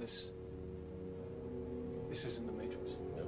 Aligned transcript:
This. 0.00 0.30
This 2.08 2.24
isn't 2.24 2.46
the 2.46 2.52
Matrix. 2.52 2.92
No. 3.14 3.26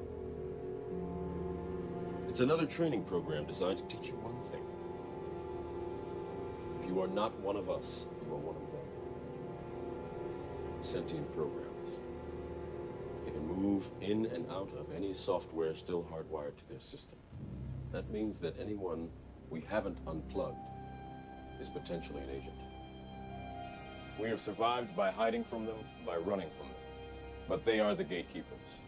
It's 2.31 2.41
another 2.41 2.65
training 2.65 3.05
program 3.05 3.45
designed 3.45 3.77
to 3.77 3.85
teach 3.85 4.09
you 4.09 4.15
one 4.15 4.41
thing. 4.51 4.63
If 6.81 6.89
you 6.89 7.03
are 7.03 7.09
not 7.09 7.39
one 7.41 7.57
of 7.57 7.69
us, 7.69 8.07
you 8.25 8.33
are 8.33 8.39
one 8.39 8.57
of 8.57 8.63
them. 8.73 8.81
Sentient 10.81 11.31
programs. 11.31 11.99
They 13.27 13.33
can 13.33 13.47
move 13.47 13.91
in 14.01 14.25
and 14.27 14.51
out 14.51 14.73
of 14.73 14.87
any 14.97 15.13
software 15.13 15.75
still 15.75 16.03
hardwired 16.11 16.57
to 16.57 16.69
their 16.71 16.81
system. 16.81 17.19
That 17.93 18.11
means 18.11 18.41
that 18.41 18.59
anyone 18.59 19.11
we 19.51 19.61
haven't 19.61 19.99
unplugged 20.07 20.57
is 21.61 21.69
potentially 21.69 22.23
an 22.23 22.31
agent. 22.31 22.57
We 24.23 24.29
have 24.29 24.41
survived 24.41 24.95
by 24.95 25.11
hiding 25.11 25.43
from 25.43 25.67
them, 25.67 25.79
by 26.07 26.17
running 26.17 26.49
from 26.57 26.69
them. 26.69 26.77
But 27.49 27.65
they 27.65 27.81
are 27.81 27.97
the 27.97 28.05
gatekeepers. 28.05 28.79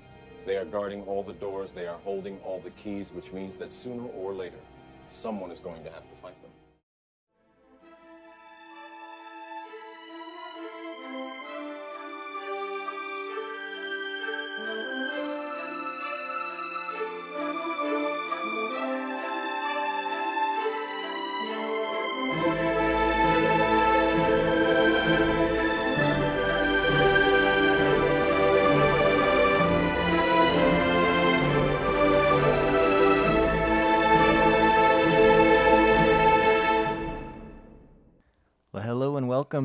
They 0.46 0.56
are 0.56 0.64
guarding 0.64 1.02
all 1.02 1.24
the 1.24 1.32
doors, 1.32 1.72
they 1.72 1.88
are 1.88 1.98
holding 2.04 2.38
all 2.44 2.60
the 2.60 2.70
keys, 2.70 3.12
which 3.12 3.32
means 3.32 3.56
that 3.56 3.72
sooner 3.72 4.06
or 4.10 4.32
later, 4.32 4.60
someone 5.08 5.50
is 5.50 5.58
going 5.58 5.82
to 5.82 5.90
have 5.90 6.08
to 6.08 6.14
fight 6.14 6.40
them. 6.40 6.52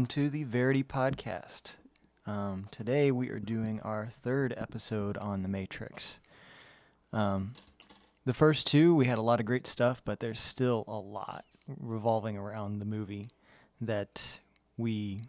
To 0.10 0.28
the 0.28 0.44
Verity 0.44 0.84
Podcast. 0.84 1.76
Um, 2.26 2.68
today 2.72 3.12
we 3.12 3.30
are 3.30 3.38
doing 3.38 3.80
our 3.82 4.08
third 4.08 4.56
episode 4.58 5.18
on 5.18 5.44
The 5.44 5.48
Matrix. 5.48 6.20
Um, 7.14 7.54
the 8.26 8.34
first 8.34 8.66
two, 8.66 8.96
we 8.96 9.06
had 9.06 9.20
a 9.20 9.22
lot 9.22 9.40
of 9.40 9.46
great 9.46 9.68
stuff, 9.68 10.02
but 10.04 10.20
there's 10.20 10.40
still 10.40 10.84
a 10.88 10.98
lot 10.98 11.46
revolving 11.68 12.40
around 12.40 12.80
the 12.80 12.86
movie 12.86 13.30
that 13.82 14.40
we 14.78 15.26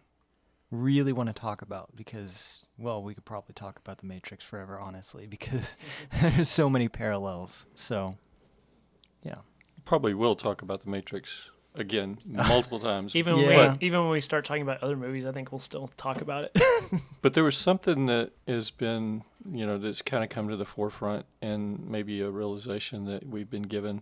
really 0.71 1.13
want 1.13 1.29
to 1.29 1.39
talk 1.39 1.61
about 1.61 1.95
because, 1.95 2.63
well, 2.79 3.03
we 3.03 3.13
could 3.13 3.25
probably 3.25 3.53
talk 3.53 3.77
about 3.77 3.99
The 3.99 4.07
Matrix 4.07 4.43
forever, 4.43 4.79
honestly, 4.79 5.27
because 5.27 5.77
there's 6.21 6.49
so 6.49 6.71
many 6.71 6.89
parallels. 6.89 7.67
So, 7.75 8.17
yeah. 9.21 9.41
probably 9.85 10.15
will 10.15 10.35
talk 10.35 10.63
about 10.63 10.83
the 10.83 10.89
Matrix 10.89 11.51
again 11.75 12.17
multiple 12.25 12.79
times. 12.79 13.15
Even 13.15 13.35
when 13.35 13.49
Yeah. 13.49 13.71
we 13.79 13.87
even 13.87 14.01
when 14.01 14.09
we 14.09 14.21
start 14.21 14.45
talking 14.45 14.63
about 14.63 14.81
other 14.83 14.97
movies, 14.97 15.25
I 15.25 15.31
think 15.31 15.51
we'll 15.51 15.59
still 15.59 15.87
talk 15.87 16.21
about 16.21 16.45
it. 16.45 16.61
But 17.21 17.35
there 17.35 17.43
was 17.43 17.55
something 17.55 18.07
that 18.07 18.31
has 18.47 18.71
been, 18.71 19.23
you 19.49 19.63
know, 19.63 19.77
that's 19.77 20.01
kind 20.01 20.23
of 20.23 20.31
come 20.31 20.49
to 20.49 20.57
the 20.57 20.65
forefront, 20.65 21.27
and 21.39 21.87
maybe 21.87 22.19
a 22.19 22.31
realization 22.31 23.05
that 23.05 23.27
we've 23.27 23.49
been 23.49 23.61
given 23.61 24.01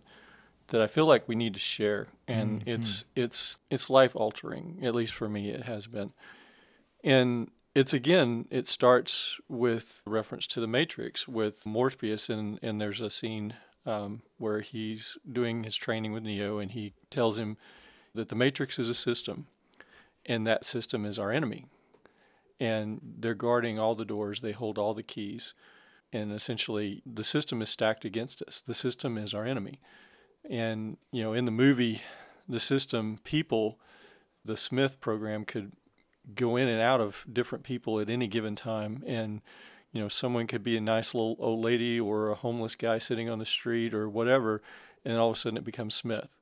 that 0.68 0.80
I 0.80 0.86
feel 0.86 1.04
like 1.04 1.28
we 1.28 1.34
need 1.34 1.52
to 1.54 1.60
share, 1.60 2.08
and 2.26 2.60
mm-hmm. 2.60 2.68
it's 2.70 3.04
it's 3.14 3.58
it's 3.68 3.90
life 3.90 4.16
altering. 4.16 4.78
At 4.82 4.94
least 4.94 5.12
for 5.12 5.28
me, 5.28 5.50
it 5.50 5.64
has 5.64 5.86
been. 5.86 6.12
And 7.04 7.50
it's 7.74 7.92
again, 7.92 8.46
it 8.50 8.68
starts 8.68 9.38
with 9.48 10.02
reference 10.06 10.46
to 10.48 10.60
the 10.60 10.66
Matrix 10.66 11.28
with 11.28 11.66
Morpheus, 11.66 12.28
and 12.28 12.58
and 12.62 12.80
there's 12.80 13.00
a 13.00 13.10
scene 13.10 13.54
um, 13.86 14.22
where 14.38 14.60
he's 14.60 15.16
doing 15.30 15.64
his 15.64 15.76
training 15.76 16.12
with 16.12 16.22
Neo, 16.22 16.58
and 16.58 16.70
he 16.72 16.92
tells 17.10 17.38
him 17.38 17.56
that 18.14 18.28
the 18.28 18.34
Matrix 18.34 18.78
is 18.78 18.88
a 18.88 18.94
system, 18.94 19.46
and 20.26 20.46
that 20.46 20.64
system 20.64 21.04
is 21.04 21.18
our 21.18 21.30
enemy. 21.30 21.66
And 22.58 23.00
they're 23.18 23.34
guarding 23.34 23.78
all 23.78 23.94
the 23.94 24.04
doors, 24.04 24.40
they 24.40 24.52
hold 24.52 24.78
all 24.78 24.92
the 24.92 25.02
keys, 25.02 25.54
and 26.12 26.32
essentially 26.32 27.02
the 27.06 27.24
system 27.24 27.62
is 27.62 27.70
stacked 27.70 28.04
against 28.04 28.42
us. 28.42 28.62
The 28.66 28.74
system 28.74 29.16
is 29.16 29.32
our 29.32 29.44
enemy. 29.46 29.80
And, 30.48 30.96
you 31.12 31.22
know, 31.22 31.32
in 31.32 31.44
the 31.44 31.50
movie, 31.50 32.02
the 32.48 32.60
system, 32.60 33.18
people, 33.24 33.78
the 34.44 34.56
Smith 34.56 35.00
program 35.00 35.44
could 35.44 35.72
go 36.34 36.56
in 36.56 36.68
and 36.68 36.80
out 36.80 37.00
of 37.00 37.24
different 37.32 37.64
people 37.64 38.00
at 38.00 38.10
any 38.10 38.26
given 38.26 38.56
time. 38.56 39.02
And, 39.06 39.40
you 39.92 40.00
know, 40.00 40.08
someone 40.08 40.46
could 40.46 40.62
be 40.62 40.76
a 40.76 40.80
nice 40.80 41.14
little 41.14 41.36
old 41.38 41.64
lady 41.64 41.98
or 41.98 42.30
a 42.30 42.34
homeless 42.34 42.76
guy 42.76 42.98
sitting 42.98 43.28
on 43.28 43.38
the 43.38 43.44
street 43.44 43.92
or 43.92 44.08
whatever, 44.08 44.62
and 45.04 45.16
all 45.16 45.30
of 45.30 45.36
a 45.36 45.38
sudden 45.38 45.56
it 45.56 45.64
becomes 45.64 45.94
Smith. 45.94 46.36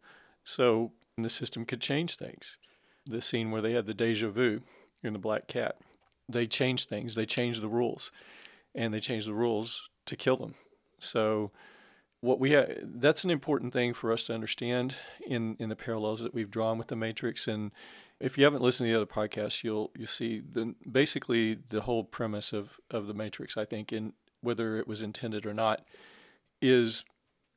So 0.45 0.93
the 1.17 1.31
system 1.31 1.65
could 1.65 1.81
change 1.81 2.17
things. 2.17 2.59
The 3.07 3.23
scene 3.23 3.51
where 3.51 3.63
they 3.63 3.73
had 3.73 3.87
the 3.87 3.95
deja 3.95 4.29
vu 4.29 4.61
in 5.03 5.13
the 5.13 5.19
Black 5.19 5.49
Cat, 5.49 5.77
they 6.29 6.47
changed 6.47 6.89
things. 6.89 7.15
They 7.15 7.25
changed 7.25 7.63
the 7.63 7.69
rules, 7.69 8.13
and 8.75 8.93
they 8.93 9.01
changed 9.01 9.29
the 9.29 9.35
rules 9.35 9.89
to 10.07 10.17
kill 10.17 10.37
them. 10.37 10.55
So 10.99 11.51
what 12.21 12.41
we 12.41 12.53
ha- 12.53 12.75
that's 12.83 13.25
an 13.25 13.31
important 13.31 13.73
thing 13.73 13.95
for 13.95 14.13
us 14.13 14.25
to 14.25 14.35
understand 14.35 14.97
in 15.27 15.57
in 15.59 15.69
the 15.69 15.77
parallels 15.77 16.21
that 16.21 16.35
we've 16.35 16.51
drawn 16.51 16.77
with 16.77 16.89
the 16.89 16.97
Matrix. 16.97 17.47
And 17.49 17.71
if 18.21 18.37
you 18.37 18.45
haven't 18.45 18.63
listened 18.63 18.89
to 18.89 18.93
the 18.93 18.97
other 18.97 19.07
podcasts, 19.07 19.63
you'll 19.63 19.91
you'll 19.97 20.07
see 20.07 20.41
the 20.41 20.75
basically 20.91 21.55
the 21.55 21.83
whole 21.83 22.05
premise 22.05 22.53
of 22.53 22.81
of 22.91 23.07
the 23.07 23.15
Matrix. 23.15 23.57
I 23.57 23.65
think, 23.65 23.93
in 23.93 24.13
whether 24.41 24.77
it 24.77 24.89
was 24.89 25.03
intended 25.03 25.47
or 25.47 25.55
not, 25.55 25.85
is 26.61 27.05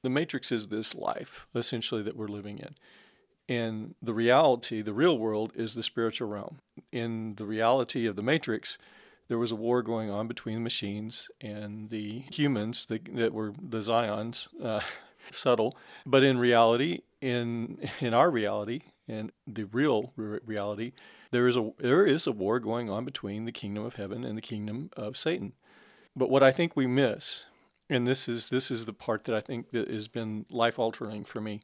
the 0.04 0.10
Matrix 0.10 0.52
is 0.52 0.68
this 0.68 0.96
life 0.96 1.48
essentially 1.56 2.02
that 2.04 2.16
we're 2.16 2.28
living 2.28 2.60
in. 2.60 2.76
And 3.50 3.96
the 4.02 4.14
reality, 4.14 4.82
the 4.82 4.94
real 4.94 5.18
world, 5.18 5.52
is 5.56 5.74
the 5.74 5.84
spiritual 5.84 6.30
realm. 6.30 6.60
In 6.92 7.36
the 7.36 7.46
reality 7.46 8.06
of 8.06 8.16
the 8.16 8.24
Matrix, 8.24 8.78
there 9.28 9.38
was 9.38 9.52
a 9.52 9.56
war 9.56 9.82
going 9.82 10.10
on 10.10 10.28
between 10.28 10.56
the 10.56 10.62
machines 10.62 11.30
and 11.42 11.90
the 11.90 12.24
humans 12.32 12.86
the, 12.86 13.00
that 13.14 13.34
were 13.34 13.54
the 13.62 13.80
Zions, 13.80 14.48
uh, 14.64 14.82
subtle. 15.32 15.76
But 16.06 16.24
in 16.24 16.38
reality, 16.38 17.02
in 17.20 17.90
in 18.00 18.14
our 18.14 18.32
reality, 18.32 18.82
and 19.07 19.31
the 19.47 19.66
real 19.66 20.13
re- 20.16 20.39
reality, 20.45 20.94
there 21.31 21.47
is 21.47 21.56
a 21.56 21.72
there 21.79 22.06
is 22.06 22.28
a 22.28 22.31
war 22.31 22.59
going 22.59 22.89
on 22.89 23.06
between 23.06 23.45
the 23.45 23.51
kingdom 23.51 23.85
of 23.85 23.95
heaven 23.95 24.23
and 24.23 24.38
the 24.38 24.41
kingdom 24.41 24.89
of 24.95 25.17
Satan. 25.17 25.53
But 26.16 26.29
what 26.29 26.44
I 26.44 26.51
think 26.51 26.75
we 26.75 26.88
miss, 26.88 27.45
and 27.89 28.06
this 28.06 28.28
is 28.28 28.50
this 28.50 28.72
is 28.72 28.85
the 28.85 28.94
part 28.94 29.23
that 29.25 29.35
I 29.35 29.41
think 29.41 29.72
that 29.72 29.88
has 29.88 30.07
been 30.07 30.45
life 30.50 30.78
altering 30.78 31.23
for 31.23 31.41
me, 31.41 31.62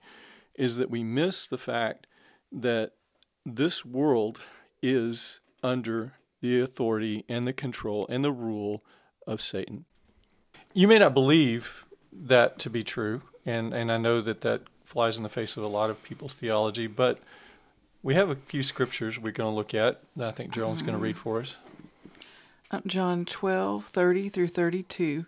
is 0.56 0.78
that 0.78 0.90
we 0.90 1.04
miss 1.04 1.46
the 1.46 1.58
fact 1.58 2.08
that 2.52 2.94
this 3.46 3.86
world 3.86 4.42
is 4.82 5.40
under 5.64 6.14
the 6.42 6.62
authority 6.62 7.26
and 7.28 7.48
the 7.48 7.54
control 7.54 8.06
and 8.10 8.24
the 8.24 8.32
rule 8.32 8.84
of 9.26 9.42
Satan. 9.42 9.86
You 10.74 10.88
may 10.88 11.00
not 11.00 11.14
believe 11.14 11.86
that 12.12 12.60
to 12.60 12.70
be 12.70 12.84
true, 12.84 13.24
and, 13.46 13.74
and 13.74 13.92
I 13.92 13.98
know 13.98 14.22
that 14.22 14.42
that 14.42 14.62
flies 14.88 15.18
in 15.18 15.24
the 15.24 15.30
face 15.30 15.58
of 15.58 15.64
a 15.64 15.68
lot 15.68 15.90
of 15.90 16.02
people's 16.02 16.34
theology, 16.34 16.88
but 16.88 17.20
we 18.02 18.16
have 18.16 18.30
a 18.30 18.36
few 18.36 18.64
scriptures 18.64 19.20
we're 19.20 19.34
going 19.34 19.52
to 19.52 19.56
look 19.56 19.74
at 19.74 20.02
that 20.16 20.30
I 20.30 20.32
think 20.32 20.54
Gerald's 20.54 20.82
going 20.82 20.98
to 20.98 21.04
read 21.04 21.18
for 21.18 21.42
us. 21.42 21.58
Uh, 22.72 22.80
John 22.88 23.26
twelve 23.26 23.88
thirty 23.88 24.30
through 24.30 24.48
32. 24.48 25.26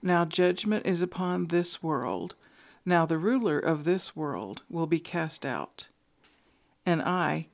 Now 0.00 0.24
judgment 0.24 0.86
is 0.86 1.02
upon 1.02 1.48
this 1.48 1.82
world. 1.82 2.36
Now 2.86 3.04
the 3.04 3.18
ruler 3.18 3.58
of 3.58 3.82
this 3.82 4.14
world 4.14 4.62
will 4.70 4.86
be 4.86 5.00
cast 5.00 5.44
out. 5.44 5.88
And 6.86 7.02
I 7.02 7.48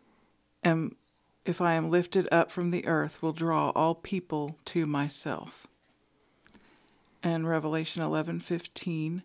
am, 0.63 0.97
if 1.47 1.63
I 1.63 1.73
am 1.73 1.91
lifted 1.91 2.29
up 2.31 2.51
from 2.51 2.71
the 2.71 2.87
earth, 2.87 3.23
will 3.23 3.33
draw 3.33 3.71
all 3.71 3.95
people 3.95 4.59
to 4.67 4.85
myself. 4.85 5.67
And 7.23 7.49
Revelation 7.49 8.03
eleven 8.03 8.41
fifteen. 8.41 9.23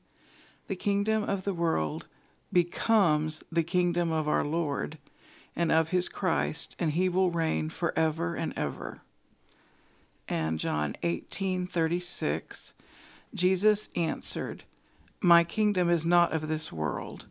The 0.67 0.75
kingdom 0.75 1.23
of 1.23 1.43
the 1.43 1.53
world 1.53 2.07
becomes 2.51 3.43
the 3.51 3.63
kingdom 3.63 4.11
of 4.11 4.27
our 4.27 4.43
Lord 4.43 4.97
and 5.55 5.71
of 5.71 5.89
his 5.89 6.09
Christ, 6.09 6.75
and 6.79 6.91
he 6.91 7.07
will 7.07 7.29
reign 7.29 7.69
forever 7.69 8.33
and 8.33 8.51
ever. 8.57 9.01
And 10.27 10.59
John 10.59 10.95
18:36 11.03 12.73
Jesus 13.35 13.89
answered 13.95 14.63
My 15.21 15.43
kingdom 15.43 15.87
is 15.91 16.03
not 16.03 16.33
of 16.33 16.47
this 16.47 16.71
world. 16.71 17.27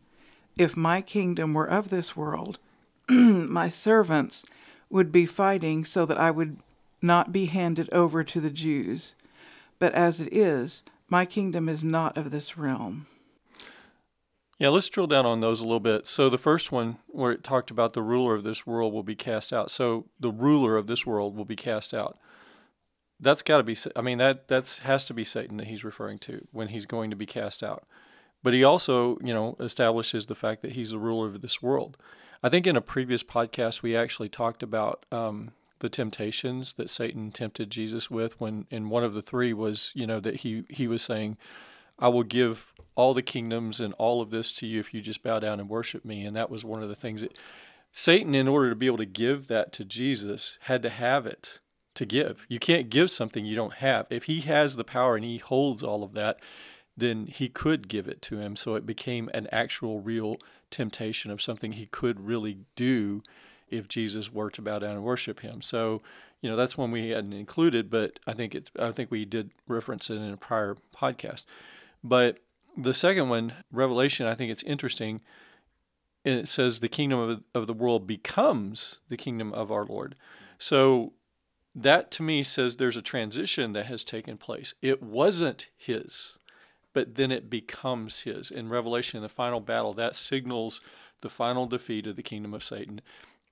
If 0.57 0.77
my 0.77 1.01
kingdom 1.01 1.55
were 1.55 1.69
of 1.69 1.91
this 1.91 2.15
world 2.15 2.61
my 3.09 3.69
servants 3.69 4.45
would 4.89 5.11
be 5.11 5.27
fighting 5.27 5.85
so 5.85 6.07
that 6.07 6.21
I 6.21 6.31
would 6.31 6.59
not 7.03 7.33
be 7.33 7.47
handed 7.47 7.93
over 7.93 8.23
to 8.23 8.41
the 8.41 8.51
Jews. 8.51 9.17
But 9.81 9.93
as 9.93 10.21
it 10.21 10.33
is 10.33 10.85
my 11.09 11.27
kingdom 11.27 11.69
is 11.69 11.83
not 11.83 12.17
of 12.17 12.31
this 12.31 12.57
realm 12.57 13.07
Yeah, 14.59 14.69
let's 14.69 14.89
drill 14.89 15.09
down 15.09 15.27
on 15.27 15.41
those 15.41 15.61
a 15.61 15.65
little 15.65 15.81
bit. 15.81 16.07
So 16.07 16.31
the 16.31 16.39
first 16.39 16.71
one 16.71 16.99
where 17.09 17.33
it 17.33 17.43
talked 17.43 17.71
about 17.71 17.93
the 17.93 18.03
ruler 18.03 18.35
of 18.35 18.45
this 18.45 18.67
world 18.67 18.93
will 18.93 19.03
be 19.03 19.17
cast 19.17 19.53
out. 19.53 19.71
So 19.71 20.07
the 20.21 20.31
ruler 20.31 20.77
of 20.77 20.87
this 20.87 21.05
world 21.05 21.37
will 21.37 21.45
be 21.45 21.57
cast 21.57 21.93
out. 21.93 22.19
that's 23.21 23.43
got 23.43 23.59
to 23.59 23.63
be 23.63 23.77
I 23.97 24.03
mean, 24.03 24.19
that 24.19 24.49
that's 24.49 24.81
has 24.81 25.05
to 25.07 25.15
be 25.15 25.25
Satan 25.25 25.57
that 25.57 25.67
he's 25.67 25.85
referring 25.85 26.19
to 26.21 26.47
when 26.53 26.69
he's 26.69 26.87
going 26.87 27.11
to 27.11 27.17
be 27.17 27.27
cast 27.27 27.63
out. 27.63 27.85
But 28.43 28.53
he 28.53 28.63
also, 28.63 29.19
you 29.23 29.33
know, 29.33 29.57
establishes 29.59 30.27
the 30.27 30.35
fact 30.35 30.63
that 30.63 30.73
he's 30.73 30.91
the 30.91 30.99
ruler 30.99 31.27
of 31.27 31.41
this 31.41 31.63
world. 31.63 31.97
I 32.43 32.49
think 32.51 32.67
in 32.67 32.77
a 32.77 32.83
previous 32.83 33.23
podcast 33.23 33.83
we 33.83 33.97
actually 33.97 34.29
talked 34.29 34.63
about 34.63 35.07
um, 35.11 35.53
the 35.79 35.89
temptations 35.89 36.75
that 36.77 36.91
Satan 36.91 37.31
tempted 37.33 37.71
Jesus 37.71 38.11
with. 38.11 38.39
When 38.41 38.67
and 38.71 38.91
one 38.91 39.05
of 39.05 39.15
the 39.15 39.23
three 39.23 39.53
was, 39.53 39.93
you 39.95 40.07
know, 40.07 40.21
that 40.21 40.37
he 40.37 40.65
he 40.69 40.87
was 40.87 41.03
saying, 41.03 41.39
"I 41.99 42.09
will 42.09 42.23
give 42.23 42.75
all 42.97 43.15
the 43.15 43.23
kingdoms 43.23 43.81
and 43.81 43.95
all 43.95 44.21
of 44.21 44.31
this 44.31 44.53
to 44.53 44.67
you 44.67 44.81
if 44.81 44.95
you 44.95 45.01
just 45.01 45.23
bow 45.23 45.39
down 45.39 45.61
and 45.61 45.69
worship 45.69 46.05
me." 46.05 46.25
And 46.25 46.37
that 46.37 46.51
was 46.51 46.65
one 46.65 46.83
of 46.83 46.89
the 46.89 46.95
things 46.95 47.23
that 47.23 47.37
Satan, 47.93 48.35
in 48.35 48.49
order 48.49 48.71
to 48.71 48.77
be 48.77 48.87
able 48.87 48.99
to 48.99 49.07
give 49.07 49.47
that 49.49 49.73
to 49.75 49.85
Jesus, 49.85 50.59
had 50.63 50.83
to 50.83 50.89
have 50.89 51.27
it 51.27 51.61
to 51.95 52.05
give. 52.05 52.45
You 52.49 52.59
can't 52.59 52.91
give 52.91 53.11
something 53.11 53.47
you 53.47 53.55
don't 53.55 53.75
have. 53.75 54.07
If 54.11 54.25
he 54.25 54.41
has 54.41 54.75
the 54.75 54.83
power 54.83 55.15
and 55.15 55.25
he 55.25 55.39
holds 55.39 55.83
all 55.83 56.03
of 56.03 56.13
that, 56.15 56.41
then 56.97 57.27
he 57.27 57.49
could 57.49 57.89
give 57.89 58.09
it 58.09 58.21
to 58.23 58.39
him. 58.39 58.57
So 58.57 58.75
it 58.75 58.87
became 58.87 59.31
an 59.33 59.47
actual, 59.53 60.01
real 60.01 60.39
temptation 60.71 61.31
of 61.31 61.41
something 61.41 61.73
he 61.73 61.87
could 61.87 62.21
really 62.21 62.59
do 62.75 63.23
if 63.69 63.89
Jesus 63.89 64.33
were 64.33 64.51
to 64.51 64.63
bow 64.63 64.81
down 64.81 64.93
and 64.93 65.05
worship 65.05 65.41
him. 65.41 65.63
So, 65.63 66.03
you 66.41 66.51
know, 66.51 66.57
that's 66.57 66.77
one 66.77 66.91
we 66.91 67.11
hadn't 67.11 67.33
included, 67.33 67.91
but 67.91 68.19
I 68.27 68.33
think 68.33 68.55
it. 68.55 68.71
I 68.79 68.91
think 68.91 69.11
we 69.11 69.25
did 69.25 69.51
reference 69.67 70.11
it 70.11 70.17
in 70.17 70.33
a 70.33 70.37
prior 70.37 70.77
podcast. 70.95 71.45
But 72.03 72.39
the 72.77 72.95
second 72.95 73.29
one, 73.29 73.53
Revelation, 73.73 74.27
I 74.27 74.35
think 74.35 74.51
it's 74.51 74.63
interesting. 74.63 75.21
And 76.25 76.39
it 76.39 76.49
says 76.49 76.81
the 76.81 76.89
kingdom 76.89 77.19
of, 77.19 77.43
of 77.55 77.67
the 77.67 77.75
world 77.75 78.07
becomes 78.07 79.01
the 79.09 79.17
kingdom 79.17 79.53
of 79.53 79.71
our 79.71 79.85
Lord. 79.85 80.15
So 80.59 81.13
that 81.75 82.11
to 82.13 82.23
me 82.23 82.43
says 82.43 82.77
there's 82.77 82.97
a 82.97 83.03
transition 83.03 83.73
that 83.73 83.87
has 83.87 84.05
taken 84.05 84.39
place. 84.39 84.75
It 84.81 85.03
wasn't 85.03 85.69
his, 85.77 86.39
but 86.93 87.17
then 87.17 87.31
it 87.31 87.51
becomes 87.51 88.21
his. 88.21 88.51
In 88.51 88.69
Revelation, 88.69 89.19
in 89.19 89.23
the 89.23 89.29
final 89.29 89.61
battle, 89.61 89.93
that 89.95 90.17
signals 90.17 90.81
the 91.21 91.29
final 91.29 91.67
defeat 91.67 92.07
of 92.07 92.17
the 92.17 92.23
kingdom 92.23 92.55
of 92.55 92.65
Satan. 92.65 93.01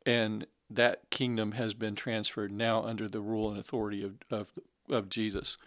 And 0.06 0.46
that 0.70 1.10
kingdom 1.10 1.52
has 1.52 1.74
been 1.74 1.94
transferred 1.94 2.52
now 2.52 2.82
under 2.82 3.08
the 3.08 3.20
rule 3.20 3.50
and 3.50 3.58
authority 3.58 4.02
of, 4.02 4.14
of, 4.30 4.52
of 4.88 5.08
Jesus. 5.08 5.58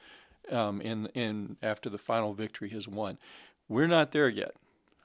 Um, 0.51 0.79
in, 0.81 1.09
and 1.15 1.57
after 1.63 1.89
the 1.89 1.97
final 1.97 2.33
victory 2.33 2.69
has 2.69 2.87
won. 2.87 3.17
We're 3.67 3.87
not 3.87 4.11
there 4.11 4.29
yet. 4.29 4.55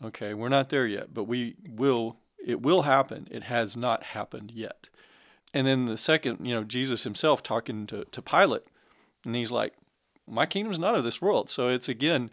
Okay, 0.03 0.35
we're 0.35 0.49
not 0.49 0.69
there 0.69 0.87
yet, 0.87 1.13
but 1.13 1.25
we 1.25 1.57
will, 1.69 2.17
it 2.45 2.63
will 2.63 2.83
happen. 2.83 3.29
It 3.31 3.45
has 3.45 3.77
not 3.77 4.03
happened 4.03 4.51
yet. 4.51 4.89
And 5.53 5.67
then 5.67 5.87
the 5.87 5.99
second, 5.99 6.47
you 6.47 6.55
know, 6.55 6.65
Jesus 6.65 7.05
himself 7.05 7.43
talking 7.43 7.87
to, 7.89 8.05
to 8.05 8.23
Pilate, 8.23 8.65
and 9.25 9.35
he's 9.35 9.51
like, 9.51 9.75
My 10.27 10.47
kingdom's 10.47 10.79
not 10.79 10.95
of 10.95 11.05
this 11.05 11.21
world. 11.21 11.51
So 11.51 11.69
it's 11.69 11.89
again, 11.89 12.31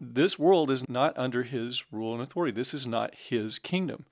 this 0.00 0.38
world 0.38 0.70
is 0.70 0.88
not 0.88 1.16
under 1.16 1.42
his 1.42 1.84
rule 1.92 2.14
and 2.14 2.22
authority. 2.22 2.52
This 2.52 2.74
is 2.74 2.86
not 2.86 3.14
his 3.14 3.58
kingdom. 3.58 4.06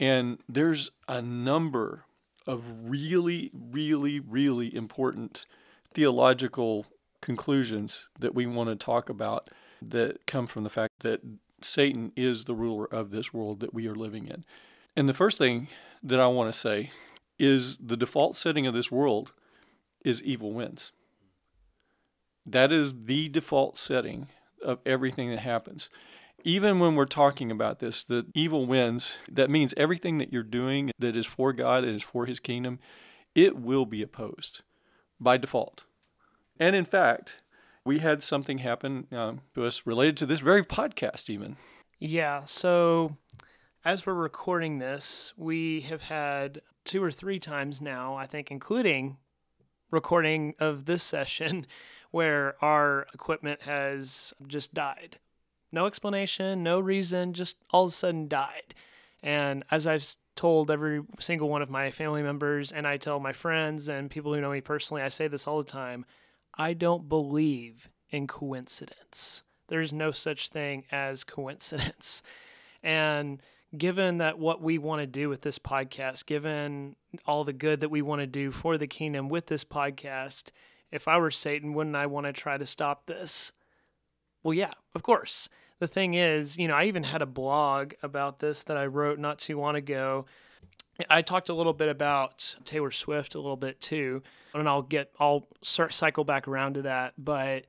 And 0.00 0.38
there's 0.48 0.90
a 1.08 1.20
number 1.20 2.04
of 2.46 2.90
really, 2.90 3.50
really, 3.52 4.18
really 4.18 4.74
important 4.74 5.46
theological 5.92 6.86
conclusions 7.22 8.08
that 8.18 8.34
we 8.34 8.44
want 8.44 8.68
to 8.68 8.76
talk 8.76 9.08
about 9.08 9.48
that 9.80 10.26
come 10.26 10.46
from 10.46 10.64
the 10.64 10.70
fact 10.70 11.00
that 11.00 11.22
Satan 11.62 12.12
is 12.16 12.44
the 12.44 12.54
ruler 12.54 12.84
of 12.84 13.10
this 13.10 13.32
world 13.32 13.60
that 13.60 13.72
we 13.72 13.86
are 13.88 13.94
living 13.94 14.26
in. 14.26 14.44
And 14.94 15.08
the 15.08 15.14
first 15.14 15.38
thing 15.38 15.68
that 16.02 16.20
I 16.20 16.26
want 16.26 16.52
to 16.52 16.58
say 16.58 16.90
is 17.38 17.78
the 17.78 17.96
default 17.96 18.36
setting 18.36 18.66
of 18.66 18.74
this 18.74 18.92
world 18.92 19.32
is 20.04 20.22
evil 20.22 20.52
wins. 20.52 20.92
That 22.44 22.72
is 22.72 23.04
the 23.04 23.28
default 23.28 23.78
setting 23.78 24.28
of 24.62 24.80
everything 24.84 25.30
that 25.30 25.38
happens. 25.38 25.88
Even 26.44 26.80
when 26.80 26.96
we're 26.96 27.04
talking 27.04 27.50
about 27.50 27.78
this, 27.78 28.02
the 28.02 28.26
evil 28.34 28.66
wins, 28.66 29.16
that 29.30 29.48
means 29.48 29.72
everything 29.76 30.18
that 30.18 30.32
you're 30.32 30.42
doing 30.42 30.90
that 30.98 31.16
is 31.16 31.26
for 31.26 31.52
God 31.52 31.84
and 31.84 31.96
is 31.96 32.02
for 32.02 32.26
his 32.26 32.40
kingdom, 32.40 32.80
it 33.34 33.56
will 33.56 33.86
be 33.86 34.02
opposed 34.02 34.62
by 35.20 35.36
default. 35.36 35.84
And 36.62 36.76
in 36.76 36.84
fact, 36.84 37.42
we 37.84 37.98
had 37.98 38.22
something 38.22 38.58
happen 38.58 39.08
um, 39.10 39.40
to 39.56 39.64
us 39.64 39.82
related 39.84 40.16
to 40.18 40.26
this 40.26 40.38
very 40.38 40.64
podcast, 40.64 41.28
even. 41.28 41.56
Yeah. 41.98 42.42
So 42.44 43.16
as 43.84 44.06
we're 44.06 44.14
recording 44.14 44.78
this, 44.78 45.32
we 45.36 45.80
have 45.80 46.02
had 46.02 46.60
two 46.84 47.02
or 47.02 47.10
three 47.10 47.40
times 47.40 47.82
now, 47.82 48.14
I 48.14 48.26
think, 48.26 48.52
including 48.52 49.16
recording 49.90 50.54
of 50.60 50.84
this 50.84 51.02
session, 51.02 51.66
where 52.12 52.54
our 52.64 53.08
equipment 53.12 53.62
has 53.62 54.32
just 54.46 54.72
died. 54.72 55.18
No 55.72 55.86
explanation, 55.86 56.62
no 56.62 56.78
reason, 56.78 57.32
just 57.32 57.56
all 57.70 57.86
of 57.86 57.88
a 57.88 57.92
sudden 57.92 58.28
died. 58.28 58.72
And 59.20 59.64
as 59.72 59.88
I've 59.88 60.08
told 60.36 60.70
every 60.70 61.02
single 61.18 61.48
one 61.48 61.60
of 61.62 61.70
my 61.70 61.90
family 61.90 62.22
members, 62.22 62.70
and 62.70 62.86
I 62.86 62.98
tell 62.98 63.18
my 63.18 63.32
friends 63.32 63.88
and 63.88 64.08
people 64.08 64.32
who 64.32 64.40
know 64.40 64.52
me 64.52 64.60
personally, 64.60 65.02
I 65.02 65.08
say 65.08 65.26
this 65.26 65.48
all 65.48 65.58
the 65.58 65.64
time 65.64 66.06
I 66.54 66.74
don't 66.74 67.08
believe 67.08 67.88
in 68.10 68.26
coincidence. 68.26 69.42
There's 69.68 69.92
no 69.92 70.10
such 70.10 70.48
thing 70.48 70.84
as 70.90 71.24
coincidence. 71.24 72.22
And 72.84 73.40
given 73.78 74.18
that 74.18 74.40
what 74.40 74.60
we 74.60 74.76
want 74.76 75.02
to 75.02 75.06
do 75.06 75.28
with 75.28 75.42
this 75.42 75.58
podcast, 75.58 76.26
given 76.26 76.96
all 77.26 77.44
the 77.44 77.52
good 77.52 77.80
that 77.80 77.90
we 77.90 78.02
want 78.02 78.20
to 78.20 78.26
do 78.26 78.50
for 78.50 78.76
the 78.76 78.88
kingdom 78.88 79.28
with 79.28 79.46
this 79.46 79.64
podcast, 79.64 80.50
if 80.90 81.06
I 81.06 81.16
were 81.18 81.30
Satan, 81.30 81.72
wouldn't 81.72 81.96
I 81.96 82.06
want 82.06 82.26
to 82.26 82.32
try 82.32 82.58
to 82.58 82.66
stop 82.66 83.06
this? 83.06 83.52
Well, 84.42 84.54
yeah, 84.54 84.72
of 84.94 85.02
course. 85.02 85.48
The 85.78 85.86
thing 85.86 86.14
is, 86.14 86.56
you 86.56 86.68
know, 86.68 86.74
I 86.74 86.84
even 86.84 87.04
had 87.04 87.22
a 87.22 87.26
blog 87.26 87.94
about 88.02 88.40
this 88.40 88.62
that 88.64 88.76
I 88.76 88.86
wrote 88.86 89.18
not 89.18 89.38
too 89.38 89.58
long 89.58 89.74
ago. 89.74 90.26
I 91.08 91.22
talked 91.22 91.48
a 91.48 91.54
little 91.54 91.72
bit 91.72 91.88
about 91.88 92.56
Taylor 92.64 92.90
Swift 92.90 93.34
a 93.34 93.40
little 93.40 93.56
bit 93.56 93.80
too, 93.80 94.22
and 94.54 94.68
I'll 94.68 94.82
get 94.82 95.12
I'll 95.18 95.48
cycle 95.62 96.24
back 96.24 96.48
around 96.48 96.74
to 96.74 96.82
that. 96.82 97.14
But 97.18 97.66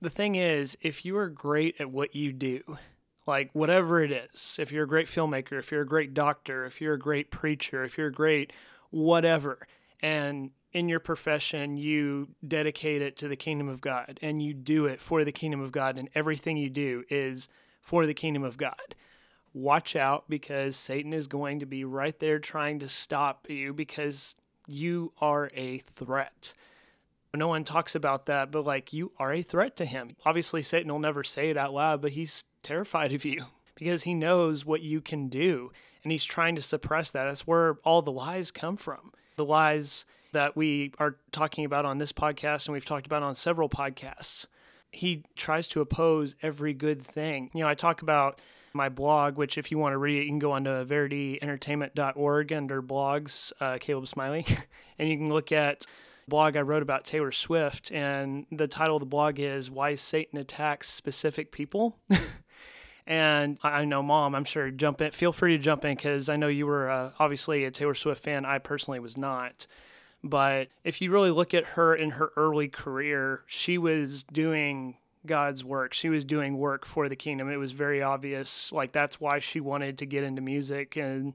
the 0.00 0.10
thing 0.10 0.34
is, 0.36 0.76
if 0.80 1.04
you 1.04 1.16
are 1.18 1.28
great 1.28 1.76
at 1.80 1.90
what 1.90 2.14
you 2.14 2.32
do, 2.32 2.78
like 3.26 3.50
whatever 3.52 4.02
it 4.02 4.12
is, 4.12 4.56
if 4.60 4.72
you're 4.72 4.84
a 4.84 4.88
great 4.88 5.06
filmmaker, 5.06 5.58
if 5.58 5.70
you're 5.70 5.82
a 5.82 5.86
great 5.86 6.14
doctor, 6.14 6.64
if 6.64 6.80
you're 6.80 6.94
a 6.94 6.98
great 6.98 7.30
preacher, 7.30 7.84
if 7.84 7.98
you're 7.98 8.08
a 8.08 8.12
great 8.12 8.52
whatever, 8.90 9.66
and 10.00 10.50
in 10.72 10.88
your 10.88 11.00
profession 11.00 11.76
you 11.76 12.28
dedicate 12.46 13.02
it 13.02 13.16
to 13.16 13.26
the 13.26 13.36
kingdom 13.36 13.68
of 13.68 13.80
God 13.80 14.18
and 14.20 14.42
you 14.42 14.52
do 14.52 14.84
it 14.84 15.00
for 15.00 15.24
the 15.24 15.32
kingdom 15.32 15.60
of 15.60 15.72
God, 15.72 15.98
and 15.98 16.08
everything 16.14 16.56
you 16.56 16.70
do 16.70 17.04
is 17.08 17.48
for 17.82 18.06
the 18.06 18.14
kingdom 18.14 18.44
of 18.44 18.56
God. 18.56 18.94
Watch 19.58 19.96
out 19.96 20.24
because 20.28 20.76
Satan 20.76 21.12
is 21.12 21.26
going 21.26 21.58
to 21.58 21.66
be 21.66 21.84
right 21.84 22.16
there 22.20 22.38
trying 22.38 22.78
to 22.78 22.88
stop 22.88 23.50
you 23.50 23.72
because 23.72 24.36
you 24.68 25.12
are 25.20 25.50
a 25.52 25.78
threat. 25.78 26.54
No 27.34 27.48
one 27.48 27.64
talks 27.64 27.96
about 27.96 28.26
that, 28.26 28.52
but 28.52 28.64
like 28.64 28.92
you 28.92 29.10
are 29.18 29.32
a 29.32 29.42
threat 29.42 29.76
to 29.78 29.84
him. 29.84 30.14
Obviously, 30.24 30.62
Satan 30.62 30.92
will 30.92 31.00
never 31.00 31.24
say 31.24 31.50
it 31.50 31.56
out 31.56 31.74
loud, 31.74 32.00
but 32.00 32.12
he's 32.12 32.44
terrified 32.62 33.12
of 33.12 33.24
you 33.24 33.46
because 33.74 34.04
he 34.04 34.14
knows 34.14 34.64
what 34.64 34.80
you 34.80 35.00
can 35.00 35.28
do 35.28 35.72
and 36.04 36.12
he's 36.12 36.24
trying 36.24 36.54
to 36.54 36.62
suppress 36.62 37.10
that. 37.10 37.24
That's 37.24 37.44
where 37.44 37.78
all 37.82 38.00
the 38.00 38.12
lies 38.12 38.52
come 38.52 38.76
from. 38.76 39.12
The 39.34 39.44
lies 39.44 40.04
that 40.30 40.56
we 40.56 40.92
are 41.00 41.16
talking 41.32 41.64
about 41.64 41.84
on 41.84 41.98
this 41.98 42.12
podcast 42.12 42.68
and 42.68 42.74
we've 42.74 42.84
talked 42.84 43.06
about 43.06 43.24
on 43.24 43.34
several 43.34 43.68
podcasts. 43.68 44.46
He 44.92 45.24
tries 45.34 45.66
to 45.68 45.80
oppose 45.80 46.36
every 46.42 46.74
good 46.74 47.02
thing. 47.02 47.50
You 47.54 47.62
know, 47.62 47.68
I 47.68 47.74
talk 47.74 48.02
about 48.02 48.40
my 48.78 48.88
blog, 48.88 49.36
which 49.36 49.58
if 49.58 49.70
you 49.70 49.76
want 49.76 49.92
to 49.92 49.98
read 49.98 50.20
it, 50.20 50.22
you 50.22 50.28
can 50.28 50.38
go 50.38 50.52
onto 50.52 50.70
verityentertainment.org 50.70 52.52
under 52.54 52.80
blogs, 52.80 53.52
uh, 53.60 53.76
Caleb 53.78 54.08
Smiley, 54.08 54.46
and 54.98 55.08
you 55.10 55.18
can 55.18 55.28
look 55.28 55.52
at 55.52 55.84
blog 56.26 56.56
I 56.56 56.60
wrote 56.60 56.82
about 56.82 57.04
Taylor 57.04 57.32
Swift, 57.32 57.90
and 57.90 58.46
the 58.50 58.68
title 58.68 58.96
of 58.96 59.00
the 59.00 59.06
blog 59.06 59.38
is 59.38 59.70
"Why 59.70 59.94
Satan 59.96 60.38
Attacks 60.38 60.88
Specific 60.88 61.52
People." 61.52 61.98
and 63.06 63.58
I 63.62 63.84
know, 63.84 64.02
Mom, 64.02 64.34
I'm 64.34 64.44
sure 64.44 64.70
jump 64.70 65.00
in. 65.00 65.10
Feel 65.10 65.32
free 65.32 65.56
to 65.56 65.62
jump 65.62 65.84
in 65.84 65.96
because 65.96 66.28
I 66.28 66.36
know 66.36 66.48
you 66.48 66.66
were 66.66 66.88
uh, 66.88 67.10
obviously 67.18 67.64
a 67.64 67.70
Taylor 67.70 67.94
Swift 67.94 68.22
fan. 68.22 68.46
I 68.46 68.58
personally 68.58 69.00
was 69.00 69.18
not. 69.18 69.66
But 70.22 70.68
if 70.84 71.00
you 71.00 71.10
really 71.12 71.30
look 71.30 71.54
at 71.54 71.64
her 71.64 71.94
in 71.94 72.10
her 72.10 72.32
early 72.36 72.68
career, 72.68 73.44
she 73.46 73.78
was 73.78 74.24
doing 74.24 74.96
God's 75.26 75.64
work. 75.64 75.94
She 75.94 76.08
was 76.08 76.24
doing 76.24 76.58
work 76.58 76.84
for 76.84 77.08
the 77.08 77.16
kingdom. 77.16 77.50
It 77.50 77.56
was 77.56 77.72
very 77.72 78.02
obvious. 78.02 78.72
Like 78.72 78.92
that's 78.92 79.20
why 79.20 79.38
she 79.38 79.60
wanted 79.60 79.98
to 79.98 80.06
get 80.06 80.24
into 80.24 80.42
music 80.42 80.96
and 80.96 81.26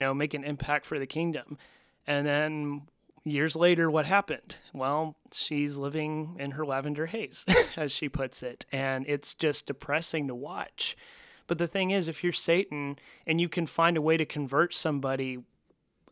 you 0.00 0.06
know 0.06 0.14
make 0.14 0.34
an 0.34 0.44
impact 0.44 0.86
for 0.86 0.98
the 0.98 1.06
kingdom. 1.06 1.58
And 2.06 2.26
then 2.26 2.82
years 3.24 3.56
later, 3.56 3.90
what 3.90 4.06
happened? 4.06 4.56
Well, 4.72 5.16
she's 5.32 5.78
living 5.78 6.36
in 6.38 6.52
her 6.52 6.64
lavender 6.64 7.06
haze, 7.06 7.44
as 7.76 7.92
she 7.92 8.08
puts 8.08 8.42
it. 8.42 8.66
And 8.72 9.04
it's 9.08 9.34
just 9.34 9.66
depressing 9.66 10.28
to 10.28 10.34
watch. 10.34 10.96
But 11.46 11.58
the 11.58 11.66
thing 11.66 11.90
is, 11.90 12.08
if 12.08 12.22
you're 12.22 12.32
Satan 12.32 12.98
and 13.26 13.40
you 13.40 13.48
can 13.48 13.66
find 13.66 13.96
a 13.96 14.02
way 14.02 14.16
to 14.16 14.24
convert 14.24 14.74
somebody 14.74 15.44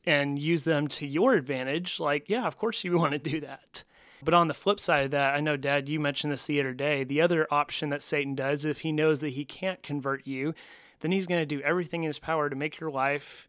and 0.05 0.39
use 0.39 0.65
them 0.65 0.89
to 0.89 1.07
your 1.07 1.35
advantage, 1.35 2.01
like, 2.01 2.29
yeah, 2.29 2.47
of 2.47 2.57
course 2.57 2.85
you 2.85 2.93
want 2.99 3.13
to 3.13 3.19
do 3.19 3.41
that. 3.41 3.85
But 4.23 4.35
on 4.35 4.49
the 4.49 4.55
flip 4.55 4.81
side 4.81 5.05
of 5.05 5.11
that, 5.13 5.35
I 5.35 5.41
know, 5.41 5.57
Dad, 5.57 5.89
you 5.89 5.99
mentioned 5.99 6.33
this 6.33 6.47
the 6.47 6.61
other 6.61 6.75
day. 6.75 7.05
The 7.05 7.21
other 7.21 7.47
option 7.51 7.89
that 7.91 8.03
Satan 8.03 8.35
does, 8.35 8.65
if 8.65 8.81
he 8.81 8.93
knows 8.93 9.21
that 9.21 9.31
he 9.31 9.45
can't 9.45 9.83
convert 9.83 10.27
you, 10.27 10.55
then 11.01 11.13
he's 11.13 11.27
going 11.27 11.41
to 11.41 11.47
do 11.47 11.63
everything 11.63 12.03
in 12.05 12.09
his 12.09 12.19
power 12.19 12.51
to 12.51 12.57
make 12.57 12.81
your 12.81 12.91
life 12.91 13.49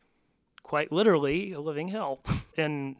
quite 0.63 0.91
literally 0.91 1.51
a 1.51 1.59
living 1.59 1.89
hell. 1.89 2.21
and 2.57 2.95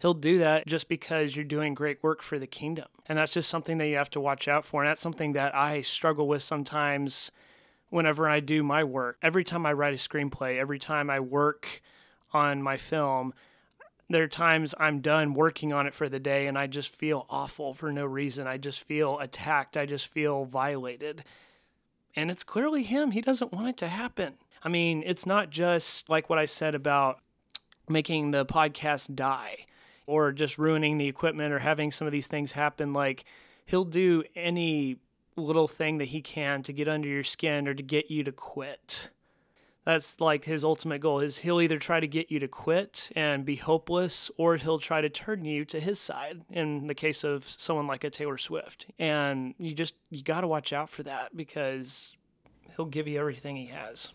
he'll 0.00 0.14
do 0.14 0.38
that 0.38 0.66
just 0.66 0.88
because 0.88 1.34
you're 1.34 1.44
doing 1.44 1.74
great 1.74 2.02
work 2.02 2.22
for 2.22 2.38
the 2.38 2.46
kingdom. 2.46 2.88
And 3.06 3.18
that's 3.18 3.32
just 3.32 3.48
something 3.48 3.78
that 3.78 3.88
you 3.88 3.96
have 3.96 4.10
to 4.10 4.20
watch 4.20 4.46
out 4.46 4.64
for. 4.64 4.82
And 4.82 4.90
that's 4.90 5.00
something 5.00 5.32
that 5.32 5.54
I 5.54 5.80
struggle 5.80 6.28
with 6.28 6.42
sometimes 6.42 7.30
whenever 7.90 8.28
I 8.28 8.40
do 8.40 8.62
my 8.62 8.84
work. 8.84 9.16
Every 9.22 9.44
time 9.44 9.64
I 9.64 9.72
write 9.72 9.94
a 9.94 9.96
screenplay, 9.96 10.58
every 10.58 10.78
time 10.78 11.08
I 11.08 11.20
work 11.20 11.82
on 12.32 12.62
my 12.62 12.76
film, 12.76 13.32
there 14.08 14.22
are 14.22 14.28
times 14.28 14.74
I'm 14.78 15.00
done 15.00 15.34
working 15.34 15.72
on 15.72 15.86
it 15.86 15.94
for 15.94 16.08
the 16.08 16.20
day 16.20 16.46
and 16.46 16.58
I 16.58 16.66
just 16.66 16.94
feel 16.94 17.26
awful 17.28 17.74
for 17.74 17.92
no 17.92 18.06
reason. 18.06 18.46
I 18.46 18.56
just 18.56 18.80
feel 18.80 19.18
attacked. 19.18 19.76
I 19.76 19.86
just 19.86 20.06
feel 20.06 20.44
violated. 20.44 21.24
And 22.16 22.30
it's 22.30 22.44
clearly 22.44 22.82
him. 22.82 23.10
He 23.10 23.20
doesn't 23.20 23.52
want 23.52 23.68
it 23.68 23.76
to 23.78 23.88
happen. 23.88 24.34
I 24.62 24.68
mean, 24.68 25.02
it's 25.06 25.26
not 25.26 25.50
just 25.50 26.08
like 26.08 26.30
what 26.30 26.38
I 26.38 26.46
said 26.46 26.74
about 26.74 27.20
making 27.88 28.30
the 28.30 28.46
podcast 28.46 29.14
die 29.14 29.66
or 30.06 30.32
just 30.32 30.58
ruining 30.58 30.96
the 30.96 31.06
equipment 31.06 31.52
or 31.52 31.58
having 31.58 31.90
some 31.90 32.06
of 32.06 32.12
these 32.12 32.26
things 32.26 32.52
happen. 32.52 32.92
Like, 32.92 33.24
he'll 33.66 33.84
do 33.84 34.24
any 34.34 34.96
little 35.36 35.68
thing 35.68 35.98
that 35.98 36.08
he 36.08 36.22
can 36.22 36.62
to 36.62 36.72
get 36.72 36.88
under 36.88 37.06
your 37.06 37.24
skin 37.24 37.68
or 37.68 37.74
to 37.74 37.82
get 37.82 38.10
you 38.10 38.24
to 38.24 38.32
quit. 38.32 39.10
That's 39.88 40.20
like 40.20 40.44
his 40.44 40.64
ultimate 40.64 41.00
goal 41.00 41.20
is 41.20 41.38
he'll 41.38 41.62
either 41.62 41.78
try 41.78 41.98
to 41.98 42.06
get 42.06 42.30
you 42.30 42.38
to 42.40 42.46
quit 42.46 43.10
and 43.16 43.46
be 43.46 43.56
hopeless 43.56 44.30
or 44.36 44.56
he'll 44.56 44.78
try 44.78 45.00
to 45.00 45.08
turn 45.08 45.46
you 45.46 45.64
to 45.64 45.80
his 45.80 45.98
side 45.98 46.42
in 46.50 46.88
the 46.88 46.94
case 46.94 47.24
of 47.24 47.48
someone 47.48 47.86
like 47.86 48.04
a 48.04 48.10
Taylor 48.10 48.36
Swift. 48.36 48.84
And 48.98 49.54
you 49.56 49.72
just 49.72 49.94
you 50.10 50.22
got 50.22 50.42
to 50.42 50.46
watch 50.46 50.74
out 50.74 50.90
for 50.90 51.04
that 51.04 51.34
because 51.34 52.14
he'll 52.76 52.84
give 52.84 53.08
you 53.08 53.18
everything 53.18 53.56
he 53.56 53.68
has. 53.68 54.12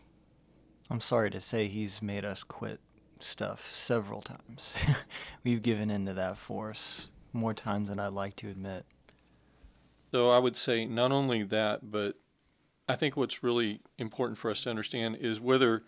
I'm 0.91 1.01
sorry 1.01 1.31
to 1.31 1.41
say 1.41 1.67
he's 1.67 2.03
made 2.03 2.23
us 2.23 2.43
quit 2.43 2.79
stuff 3.17 3.73
several 3.73 4.21
times. 4.21 4.75
We've 5.43 5.63
given 5.63 5.89
into 5.89 6.13
that 6.13 6.37
force 6.37 7.09
more 7.31 7.55
times 7.55 7.89
than 7.89 7.97
I'd 7.97 8.13
like 8.13 8.35
to 8.35 8.47
admit. 8.47 8.85
So 10.11 10.29
I 10.29 10.37
would 10.37 10.55
say 10.55 10.85
not 10.85 11.11
only 11.11 11.41
that, 11.41 11.89
but 11.89 12.17
I 12.87 12.95
think 12.95 13.15
what's 13.15 13.43
really 13.43 13.79
important 13.97 14.37
for 14.37 14.51
us 14.51 14.61
to 14.61 14.69
understand 14.69 15.17
is 15.17 15.39
whether 15.39 15.83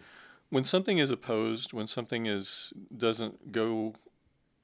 when 0.49 0.63
something 0.63 0.97
is 0.97 1.11
opposed, 1.11 1.73
when 1.73 1.87
something 1.87 2.25
is 2.25 2.71
doesn't 2.95 3.51
go 3.51 3.93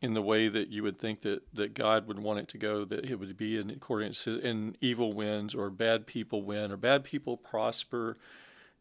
in 0.02 0.14
the 0.14 0.22
way 0.22 0.48
that 0.48 0.70
you 0.70 0.82
would 0.82 0.98
think 0.98 1.22
that, 1.22 1.44
that 1.54 1.76
God 1.76 2.08
would 2.08 2.20
want 2.20 2.40
it 2.40 2.48
to 2.50 2.58
go, 2.58 2.84
that 2.86 3.06
it 3.06 3.20
would 3.20 3.38
be 3.38 3.58
in 3.58 3.70
accordance 3.70 4.26
and 4.26 4.76
evil 4.82 5.14
wins 5.14 5.54
or 5.54 5.70
bad 5.70 6.08
people 6.08 6.42
win 6.42 6.72
or 6.72 6.78
bad 6.78 7.04
people 7.04 7.38
prosper. 7.38 8.18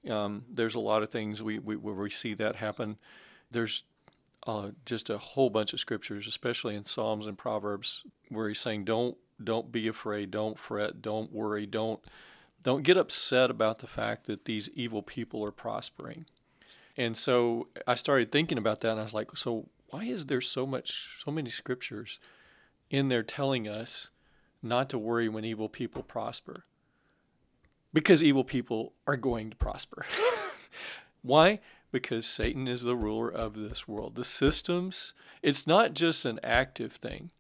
Um, 0.09 0.45
there's 0.51 0.75
a 0.75 0.81
lot 0.81 1.03
of 1.03 1.11
things 1.11 1.43
we, 1.43 1.59
we 1.59 1.77
where 1.77 1.95
we 1.95 2.09
see 2.09 2.33
that 2.35 2.57
happen. 2.57 2.97
There's 3.51 3.85
uh, 4.47 4.71
just 4.87 5.11
a 5.11 5.19
whole 5.19 5.51
bunch 5.51 5.75
of 5.75 5.81
scriptures, 5.81 6.27
especially 6.27 6.75
in 6.75 6.87
Psalms 6.87 7.27
and 7.27 7.37
Proverbs, 7.37 8.05
where 8.31 8.49
he's 8.49 8.61
saying, 8.61 8.85
"Don't 8.85 9.19
don't 9.43 9.71
be 9.71 9.89
afraid, 9.89 10.31
don't 10.31 10.59
fret, 10.59 11.03
don't 11.03 11.33
worry, 11.33 11.67
don't 11.67 12.01
don't 12.63 12.83
get 12.83 12.97
upset 12.97 13.51
about 13.51 13.79
the 13.79 13.87
fact 13.87 14.27
that 14.27 14.45
these 14.45 14.69
evil 14.75 15.03
people 15.03 15.45
are 15.45 15.53
prospering. 15.53 16.27
And 16.97 17.17
so 17.17 17.69
I 17.87 17.95
started 17.95 18.31
thinking 18.31 18.59
about 18.59 18.81
that 18.81 18.93
and 18.93 19.01
I 19.01 19.05
was 19.05 19.15
like, 19.15 19.37
so 19.37 19.69
why 19.89 20.05
is 20.05 20.27
there 20.27 20.41
so 20.41 20.67
much 20.67 21.23
so 21.25 21.31
many 21.31 21.51
scriptures 21.51 22.21
in 22.91 23.09
there 23.09 23.23
telling 23.23 23.67
us 23.69 24.11
not 24.63 24.91
to 24.91 24.99
worry 24.99 25.29
when 25.29 25.45
evil 25.45 25.69
people 25.69 26.03
prosper? 26.03 26.65
Because 27.93 28.23
evil 28.23 28.45
people 28.45 28.93
are 29.07 29.17
going 29.17 29.51
to 29.51 29.57
prosper. 29.57 30.05
why? 31.23 31.61
Because 31.91 32.25
Satan 32.25 32.69
is 32.69 32.83
the 32.83 32.95
ruler 32.95 33.29
of 33.29 33.57
this 33.57 33.89
world. 33.89 34.15
The 34.15 34.25
systems, 34.25 35.13
it's 35.43 35.67
not 35.67 35.95
just 35.95 36.25
an 36.25 36.39
active 36.45 36.93
thing. 36.93 37.31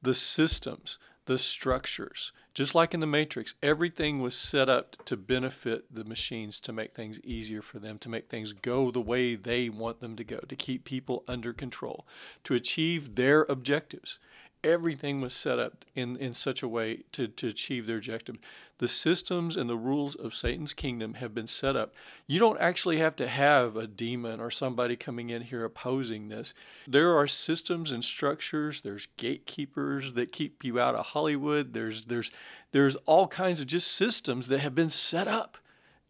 The 0.00 0.14
systems, 0.14 0.98
the 1.24 1.38
structures. 1.38 2.32
Just 2.52 2.74
like 2.74 2.94
in 2.94 3.00
the 3.00 3.06
Matrix, 3.06 3.54
everything 3.62 4.20
was 4.20 4.36
set 4.36 4.68
up 4.68 4.96
to 5.04 5.16
benefit 5.16 5.94
the 5.94 6.04
machines 6.04 6.58
to 6.60 6.72
make 6.72 6.94
things 6.94 7.20
easier 7.20 7.62
for 7.62 7.78
them, 7.78 7.98
to 7.98 8.08
make 8.08 8.28
things 8.28 8.52
go 8.52 8.90
the 8.90 9.00
way 9.00 9.36
they 9.36 9.68
want 9.68 10.00
them 10.00 10.16
to 10.16 10.24
go, 10.24 10.38
to 10.40 10.56
keep 10.56 10.84
people 10.84 11.22
under 11.28 11.52
control, 11.52 12.06
to 12.44 12.54
achieve 12.54 13.14
their 13.14 13.42
objectives 13.42 14.18
everything 14.62 15.20
was 15.20 15.32
set 15.32 15.58
up 15.58 15.84
in, 15.94 16.16
in 16.16 16.34
such 16.34 16.62
a 16.62 16.68
way 16.68 17.04
to, 17.12 17.28
to 17.28 17.48
achieve 17.48 17.86
their 17.86 17.96
objective. 17.96 18.36
The 18.78 18.88
systems 18.88 19.56
and 19.56 19.68
the 19.68 19.76
rules 19.76 20.14
of 20.14 20.34
Satan's 20.34 20.72
kingdom 20.72 21.14
have 21.14 21.34
been 21.34 21.46
set 21.46 21.76
up. 21.76 21.94
You 22.26 22.38
don't 22.38 22.60
actually 22.60 22.98
have 22.98 23.16
to 23.16 23.28
have 23.28 23.76
a 23.76 23.86
demon 23.86 24.40
or 24.40 24.50
somebody 24.50 24.96
coming 24.96 25.30
in 25.30 25.42
here 25.42 25.64
opposing 25.64 26.28
this. 26.28 26.54
There 26.86 27.16
are 27.16 27.26
systems 27.26 27.92
and 27.92 28.04
structures, 28.04 28.80
there's 28.80 29.08
gatekeepers 29.16 30.14
that 30.14 30.32
keep 30.32 30.64
you 30.64 30.80
out 30.80 30.94
of 30.94 31.06
Hollywood. 31.06 31.72
There's 31.74 32.06
there's 32.06 32.30
there's 32.72 32.96
all 32.96 33.28
kinds 33.28 33.60
of 33.60 33.66
just 33.66 33.88
systems 33.92 34.48
that 34.48 34.60
have 34.60 34.74
been 34.74 34.90
set 34.90 35.28
up 35.28 35.58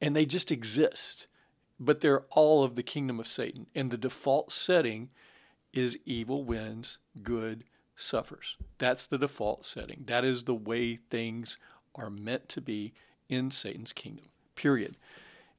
and 0.00 0.14
they 0.14 0.26
just 0.26 0.52
exist. 0.52 1.26
But 1.83 2.02
they're 2.02 2.25
all 2.30 2.62
of 2.62 2.75
the 2.75 2.83
kingdom 2.83 3.19
of 3.19 3.26
Satan. 3.26 3.66
And 3.75 3.90
the 3.90 3.97
default 3.97 4.52
setting 4.52 5.09
is 5.73 5.99
evil 6.04 6.45
wins, 6.45 6.99
good 7.23 7.64
suffers. 8.00 8.57
That's 8.78 9.07
the 9.07 9.19
default 9.19 9.64
setting. 9.64 10.04
That 10.07 10.25
is 10.25 10.45
the 10.45 10.54
way 10.54 10.97
things 11.11 11.59
are 11.95 12.11
meant 12.11 12.49
to 12.50 12.61
be 12.61 12.92
in 13.28 13.50
Satan's 13.50 13.92
kingdom, 13.92 14.26
period. 14.57 14.97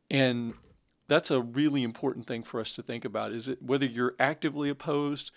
And 0.09 0.53
that's 1.11 1.29
a 1.29 1.41
really 1.41 1.83
important 1.83 2.25
thing 2.25 2.41
for 2.41 2.61
us 2.61 2.71
to 2.71 2.81
think 2.81 3.03
about 3.03 3.33
is 3.33 3.49
it 3.49 3.61
whether 3.61 3.85
you're 3.85 4.15
actively 4.17 4.69
opposed 4.69 5.29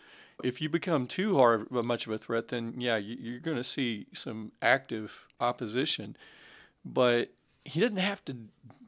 if 0.44 0.61
you 0.61 0.68
become 0.68 1.04
too 1.04 1.37
hard 1.37 1.68
much 1.68 2.06
of 2.06 2.12
a 2.12 2.18
threat 2.18 2.46
then 2.46 2.75
yeah 2.78 2.96
you, 2.96 3.37
are 3.37 3.40
going 3.40 3.56
to 3.56 3.64
see 3.64 4.06
some 4.12 4.52
active 4.62 5.26
opposition 5.40 6.16
but 6.84 7.32
he 7.64 7.80
doesn't 7.80 7.96
have 7.96 8.25
to 8.25 8.37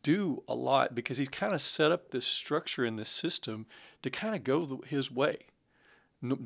do 0.04 0.44
a 0.46 0.54
lot 0.54 0.94
because 0.94 1.18
he's 1.18 1.28
kind 1.28 1.54
of 1.54 1.60
set 1.60 1.90
up 1.90 2.12
this 2.12 2.24
structure 2.24 2.84
in 2.84 2.94
this 2.94 3.08
system 3.08 3.66
to 4.00 4.08
kind 4.08 4.36
of 4.36 4.44
go 4.44 4.80
his 4.86 5.10
way 5.10 5.38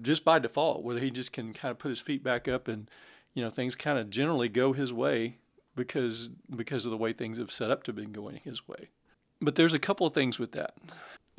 just 0.02 0.24
by 0.24 0.38
default, 0.38 0.82
whether 0.82 1.00
he 1.00 1.10
just 1.10 1.32
can 1.32 1.52
kind 1.52 1.70
of 1.70 1.78
put 1.78 1.88
his 1.88 2.00
feet 2.00 2.22
back 2.22 2.48
up 2.48 2.68
and 2.68 2.88
you 3.34 3.42
know 3.42 3.50
things 3.50 3.74
kind 3.74 3.98
of 3.98 4.10
generally 4.10 4.48
go 4.48 4.72
his 4.72 4.92
way 4.92 5.38
because 5.76 6.28
because 6.54 6.84
of 6.84 6.90
the 6.90 6.96
way 6.96 7.12
things 7.12 7.38
have 7.38 7.50
set 7.50 7.70
up 7.70 7.82
to 7.84 7.92
be 7.92 8.06
going 8.06 8.40
his 8.44 8.66
way. 8.66 8.88
But 9.40 9.54
there's 9.54 9.74
a 9.74 9.78
couple 9.78 10.06
of 10.06 10.14
things 10.14 10.38
with 10.38 10.52
that. 10.52 10.74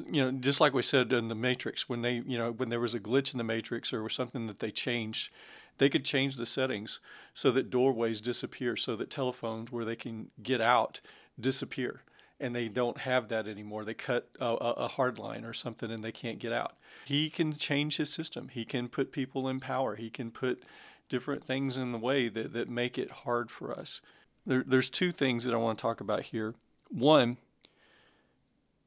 You 0.03 0.23
know, 0.23 0.31
just 0.31 0.59
like 0.59 0.73
we 0.73 0.81
said 0.81 1.13
in 1.13 1.27
the 1.27 1.35
Matrix, 1.35 1.87
when 1.87 2.01
they 2.01 2.23
you 2.25 2.37
know 2.37 2.51
when 2.51 2.69
there 2.69 2.79
was 2.79 2.95
a 2.95 2.99
glitch 2.99 3.33
in 3.33 3.37
the 3.37 3.43
Matrix 3.43 3.93
or 3.93 4.07
something 4.09 4.47
that 4.47 4.59
they 4.59 4.71
changed, 4.71 5.31
they 5.77 5.89
could 5.89 6.05
change 6.05 6.37
the 6.37 6.45
settings 6.45 6.99
so 7.33 7.51
that 7.51 7.69
doorways 7.69 8.21
disappear, 8.21 8.75
so 8.75 8.95
that 8.95 9.09
telephones 9.09 9.71
where 9.71 9.85
they 9.85 9.95
can 9.95 10.31
get 10.41 10.61
out 10.61 11.01
disappear 11.39 12.01
and 12.41 12.55
they 12.55 12.67
don't 12.67 12.97
have 12.97 13.29
that 13.29 13.47
anymore. 13.47 13.85
They 13.85 13.93
cut 13.93 14.29
a, 14.39 14.47
a, 14.47 14.87
hard 14.87 15.19
line 15.19 15.45
or 15.45 15.53
something 15.53 15.91
and 15.91 16.03
they 16.03 16.11
can't 16.11 16.39
get 16.39 16.51
out. 16.51 16.73
He 17.05 17.29
can 17.29 17.53
change 17.53 17.97
his 17.97 18.11
system. 18.11 18.49
He 18.49 18.65
can 18.65 18.89
put 18.89 19.11
people 19.11 19.47
in 19.47 19.59
power. 19.59 19.95
He 19.95 20.09
can 20.09 20.31
put 20.31 20.63
different 21.07 21.45
things 21.45 21.77
in 21.77 21.91
the 21.91 21.97
way 21.97 22.29
that, 22.29 22.51
that 22.53 22.67
make 22.67 22.97
it 22.97 23.11
hard 23.11 23.51
for 23.51 23.71
us. 23.71 24.01
There, 24.45 24.63
there's 24.65 24.89
two 24.89 25.11
things 25.11 25.45
that 25.45 25.53
I 25.53 25.57
want 25.57 25.77
to 25.77 25.81
talk 25.81 26.01
about 26.01 26.23
here. 26.23 26.55
One, 26.89 27.37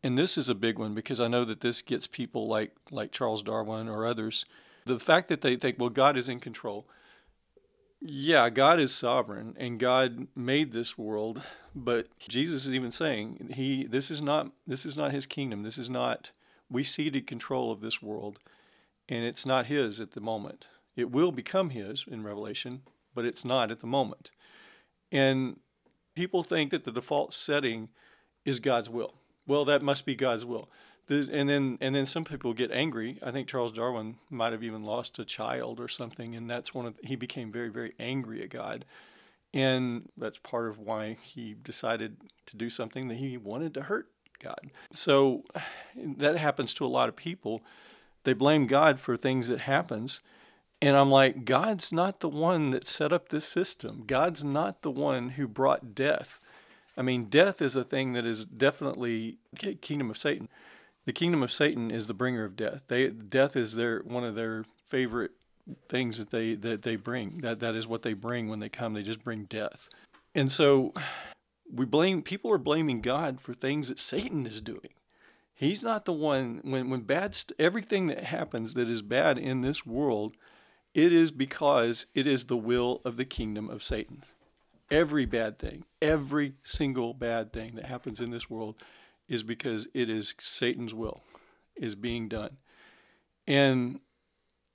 and 0.03 0.19
this 0.19 0.37
is 0.37 0.49
a 0.49 0.55
big 0.55 0.79
one 0.79 0.95
because 0.95 1.21
I 1.21 1.29
know 1.29 1.45
that 1.45 1.61
this 1.61 1.81
gets 1.81 2.07
people 2.07 2.47
like 2.49 2.73
like 2.91 3.13
Charles 3.13 3.43
Darwin 3.43 3.89
or 3.89 4.05
others. 4.05 4.45
The 4.85 4.99
fact 4.99 5.29
that 5.29 5.41
they 5.41 5.57
think, 5.57 5.79
well, 5.79 5.89
God 5.89 6.17
is 6.17 6.29
in 6.29 6.41
control. 6.41 6.87
Yeah, 8.01 8.51
God 8.51 8.81
is 8.81 8.93
sovereign 8.93 9.55
and 9.59 9.81
God 9.81 10.27
made 10.37 10.73
this 10.73 10.99
world, 10.99 11.43
but 11.75 12.07
Jesus 12.19 12.67
is 12.67 12.75
even 12.75 12.91
saying 12.91 13.53
he 13.55 13.85
this 13.85 14.11
is 14.11 14.23
not 14.23 14.51
this 14.67 14.87
is 14.87 14.97
not 14.97 15.13
his 15.13 15.27
kingdom. 15.27 15.63
This 15.63 15.79
is 15.79 15.91
not 15.91 16.31
we 16.71 16.85
ceded 16.85 17.27
control 17.27 17.71
of 17.71 17.81
this 17.81 18.03
world 18.03 18.39
and 19.09 19.25
it's 19.25 19.45
not 19.45 19.67
his 19.67 20.01
at 20.01 20.13
the 20.13 20.21
moment. 20.21 20.69
It 20.97 21.11
will 21.11 21.33
become 21.33 21.71
his 21.71 22.05
in 22.09 22.23
Revelation, 22.23 22.83
but 23.15 23.25
it's 23.25 23.45
not 23.45 23.71
at 23.71 23.81
the 23.81 23.87
moment. 23.87 24.31
And 25.11 25.59
people 26.15 26.43
think 26.43 26.71
that 26.71 26.85
the 26.85 26.93
default 26.93 27.33
setting 27.33 27.89
is 28.45 28.61
God's 28.61 28.89
will. 28.89 29.15
Well, 29.47 29.65
that 29.65 29.83
must 29.83 30.07
be 30.07 30.15
God's 30.15 30.47
will 30.47 30.69
and 31.09 31.49
then 31.49 31.79
and 31.81 31.95
then 31.95 32.07
some 32.07 32.25
people 32.25 32.53
get 32.53 32.71
angry. 32.71 33.19
I 33.23 33.31
think 33.31 33.49
Charles 33.49 33.73
Darwin 33.73 34.17
might 34.31 34.53
have 34.53 34.65
even 34.65 34.85
lost 34.85 35.19
a 35.19 35.25
child 35.25 35.81
or 35.81 35.89
something, 35.89 36.35
and 36.35 36.49
that's 36.49 36.75
one 36.75 36.87
of 36.87 36.95
he 37.03 37.17
became 37.17 37.53
very 37.53 37.69
very 37.69 37.93
angry 37.99 38.43
at 38.43 38.51
God, 38.51 38.85
and 39.55 40.11
that's 40.17 40.39
part 40.39 40.69
of 40.69 40.79
why 40.79 41.17
he 41.23 41.55
decided 41.55 42.17
to 42.47 42.57
do 42.57 42.69
something 42.69 43.09
that 43.09 43.15
he 43.15 43.39
wanted 43.39 43.73
to 43.75 43.83
hurt 43.83 44.09
God. 44.41 44.71
So 44.91 45.45
that 45.97 46.37
happens 46.37 46.75
to 46.75 46.85
a 46.85 46.89
lot 46.89 47.09
of 47.09 47.17
people. 47.17 47.63
They 48.25 48.33
blame 48.33 48.67
God 48.67 48.99
for 48.99 49.17
things 49.17 49.49
that 49.49 49.61
happens, 49.61 50.21
And 50.85 50.99
I'm 50.99 51.11
like, 51.11 51.47
God's 51.47 51.93
not 51.93 52.21
the 52.21 52.29
one 52.29 52.71
that 52.73 52.87
set 52.87 53.11
up 53.11 53.31
this 53.31 53.47
system. 53.47 54.05
God's 54.07 54.45
not 54.45 54.83
the 54.83 54.91
one 54.91 55.31
who 55.31 55.49
brought 55.49 55.95
death. 55.95 56.41
I 56.95 57.01
mean, 57.01 57.25
death 57.31 57.63
is 57.63 57.75
a 57.75 57.83
thing 57.83 58.13
that 58.13 58.27
is 58.27 58.45
definitely 58.45 59.39
kingdom 59.81 60.11
of 60.11 60.19
Satan. 60.19 60.51
The 61.07 61.15
kingdom 61.15 61.43
of 61.43 61.51
Satan 61.51 61.91
is 61.91 62.07
the 62.07 62.13
bringer 62.13 62.45
of 62.45 62.55
death. 62.55 62.83
They 62.89 63.09
death 63.09 63.57
is 63.57 63.77
their 63.77 64.01
one 64.01 64.25
of 64.25 64.35
their 64.35 64.67
favorite 64.85 65.31
things 65.89 66.19
that 66.19 66.31
they 66.31 66.55
that 66.55 66.83
they 66.83 66.97
bring. 66.97 67.39
That 67.39 67.61
that 67.61 67.75
is 67.75 67.87
what 67.87 68.03
they 68.03 68.15
bring 68.15 68.49
when 68.49 68.61
they 68.61 68.69
come. 68.69 68.95
They 68.95 69.03
just 69.03 69.25
bring 69.25 69.45
death. 69.45 69.89
And 70.35 70.51
so 70.51 70.93
we 71.73 71.85
blame 71.85 72.23
people 72.23 72.51
are 72.51 72.59
blaming 72.59 73.01
God 73.01 73.41
for 73.41 73.55
things 73.55 73.89
that 73.89 73.99
Satan 73.99 74.47
is 74.47 74.61
doing. 74.61 74.95
He's 75.55 75.83
not 75.83 76.05
the 76.05 76.13
one 76.13 76.61
when 76.65 76.91
when 76.91 77.03
bad 77.03 77.35
st- 77.35 77.59
everything 77.59 78.09
that 78.09 78.25
happens 78.25 78.75
that 78.75 78.91
is 78.91 79.03
bad 79.03 79.39
in 79.39 79.61
this 79.61 79.87
world, 79.87 80.37
it 80.93 81.13
is 81.13 81.31
because 81.31 82.07
it 82.15 82.27
is 82.27 82.45
the 82.45 82.57
will 82.57 83.01
of 83.05 83.17
the 83.17 83.25
kingdom 83.25 83.71
of 83.71 83.83
Satan. 83.83 84.25
Every 84.91 85.25
bad 85.27 85.59
thing, 85.59 85.85
every 86.03 86.55
single 86.63 87.15
bad 87.15 87.53
thing 87.53 87.77
that 87.77 87.87
happens 87.87 88.21
in 88.21 88.31
this 88.31 88.51
world 88.51 88.77
is 89.29 89.43
because 89.43 89.89
it 89.95 90.11
is 90.11 90.35
Satan's 90.39 90.93
will 90.93 91.23
is 91.77 91.95
being 91.95 92.29
done. 92.29 92.59
And 93.47 94.01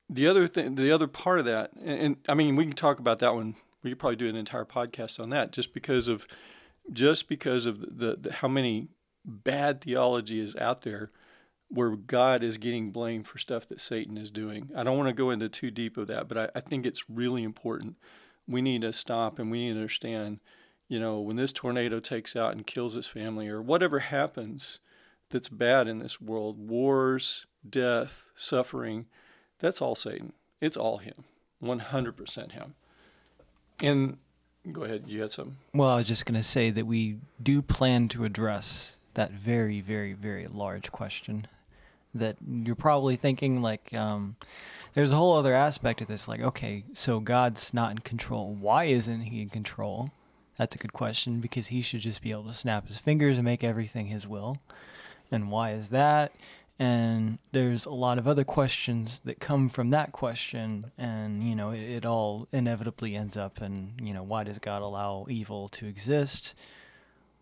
the 0.10 0.28
other 0.28 0.48
thing, 0.48 0.76
the 0.76 0.92
other 0.92 1.08
part 1.08 1.40
of 1.40 1.46
that, 1.46 1.72
and, 1.74 2.00
and, 2.00 2.18
I 2.28 2.34
mean, 2.34 2.56
we 2.56 2.66
can 2.66 2.76
talk 2.76 3.00
about 3.00 3.20
that 3.20 3.36
one. 3.36 3.56
We 3.84 3.92
could 3.92 4.00
probably 4.00 4.16
do 4.16 4.28
an 4.28 4.36
entire 4.36 4.66
podcast 4.66 5.20
on 5.20 5.30
that, 5.30 5.52
just 5.52 5.74
because 5.74 6.08
of, 6.08 6.28
just 6.92 7.30
because 7.30 7.66
of 7.66 7.80
the, 7.80 8.18
the 8.20 8.34
how 8.34 8.48
many 8.48 8.90
bad 9.24 9.82
theology 9.82 10.40
is 10.40 10.56
out 10.56 10.82
there, 10.82 11.12
where 11.70 11.92
God 11.92 12.44
is 12.44 12.58
getting 12.58 12.92
blamed 12.92 13.28
for 13.28 13.38
stuff 13.38 13.68
that 13.68 13.80
Satan 13.80 14.18
is 14.18 14.32
doing. 14.32 14.72
I 14.76 14.84
don't 14.84 14.98
want 14.98 15.10
to 15.10 15.14
go 15.14 15.30
into 15.30 15.48
too 15.48 15.70
deep 15.70 15.98
of 15.98 16.08
that, 16.08 16.28
but 16.28 16.38
I, 16.38 16.50
I 16.56 16.60
think 16.62 16.86
it's 16.86 17.10
really 17.10 17.44
important. 17.44 17.96
We 18.48 18.62
need 18.62 18.82
to 18.82 18.92
stop 18.92 19.38
and 19.38 19.52
we 19.52 19.60
need 19.60 19.74
to 19.74 19.80
understand, 19.80 20.40
you 20.88 21.00
know, 21.00 21.20
when 21.20 21.36
this 21.36 21.52
tornado 21.52 22.00
takes 22.00 22.36
out 22.36 22.54
and 22.54 22.66
kills 22.66 22.96
his 22.96 23.06
family 23.06 23.48
or 23.48 23.62
whatever 23.62 24.00
happens 24.00 24.80
that's 25.30 25.50
bad 25.50 25.88
in 25.88 26.00
this 26.00 26.20
world, 26.20 26.58
wars, 26.58 27.46
death, 27.70 28.32
suffering 28.36 29.06
that's 29.60 29.82
all 29.82 29.96
Satan. 29.96 30.34
It's 30.62 30.78
all 30.78 30.98
him. 30.98 31.24
100% 31.64 32.52
him. 32.52 32.76
And 33.82 34.18
go 34.72 34.84
ahead, 34.84 35.04
you 35.08 35.22
had 35.22 35.32
some. 35.32 35.58
Well, 35.74 35.90
I 35.90 35.96
was 35.96 36.08
just 36.08 36.26
going 36.26 36.40
to 36.40 36.44
say 36.44 36.70
that 36.70 36.86
we 36.86 37.18
do 37.42 37.62
plan 37.62 38.08
to 38.10 38.26
address 38.26 38.98
that 39.14 39.32
very, 39.32 39.82
very, 39.82 40.14
very 40.14 40.48
large 40.48 40.92
question 40.92 41.48
that 42.14 42.38
you're 42.48 42.76
probably 42.76 43.16
thinking 43.16 43.62
like 43.62 43.94
um, 43.94 44.36
there's 44.94 45.12
a 45.12 45.16
whole 45.16 45.36
other 45.36 45.54
aspect 45.54 46.02
of 46.02 46.08
this 46.08 46.28
like 46.28 46.42
okay 46.42 46.84
so 46.94 47.20
god's 47.20 47.74
not 47.74 47.92
in 47.92 48.00
control 48.00 48.56
why 48.60 48.86
isn't 48.86 49.22
he 49.22 49.42
in 49.42 49.50
control 49.50 50.10
that's 50.58 50.76
a 50.76 50.80
good 50.80 50.94
question 50.94 51.40
because 51.40 51.68
he 51.68 51.82
should 51.82 52.02
just 52.02 52.22
be 52.22 52.32
able 52.32 52.44
to 52.46 52.54
snap 52.54 52.88
his 52.88 52.98
fingers 52.98 53.38
and 53.38 53.46
make 53.46 53.64
everything 53.64 54.08
his 54.08 54.28
will 54.28 54.58
and 55.32 55.52
why 55.52 55.72
is 55.72 55.90
that 55.90 56.32
and 56.80 57.40
there's 57.52 57.86
a 57.86 57.92
lot 57.92 58.18
of 58.18 58.28
other 58.28 58.46
questions 58.46 59.20
that 59.26 59.42
come 59.42 59.68
from 59.68 59.90
that 59.90 60.14
question. 60.14 60.92
And 60.98 61.44
you 61.44 61.56
know 61.56 61.72
it, 61.72 61.82
it, 61.82 62.06
all 62.06 62.48
inevitably 62.52 63.16
ends 63.16 63.36
up 63.36 63.62
in 63.62 63.94
you 64.02 64.14
know 64.14 64.24
why 64.24 64.46
does 64.46 64.60
god 64.60 64.82
allow 64.82 65.26
evil 65.30 65.68
to 65.70 65.86
exist? 65.86 66.56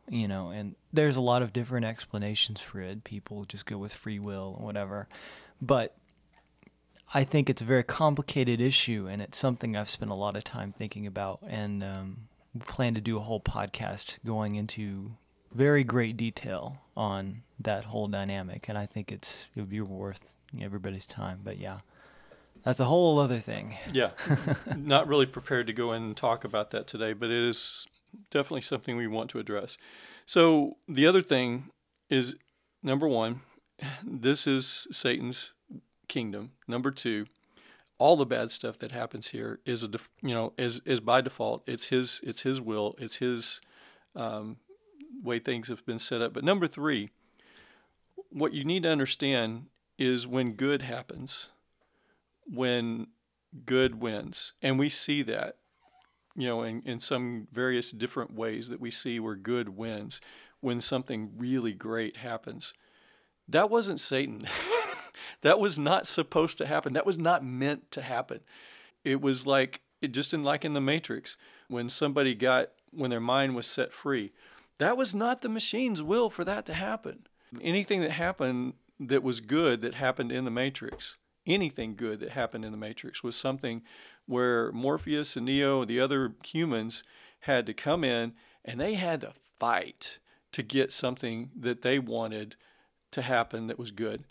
You 0.10 0.28
know 0.28 0.50
and 0.50 0.76
there's 0.92 1.16
a 1.16 1.22
lot 1.22 1.44
of 1.44 1.54
different 1.54 1.86
explanations 1.86 2.60
for 2.60 2.82
it. 2.82 3.04
People 3.04 3.46
just 3.46 3.66
go 3.66 3.78
with 3.78 3.94
free 3.94 4.20
will 4.20 4.58
or 4.60 4.66
whatever. 4.66 5.08
But 5.62 5.96
i 7.14 7.24
think 7.24 7.50
it's 7.50 7.62
a 7.62 7.66
very 7.66 7.84
complicated 7.84 8.60
issue 8.60 9.08
and 9.10 9.22
it's 9.22 9.38
something 9.38 9.78
i've 9.78 9.90
spent 9.90 10.12
a 10.12 10.14
lot 10.14 10.36
of 10.36 10.44
time 10.44 10.74
thinking 10.78 11.08
about. 11.08 11.40
And 11.48 11.84
um, 11.84 12.28
plan 12.66 12.96
to 12.96 13.02
do 13.02 13.18
a 13.18 13.22
whole 13.22 13.40
podcast 13.42 14.18
going 14.26 14.56
into 14.56 15.12
very 15.58 15.84
great 15.84 16.16
detail 16.16 16.78
on 16.96 17.42
that 17.60 17.86
whole 17.86 18.08
dynamic, 18.08 18.70
and 18.70 18.78
I 18.78 18.86
think 18.86 19.12
it's 19.12 19.48
it 19.56 19.60
would 19.60 19.70
be 19.70 19.82
worth 19.82 20.36
everybody's 20.62 21.08
time. 21.08 21.42
But 21.44 21.58
yeah, 21.58 21.80
that's 22.64 22.80
a 22.80 22.86
whole 22.86 23.20
other 23.20 23.40
thing. 23.40 23.76
Yeah, 23.92 24.12
not 24.78 25.08
really 25.08 25.26
prepared 25.26 25.66
to 25.68 25.74
go 25.74 25.94
in 25.94 26.04
and 26.04 26.16
talk 26.16 26.44
about 26.44 26.70
that 26.72 26.88
today, 26.88 27.14
but 27.14 27.32
it 27.32 27.44
is 27.44 27.88
definitely 28.30 28.62
something 28.62 28.96
we 28.96 29.08
want 29.08 29.32
to 29.32 29.40
address. 29.40 29.78
So 30.26 30.78
the 30.88 31.08
other 31.08 31.22
thing 31.22 31.72
is 32.10 32.36
number 32.84 33.08
one, 33.08 33.42
this 34.04 34.46
is 34.46 34.88
Satan's 34.92 35.54
kingdom. 36.08 36.52
Number 36.68 36.92
two, 36.92 37.26
all 37.98 38.16
the 38.16 38.26
bad 38.28 38.52
stuff 38.52 38.78
that 38.80 38.92
happens 38.92 39.30
here 39.30 39.60
is 39.66 39.84
a 39.84 39.90
you 40.22 40.36
know 40.36 40.54
is 40.56 40.82
is 40.86 41.00
by 41.00 41.22
default. 41.22 41.64
It's 41.66 41.88
his 41.88 42.22
it's 42.24 42.44
his 42.44 42.62
will. 42.62 42.96
It's 43.00 43.16
his 43.16 43.60
um, 44.16 44.58
way 45.24 45.40
things 45.40 45.68
have 45.68 45.86
been 45.86 46.00
set 46.00 46.22
up. 46.22 46.34
But 46.34 46.44
number 46.44 46.68
three, 46.68 47.10
what 48.30 48.54
you 48.54 48.64
need 48.64 48.84
to 48.84 48.90
understand 48.90 49.68
is 49.98 50.28
when 50.28 50.54
good 50.54 50.84
happens, 50.84 51.50
when 52.46 53.08
good 53.66 54.02
wins. 54.02 54.54
And 54.62 54.78
we 54.78 54.90
see 54.90 55.24
that, 55.24 55.58
you 56.36 56.48
know, 56.48 56.64
in, 56.64 56.82
in 56.86 57.00
some 57.00 57.48
various 57.52 57.92
different 57.92 58.34
ways 58.34 58.70
that 58.70 58.80
we 58.80 58.92
see 58.92 59.20
where 59.20 59.36
good 59.36 59.70
wins, 59.70 60.22
when 60.60 60.82
something 60.82 61.32
really 61.38 61.74
great 61.74 62.18
happens. 62.18 62.74
That 63.48 63.70
wasn't 63.70 64.00
Satan. 64.00 64.48
that 65.42 65.60
was 65.60 65.78
not 65.80 66.08
supposed 66.08 66.58
to 66.58 66.66
happen. 66.66 66.94
That 66.94 67.06
was 67.06 67.18
not 67.18 67.44
meant 67.44 67.92
to 67.92 68.02
happen. 68.02 68.42
It 69.04 69.22
was 69.22 69.48
like, 69.48 69.82
it 70.02 70.10
just 70.10 70.34
in 70.34 70.44
like 70.44 70.66
in 70.66 70.74
the 70.74 70.82
Matrix, 70.82 71.38
when 71.68 71.90
somebody 71.90 72.36
got, 72.36 72.70
when 72.92 73.10
their 73.10 73.20
mind 73.20 73.56
was 73.56 73.68
set 73.68 73.94
free, 73.94 74.32
that 74.80 74.98
was 74.98 75.16
not 75.16 75.42
the 75.42 75.50
machine's 75.50 76.02
will 76.02 76.30
for 76.30 76.44
that 76.44 76.66
to 76.68 76.74
happen. 76.74 77.28
Anything 77.62 78.02
that 78.02 78.12
happened 78.12 78.74
that 79.00 79.24
was 79.24 79.40
good 79.40 79.82
that 79.82 79.96
happened 79.96 80.32
in 80.32 80.46
the 80.46 80.52
Matrix, 80.52 81.18
anything 81.46 81.96
good 81.96 82.20
that 82.20 82.32
happened 82.32 82.66
in 82.66 82.72
the 82.72 82.78
Matrix 82.78 83.24
was 83.24 83.36
something 83.36 83.82
where 84.26 84.72
Morpheus 84.72 85.38
and 85.38 85.46
Neo, 85.46 85.82
and 85.82 85.90
the 85.90 86.00
other 86.00 86.34
humans, 86.44 87.04
had 87.42 87.66
to 87.66 87.74
come 87.74 88.04
in 88.04 88.34
and 88.66 88.80
they 88.80 88.96
had 88.96 89.22
to 89.22 89.34
fight 89.60 90.20
to 90.52 90.64
get 90.64 90.92
something 90.92 91.52
that 91.56 91.82
they 91.82 92.00
wanted 92.00 92.56
to 93.12 93.22
happen 93.22 93.68
that 93.68 93.80
was 93.80 93.92
good. 93.92 94.26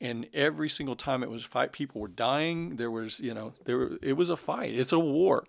And 0.00 0.28
every 0.32 0.68
single 0.68 0.96
time 0.96 1.22
it 1.22 1.30
was 1.30 1.44
fight, 1.44 1.72
people 1.72 2.00
were 2.00 2.08
dying. 2.08 2.76
There 2.76 2.90
was, 2.90 3.20
you 3.20 3.34
know, 3.34 3.52
there 3.64 3.98
it 4.00 4.14
was 4.14 4.30
a 4.30 4.36
fight. 4.36 4.74
It's 4.74 4.92
a 4.92 4.98
war. 4.98 5.44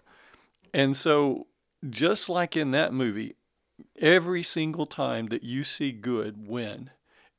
And 0.73 0.97
so 0.97 1.47
just 1.89 2.27
like 2.27 2.57
in 2.57 2.71
that 2.71 2.93
movie, 2.93 3.35
every 3.99 4.43
single 4.43 4.85
time 4.85 5.27
that 5.27 5.43
you 5.43 5.63
see 5.63 5.91
good 5.91 6.47
win, 6.47 6.89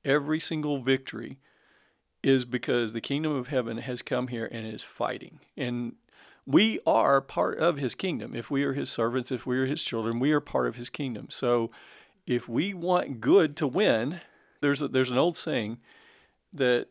every 0.04 0.40
single 0.40 0.78
victory 0.82 1.38
is 2.22 2.44
because 2.44 2.92
the 2.92 3.00
kingdom 3.00 3.34
of 3.34 3.48
heaven 3.48 3.78
has 3.78 4.02
come 4.02 4.28
here 4.28 4.48
and 4.50 4.66
is 4.66 4.82
fighting. 4.82 5.40
And 5.56 5.94
we 6.46 6.80
are 6.86 7.20
part 7.20 7.58
of 7.58 7.78
his 7.78 7.94
kingdom. 7.94 8.34
If 8.34 8.50
we 8.50 8.64
are 8.64 8.74
his 8.74 8.90
servants, 8.90 9.30
if 9.30 9.46
we 9.46 9.58
are 9.58 9.66
his 9.66 9.82
children, 9.82 10.18
we 10.18 10.32
are 10.32 10.40
part 10.40 10.66
of 10.66 10.76
his 10.76 10.90
kingdom. 10.90 11.28
So 11.30 11.70
if 12.26 12.48
we 12.48 12.74
want 12.74 13.20
good 13.20 13.56
to 13.58 13.66
win, 13.66 14.20
there's 14.60 14.82
a, 14.82 14.88
there's 14.88 15.10
an 15.10 15.18
old 15.18 15.36
saying 15.36 15.78
that 16.52 16.88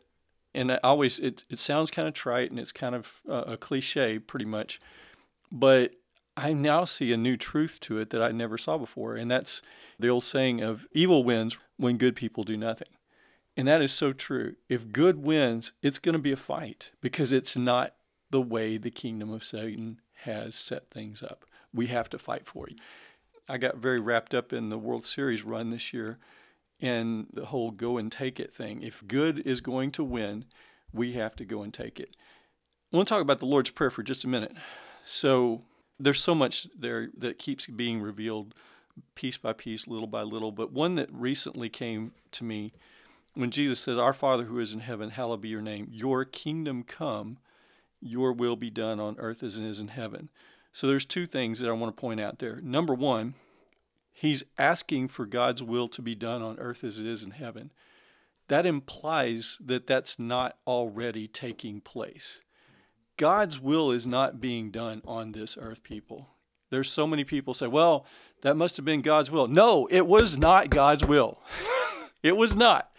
and 0.54 0.70
I 0.70 0.78
always 0.82 1.18
it 1.18 1.44
it 1.48 1.58
sounds 1.58 1.90
kind 1.90 2.06
of 2.06 2.14
trite 2.14 2.50
and 2.50 2.60
it's 2.60 2.72
kind 2.72 2.94
of 2.94 3.22
a, 3.26 3.52
a 3.52 3.56
cliche 3.56 4.18
pretty 4.18 4.44
much, 4.44 4.80
but 5.50 5.94
I 6.42 6.52
now 6.54 6.84
see 6.84 7.12
a 7.12 7.16
new 7.16 7.36
truth 7.36 7.78
to 7.82 7.98
it 7.98 8.10
that 8.10 8.20
I 8.20 8.32
never 8.32 8.58
saw 8.58 8.76
before. 8.76 9.14
And 9.14 9.30
that's 9.30 9.62
the 9.96 10.08
old 10.08 10.24
saying 10.24 10.60
of 10.60 10.88
evil 10.90 11.22
wins 11.22 11.56
when 11.76 11.98
good 11.98 12.16
people 12.16 12.42
do 12.42 12.56
nothing. 12.56 12.88
And 13.56 13.68
that 13.68 13.80
is 13.80 13.92
so 13.92 14.12
true. 14.12 14.56
If 14.68 14.90
good 14.90 15.22
wins, 15.24 15.72
it's 15.82 16.00
going 16.00 16.14
to 16.14 16.18
be 16.18 16.32
a 16.32 16.36
fight 16.36 16.90
because 17.00 17.32
it's 17.32 17.56
not 17.56 17.94
the 18.30 18.40
way 18.40 18.76
the 18.76 18.90
kingdom 18.90 19.30
of 19.30 19.44
Satan 19.44 20.00
has 20.24 20.56
set 20.56 20.90
things 20.90 21.22
up. 21.22 21.44
We 21.72 21.86
have 21.86 22.10
to 22.10 22.18
fight 22.18 22.44
for 22.44 22.66
it. 22.66 22.74
I 23.48 23.56
got 23.56 23.76
very 23.76 24.00
wrapped 24.00 24.34
up 24.34 24.52
in 24.52 24.68
the 24.68 24.78
World 24.78 25.06
Series 25.06 25.44
run 25.44 25.70
this 25.70 25.92
year 25.92 26.18
and 26.80 27.28
the 27.32 27.46
whole 27.46 27.70
go 27.70 27.98
and 27.98 28.10
take 28.10 28.40
it 28.40 28.52
thing. 28.52 28.82
If 28.82 29.06
good 29.06 29.38
is 29.46 29.60
going 29.60 29.92
to 29.92 30.02
win, 30.02 30.46
we 30.92 31.12
have 31.12 31.36
to 31.36 31.44
go 31.44 31.62
and 31.62 31.72
take 31.72 32.00
it. 32.00 32.16
I 32.92 32.96
want 32.96 33.06
to 33.06 33.14
talk 33.14 33.22
about 33.22 33.38
the 33.38 33.46
Lord's 33.46 33.70
Prayer 33.70 33.90
for 33.90 34.02
just 34.02 34.24
a 34.24 34.28
minute. 34.28 34.56
So, 35.04 35.60
there's 35.98 36.20
so 36.20 36.34
much 36.34 36.68
there 36.76 37.10
that 37.16 37.38
keeps 37.38 37.66
being 37.66 38.00
revealed 38.00 38.54
piece 39.14 39.36
by 39.36 39.52
piece, 39.52 39.86
little 39.86 40.06
by 40.06 40.22
little. 40.22 40.52
But 40.52 40.72
one 40.72 40.96
that 40.96 41.12
recently 41.12 41.68
came 41.68 42.12
to 42.32 42.44
me 42.44 42.72
when 43.34 43.50
Jesus 43.50 43.80
says, 43.80 43.98
Our 43.98 44.12
Father 44.12 44.44
who 44.44 44.58
is 44.58 44.72
in 44.72 44.80
heaven, 44.80 45.10
hallowed 45.10 45.40
be 45.40 45.48
your 45.48 45.62
name. 45.62 45.88
Your 45.90 46.24
kingdom 46.24 46.82
come, 46.82 47.38
your 48.00 48.32
will 48.32 48.56
be 48.56 48.70
done 48.70 49.00
on 49.00 49.16
earth 49.18 49.42
as 49.42 49.58
it 49.58 49.64
is 49.64 49.80
in 49.80 49.88
heaven. 49.88 50.28
So 50.72 50.86
there's 50.86 51.04
two 51.04 51.26
things 51.26 51.60
that 51.60 51.68
I 51.68 51.72
want 51.72 51.94
to 51.94 52.00
point 52.00 52.20
out 52.20 52.38
there. 52.38 52.60
Number 52.62 52.94
one, 52.94 53.34
he's 54.12 54.42
asking 54.58 55.08
for 55.08 55.26
God's 55.26 55.62
will 55.62 55.88
to 55.88 56.02
be 56.02 56.14
done 56.14 56.42
on 56.42 56.58
earth 56.58 56.82
as 56.82 56.98
it 56.98 57.06
is 57.06 57.22
in 57.22 57.32
heaven. 57.32 57.70
That 58.48 58.66
implies 58.66 59.58
that 59.60 59.86
that's 59.86 60.18
not 60.18 60.56
already 60.66 61.28
taking 61.28 61.80
place 61.80 62.42
God's 63.16 63.60
will 63.60 63.90
is 63.90 64.06
not 64.06 64.40
being 64.40 64.70
done 64.70 65.02
on 65.06 65.32
this 65.32 65.56
earth, 65.60 65.82
people. 65.82 66.28
There's 66.70 66.90
so 66.90 67.06
many 67.06 67.24
people 67.24 67.54
say, 67.54 67.66
well, 67.66 68.06
that 68.42 68.56
must 68.56 68.76
have 68.76 68.84
been 68.84 69.02
God's 69.02 69.30
will. 69.30 69.46
No, 69.46 69.86
it 69.90 70.06
was 70.06 70.38
not 70.38 70.70
God's 70.70 71.04
will. 71.04 71.38
it 72.22 72.36
was 72.36 72.54
not. 72.54 72.90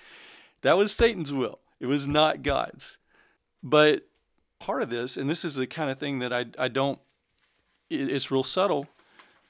That 0.61 0.77
was 0.77 0.91
Satan's 0.91 1.33
will. 1.33 1.59
It 1.79 1.87
was 1.87 2.07
not 2.07 2.43
God's. 2.43 2.97
But 3.61 4.07
part 4.59 4.81
of 4.81 4.89
this, 4.89 5.17
and 5.17 5.29
this 5.29 5.43
is 5.43 5.55
the 5.55 5.67
kind 5.67 5.89
of 5.89 5.99
thing 5.99 6.19
that 6.19 6.31
I, 6.31 6.45
I 6.57 6.67
don't, 6.67 6.99
it's 7.89 8.31
real 8.31 8.43
subtle, 8.43 8.87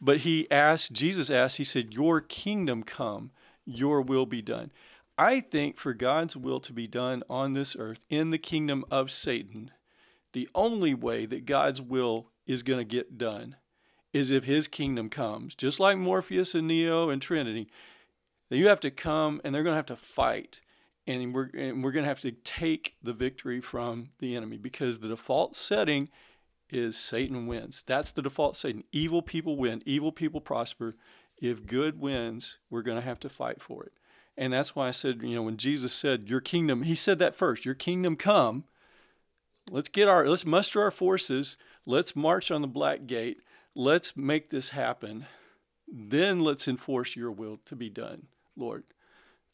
but 0.01 0.19
he 0.19 0.49
asked, 0.49 0.93
Jesus 0.93 1.29
asked, 1.29 1.57
he 1.57 1.63
said, 1.63 1.93
Your 1.93 2.19
kingdom 2.19 2.83
come, 2.83 3.31
your 3.65 4.01
will 4.01 4.25
be 4.25 4.41
done. 4.41 4.71
I 5.17 5.39
think 5.39 5.77
for 5.77 5.93
God's 5.93 6.35
will 6.35 6.59
to 6.61 6.73
be 6.73 6.87
done 6.87 7.23
on 7.29 7.53
this 7.53 7.75
earth 7.77 7.99
in 8.09 8.31
the 8.31 8.37
kingdom 8.37 8.83
of 8.89 9.11
Satan, 9.11 9.71
the 10.33 10.49
only 10.53 10.93
way 10.93 11.25
that 11.25 11.45
God's 11.45 11.81
will 11.81 12.29
is 12.45 12.63
going 12.63 12.79
to 12.79 12.85
get 12.85 13.17
done 13.17 13.55
is 14.11 14.31
if 14.31 14.43
his 14.43 14.67
kingdom 14.67 15.09
comes. 15.09 15.55
Just 15.55 15.79
like 15.79 15.97
Morpheus 15.97 16.53
and 16.53 16.67
Neo 16.67 17.09
and 17.09 17.21
Trinity, 17.21 17.67
you 18.49 18.67
have 18.67 18.79
to 18.81 18.91
come 18.91 19.41
and 19.43 19.53
they're 19.53 19.63
going 19.63 19.73
to 19.73 19.77
have 19.77 19.85
to 19.87 19.95
fight. 19.95 20.61
And 21.07 21.33
we're, 21.33 21.49
and 21.57 21.83
we're 21.83 21.91
going 21.91 22.03
to 22.03 22.09
have 22.09 22.21
to 22.21 22.31
take 22.31 22.95
the 23.01 23.13
victory 23.13 23.59
from 23.59 24.09
the 24.19 24.35
enemy 24.35 24.57
because 24.57 24.99
the 24.99 25.07
default 25.07 25.55
setting 25.55 26.09
is 26.69 26.97
Satan 26.97 27.47
wins. 27.47 27.83
That's 27.85 28.11
the 28.11 28.21
default 28.21 28.55
setting. 28.55 28.83
Evil 28.91 29.21
people 29.21 29.57
win, 29.57 29.81
evil 29.85 30.11
people 30.11 30.41
prosper. 30.41 30.95
If 31.37 31.65
good 31.65 31.99
wins, 31.99 32.57
we're 32.69 32.83
going 32.83 32.97
to 32.97 33.05
have 33.05 33.19
to 33.21 33.29
fight 33.29 33.61
for 33.61 33.83
it. 33.83 33.93
And 34.37 34.51
that's 34.51 34.75
why 34.75 34.87
I 34.87 34.91
said, 34.91 35.21
you 35.21 35.35
know, 35.35 35.43
when 35.43 35.57
Jesus 35.57 35.93
said, 35.93 36.29
Your 36.29 36.41
kingdom, 36.41 36.83
he 36.83 36.95
said 36.95 37.19
that 37.19 37.35
first, 37.35 37.65
Your 37.65 37.75
kingdom 37.75 38.15
come. 38.15 38.63
Let's 39.69 39.89
get 39.89 40.07
our, 40.07 40.27
let's 40.27 40.45
muster 40.45 40.81
our 40.81 40.91
forces. 40.91 41.57
Let's 41.85 42.15
march 42.15 42.51
on 42.51 42.61
the 42.61 42.67
black 42.67 43.07
gate. 43.07 43.41
Let's 43.75 44.15
make 44.15 44.49
this 44.49 44.69
happen. 44.69 45.25
Then 45.87 46.39
let's 46.39 46.67
enforce 46.67 47.15
your 47.15 47.31
will 47.31 47.59
to 47.65 47.75
be 47.75 47.89
done, 47.89 48.27
Lord. 48.55 48.83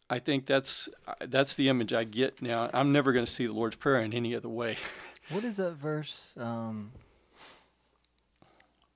I 0.10 0.20
think 0.20 0.46
that's 0.46 0.90
that's 1.22 1.54
the 1.54 1.70
image 1.70 1.94
I 1.94 2.04
get 2.04 2.42
now. 2.42 2.70
I'm 2.74 2.92
never 2.92 3.14
going 3.14 3.26
to 3.26 3.32
see 3.32 3.46
the 3.46 3.54
Lord's 3.54 3.76
Prayer 3.76 4.02
in 4.02 4.14
any 4.14 4.36
other 4.36 4.50
way. 4.50 4.78
What 5.30 5.44
is 5.44 5.58
that 5.58 5.74
verse? 5.74 6.34
Um, 6.38 6.92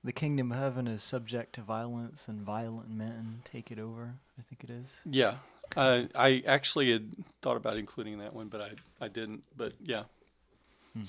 the 0.02 0.12
kingdom 0.12 0.50
of 0.50 0.58
heaven 0.58 0.88
is 0.88 1.00
subject 1.00 1.54
to 1.54 1.60
violence, 1.60 2.26
and 2.26 2.40
violent 2.40 2.90
men 2.90 3.42
take 3.44 3.70
it 3.70 3.78
over. 3.78 4.14
I 4.36 4.42
think 4.42 4.64
it 4.64 4.70
is. 4.70 4.88
Yeah, 5.04 5.36
uh, 5.76 6.06
I 6.12 6.42
actually 6.44 6.90
had 6.90 7.12
thought 7.40 7.56
about 7.56 7.76
including 7.76 8.18
that 8.18 8.34
one, 8.34 8.48
but 8.48 8.60
I 8.60 8.70
I 9.04 9.06
didn't. 9.06 9.44
But 9.56 9.74
yeah, 9.80 10.04
hmm. 10.94 11.04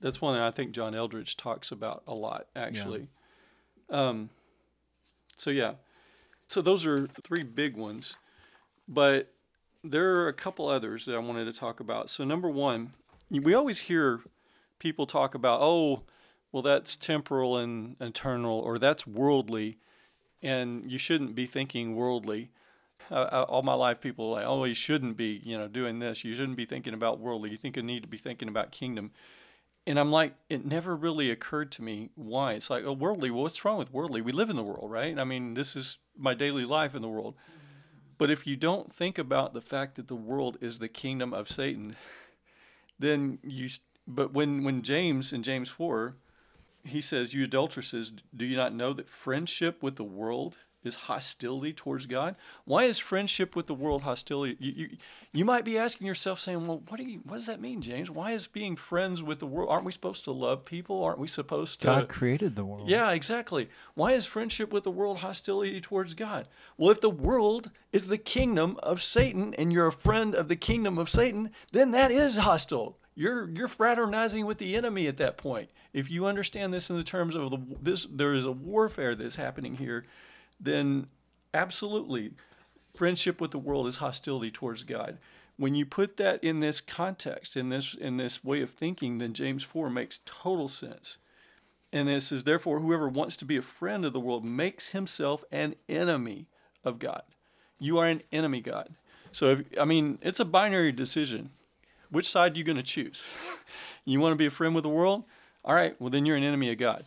that's 0.00 0.20
one 0.20 0.34
that 0.34 0.42
I 0.42 0.50
think 0.50 0.72
John 0.72 0.92
Eldredge 0.94 1.36
talks 1.36 1.70
about 1.70 2.02
a 2.06 2.14
lot, 2.14 2.46
actually. 2.54 3.08
Yeah. 3.90 3.96
Um, 4.08 4.30
so 5.36 5.50
yeah, 5.50 5.74
so 6.48 6.62
those 6.62 6.86
are 6.86 7.08
three 7.24 7.42
big 7.42 7.76
ones, 7.76 8.16
but 8.86 9.32
there 9.82 10.16
are 10.16 10.28
a 10.28 10.32
couple 10.32 10.68
others 10.68 11.06
that 11.06 11.14
I 11.14 11.18
wanted 11.18 11.46
to 11.46 11.52
talk 11.52 11.80
about. 11.80 12.08
So 12.08 12.24
number 12.24 12.48
one, 12.48 12.92
we 13.30 13.54
always 13.54 13.80
hear 13.80 14.20
people 14.78 15.06
talk 15.06 15.34
about, 15.34 15.60
oh, 15.62 16.02
well, 16.52 16.62
that's 16.62 16.96
temporal 16.96 17.56
and 17.56 17.96
eternal, 18.00 18.58
or 18.58 18.78
that's 18.78 19.06
worldly, 19.06 19.78
and 20.42 20.90
you 20.90 20.98
shouldn't 20.98 21.34
be 21.34 21.46
thinking 21.46 21.96
worldly. 21.96 22.50
Uh, 23.12 23.44
all 23.48 23.62
my 23.62 23.74
life, 23.74 24.00
people 24.00 24.30
like, 24.30 24.46
oh, 24.46 24.64
you 24.64 24.74
shouldn't 24.74 25.16
be, 25.16 25.40
you 25.44 25.58
know, 25.58 25.68
doing 25.68 25.98
this. 25.98 26.24
You 26.24 26.34
shouldn't 26.34 26.56
be 26.56 26.64
thinking 26.64 26.94
about 26.94 27.20
worldly. 27.20 27.50
You 27.50 27.56
think 27.56 27.76
you 27.76 27.82
need 27.82 28.02
to 28.02 28.08
be 28.08 28.16
thinking 28.16 28.48
about 28.48 28.72
kingdom. 28.72 29.10
And 29.86 29.98
I'm 29.98 30.10
like, 30.10 30.34
it 30.48 30.64
never 30.64 30.96
really 30.96 31.30
occurred 31.30 31.72
to 31.72 31.82
me 31.82 32.10
why. 32.14 32.54
It's 32.54 32.70
like, 32.70 32.84
oh, 32.84 32.92
worldly. 32.92 33.30
Well, 33.30 33.42
what's 33.42 33.64
wrong 33.64 33.78
with 33.78 33.92
worldly? 33.92 34.22
We 34.22 34.32
live 34.32 34.48
in 34.48 34.56
the 34.56 34.62
world, 34.62 34.90
right? 34.90 35.18
I 35.18 35.24
mean, 35.24 35.54
this 35.54 35.76
is 35.76 35.98
my 36.16 36.34
daily 36.34 36.64
life 36.64 36.94
in 36.94 37.02
the 37.02 37.08
world. 37.08 37.34
But 38.16 38.30
if 38.30 38.46
you 38.46 38.56
don't 38.56 38.92
think 38.92 39.18
about 39.18 39.52
the 39.52 39.60
fact 39.60 39.96
that 39.96 40.08
the 40.08 40.14
world 40.14 40.56
is 40.60 40.78
the 40.78 40.88
kingdom 40.88 41.34
of 41.34 41.50
Satan, 41.50 41.96
then 42.98 43.38
you 43.42 43.68
but 44.06 44.32
when 44.32 44.64
when 44.64 44.82
James 44.82 45.32
in 45.32 45.42
James 45.42 45.68
4 45.68 46.16
he 46.84 47.00
says 47.00 47.34
you 47.34 47.44
adulteresses 47.44 48.12
do 48.34 48.44
you 48.44 48.56
not 48.56 48.74
know 48.74 48.92
that 48.92 49.08
friendship 49.08 49.82
with 49.82 49.96
the 49.96 50.04
world 50.04 50.56
is 50.84 50.94
hostility 50.94 51.72
towards 51.72 52.06
God? 52.06 52.36
Why 52.64 52.84
is 52.84 52.98
friendship 52.98 53.54
with 53.54 53.66
the 53.66 53.74
world 53.74 54.02
hostility? 54.02 54.56
You, 54.58 54.72
you, 54.72 54.88
you 55.32 55.44
might 55.44 55.64
be 55.64 55.78
asking 55.78 56.06
yourself, 56.06 56.40
saying, 56.40 56.66
"Well, 56.66 56.82
what 56.88 56.98
do 56.98 57.04
you, 57.04 57.20
what 57.24 57.36
does 57.36 57.46
that 57.46 57.60
mean, 57.60 57.80
James? 57.80 58.10
Why 58.10 58.32
is 58.32 58.46
being 58.46 58.76
friends 58.76 59.22
with 59.22 59.38
the 59.38 59.46
world? 59.46 59.70
Aren't 59.70 59.84
we 59.84 59.92
supposed 59.92 60.24
to 60.24 60.32
love 60.32 60.64
people? 60.64 61.02
Aren't 61.02 61.18
we 61.18 61.28
supposed 61.28 61.80
to?" 61.80 61.86
God 61.86 62.08
created 62.08 62.56
the 62.56 62.64
world. 62.64 62.88
Yeah, 62.88 63.10
exactly. 63.10 63.68
Why 63.94 64.12
is 64.12 64.26
friendship 64.26 64.72
with 64.72 64.84
the 64.84 64.90
world 64.90 65.18
hostility 65.18 65.80
towards 65.80 66.14
God? 66.14 66.48
Well, 66.76 66.90
if 66.90 67.00
the 67.00 67.10
world 67.10 67.70
is 67.92 68.06
the 68.06 68.18
kingdom 68.18 68.78
of 68.82 69.02
Satan 69.02 69.54
and 69.54 69.72
you're 69.72 69.86
a 69.86 69.92
friend 69.92 70.34
of 70.34 70.48
the 70.48 70.56
kingdom 70.56 70.98
of 70.98 71.08
Satan, 71.08 71.50
then 71.72 71.90
that 71.92 72.10
is 72.10 72.38
hostile. 72.38 72.98
You're 73.14 73.48
you're 73.50 73.68
fraternizing 73.68 74.46
with 74.46 74.58
the 74.58 74.74
enemy 74.74 75.06
at 75.06 75.18
that 75.18 75.36
point. 75.36 75.70
If 75.92 76.10
you 76.10 76.24
understand 76.24 76.72
this 76.72 76.88
in 76.88 76.96
the 76.96 77.04
terms 77.04 77.34
of 77.34 77.50
the, 77.50 77.58
this, 77.80 78.06
there 78.06 78.32
is 78.32 78.46
a 78.46 78.52
warfare 78.52 79.14
that's 79.14 79.36
happening 79.36 79.76
here 79.76 80.06
then 80.62 81.08
absolutely 81.52 82.32
friendship 82.94 83.40
with 83.40 83.50
the 83.50 83.58
world 83.58 83.86
is 83.86 83.96
hostility 83.96 84.50
towards 84.50 84.84
God. 84.84 85.18
When 85.56 85.74
you 85.74 85.84
put 85.84 86.16
that 86.16 86.42
in 86.42 86.60
this 86.60 86.80
context, 86.80 87.56
in 87.56 87.68
this 87.68 87.94
in 87.94 88.16
this 88.16 88.42
way 88.42 88.62
of 88.62 88.70
thinking, 88.70 89.18
then 89.18 89.34
James 89.34 89.62
4 89.62 89.90
makes 89.90 90.20
total 90.24 90.68
sense. 90.68 91.18
And 91.92 92.08
it 92.08 92.22
says, 92.22 92.44
therefore, 92.44 92.80
whoever 92.80 93.06
wants 93.06 93.36
to 93.36 93.44
be 93.44 93.58
a 93.58 93.62
friend 93.62 94.06
of 94.06 94.14
the 94.14 94.20
world 94.20 94.46
makes 94.46 94.92
himself 94.92 95.44
an 95.52 95.74
enemy 95.90 96.46
of 96.84 96.98
God. 96.98 97.22
You 97.78 97.98
are 97.98 98.06
an 98.06 98.22
enemy 98.32 98.62
God. 98.62 98.94
So, 99.30 99.50
if, 99.50 99.64
I 99.78 99.84
mean, 99.84 100.18
it's 100.22 100.40
a 100.40 100.46
binary 100.46 100.92
decision. 100.92 101.50
Which 102.10 102.28
side 102.28 102.54
are 102.54 102.58
you 102.58 102.64
going 102.64 102.78
to 102.78 102.82
choose? 102.82 103.28
you 104.06 104.20
want 104.20 104.32
to 104.32 104.36
be 104.36 104.46
a 104.46 104.50
friend 104.50 104.74
with 104.74 104.84
the 104.84 104.88
world? 104.88 105.24
All 105.66 105.74
right, 105.74 105.94
well, 106.00 106.08
then 106.08 106.24
you're 106.24 106.36
an 106.36 106.44
enemy 106.44 106.72
of 106.72 106.78
God 106.78 107.04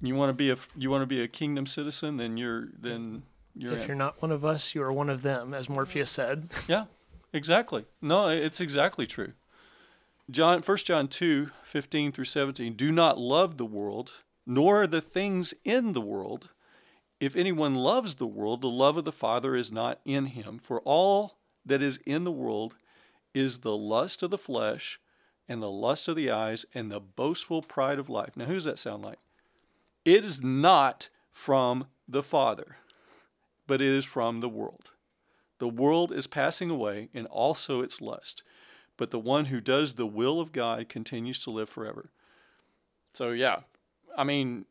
you 0.00 0.14
want 0.14 0.30
to 0.30 0.34
be 0.34 0.50
a 0.50 0.56
you 0.76 0.90
want 0.90 1.02
to 1.02 1.06
be 1.06 1.22
a 1.22 1.28
kingdom 1.28 1.66
citizen, 1.66 2.16
then 2.16 2.36
you're 2.36 2.68
then 2.78 3.22
you're. 3.54 3.72
If 3.72 3.82
in. 3.82 3.88
you're 3.88 3.96
not 3.96 4.20
one 4.22 4.32
of 4.32 4.44
us, 4.44 4.74
you 4.74 4.82
are 4.82 4.92
one 4.92 5.10
of 5.10 5.22
them, 5.22 5.54
as 5.54 5.68
Morpheus 5.68 6.10
said. 6.10 6.50
Yeah, 6.68 6.84
exactly. 7.32 7.86
No, 8.00 8.28
it's 8.28 8.60
exactly 8.60 9.06
true. 9.06 9.32
John, 10.30 10.60
1 10.60 10.76
John 10.78 11.08
2, 11.08 11.50
15 11.62 12.12
through 12.12 12.26
17. 12.26 12.74
Do 12.74 12.92
not 12.92 13.18
love 13.18 13.56
the 13.56 13.64
world, 13.64 14.12
nor 14.46 14.86
the 14.86 15.00
things 15.00 15.54
in 15.64 15.92
the 15.92 16.02
world. 16.02 16.50
If 17.18 17.34
anyone 17.34 17.74
loves 17.74 18.16
the 18.16 18.26
world, 18.26 18.60
the 18.60 18.68
love 18.68 18.98
of 18.98 19.06
the 19.06 19.12
Father 19.12 19.56
is 19.56 19.72
not 19.72 20.00
in 20.04 20.26
him. 20.26 20.58
For 20.58 20.80
all 20.80 21.38
that 21.64 21.82
is 21.82 21.98
in 22.04 22.24
the 22.24 22.30
world 22.30 22.76
is 23.32 23.58
the 23.58 23.76
lust 23.76 24.22
of 24.22 24.30
the 24.30 24.38
flesh, 24.38 25.00
and 25.48 25.62
the 25.62 25.70
lust 25.70 26.08
of 26.08 26.16
the 26.16 26.30
eyes, 26.30 26.66
and 26.74 26.92
the 26.92 27.00
boastful 27.00 27.62
pride 27.62 27.98
of 27.98 28.10
life. 28.10 28.36
Now, 28.36 28.44
who 28.44 28.54
does 28.54 28.64
that 28.64 28.78
sound 28.78 29.02
like? 29.02 29.18
It 30.08 30.24
is 30.24 30.42
not 30.42 31.10
from 31.30 31.86
the 32.08 32.22
Father, 32.22 32.76
but 33.66 33.82
it 33.82 33.88
is 33.88 34.06
from 34.06 34.40
the 34.40 34.48
world. 34.48 34.90
The 35.58 35.68
world 35.68 36.12
is 36.12 36.26
passing 36.26 36.70
away 36.70 37.10
and 37.12 37.26
also 37.26 37.82
its 37.82 38.00
lust, 38.00 38.42
but 38.96 39.10
the 39.10 39.18
one 39.18 39.46
who 39.46 39.60
does 39.60 39.94
the 39.94 40.06
will 40.06 40.40
of 40.40 40.50
God 40.50 40.88
continues 40.88 41.44
to 41.44 41.50
live 41.50 41.68
forever. 41.68 42.10
So, 43.12 43.32
yeah, 43.32 43.58
I 44.16 44.24
mean, 44.24 44.64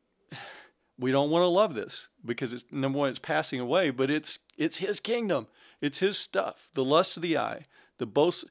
we 0.97 1.11
don't 1.11 1.29
want 1.29 1.43
to 1.43 1.49
love 1.49 1.75
this 1.75 2.09
because 2.25 2.51
it's 2.51 2.65
number 2.71 2.97
one, 2.97 3.09
it's 3.09 3.19
passing 3.19 3.59
away, 3.59 3.91
but 3.91 4.09
it's 4.09 4.39
it's 4.57 4.77
his 4.77 4.99
kingdom. 4.99 5.45
It's 5.81 5.99
his 5.99 6.17
stuff. 6.17 6.71
The 6.73 6.83
lust 6.83 7.15
of 7.15 7.21
the 7.21 7.37
eye, 7.37 7.67
the 7.99 8.07
boast. 8.07 8.45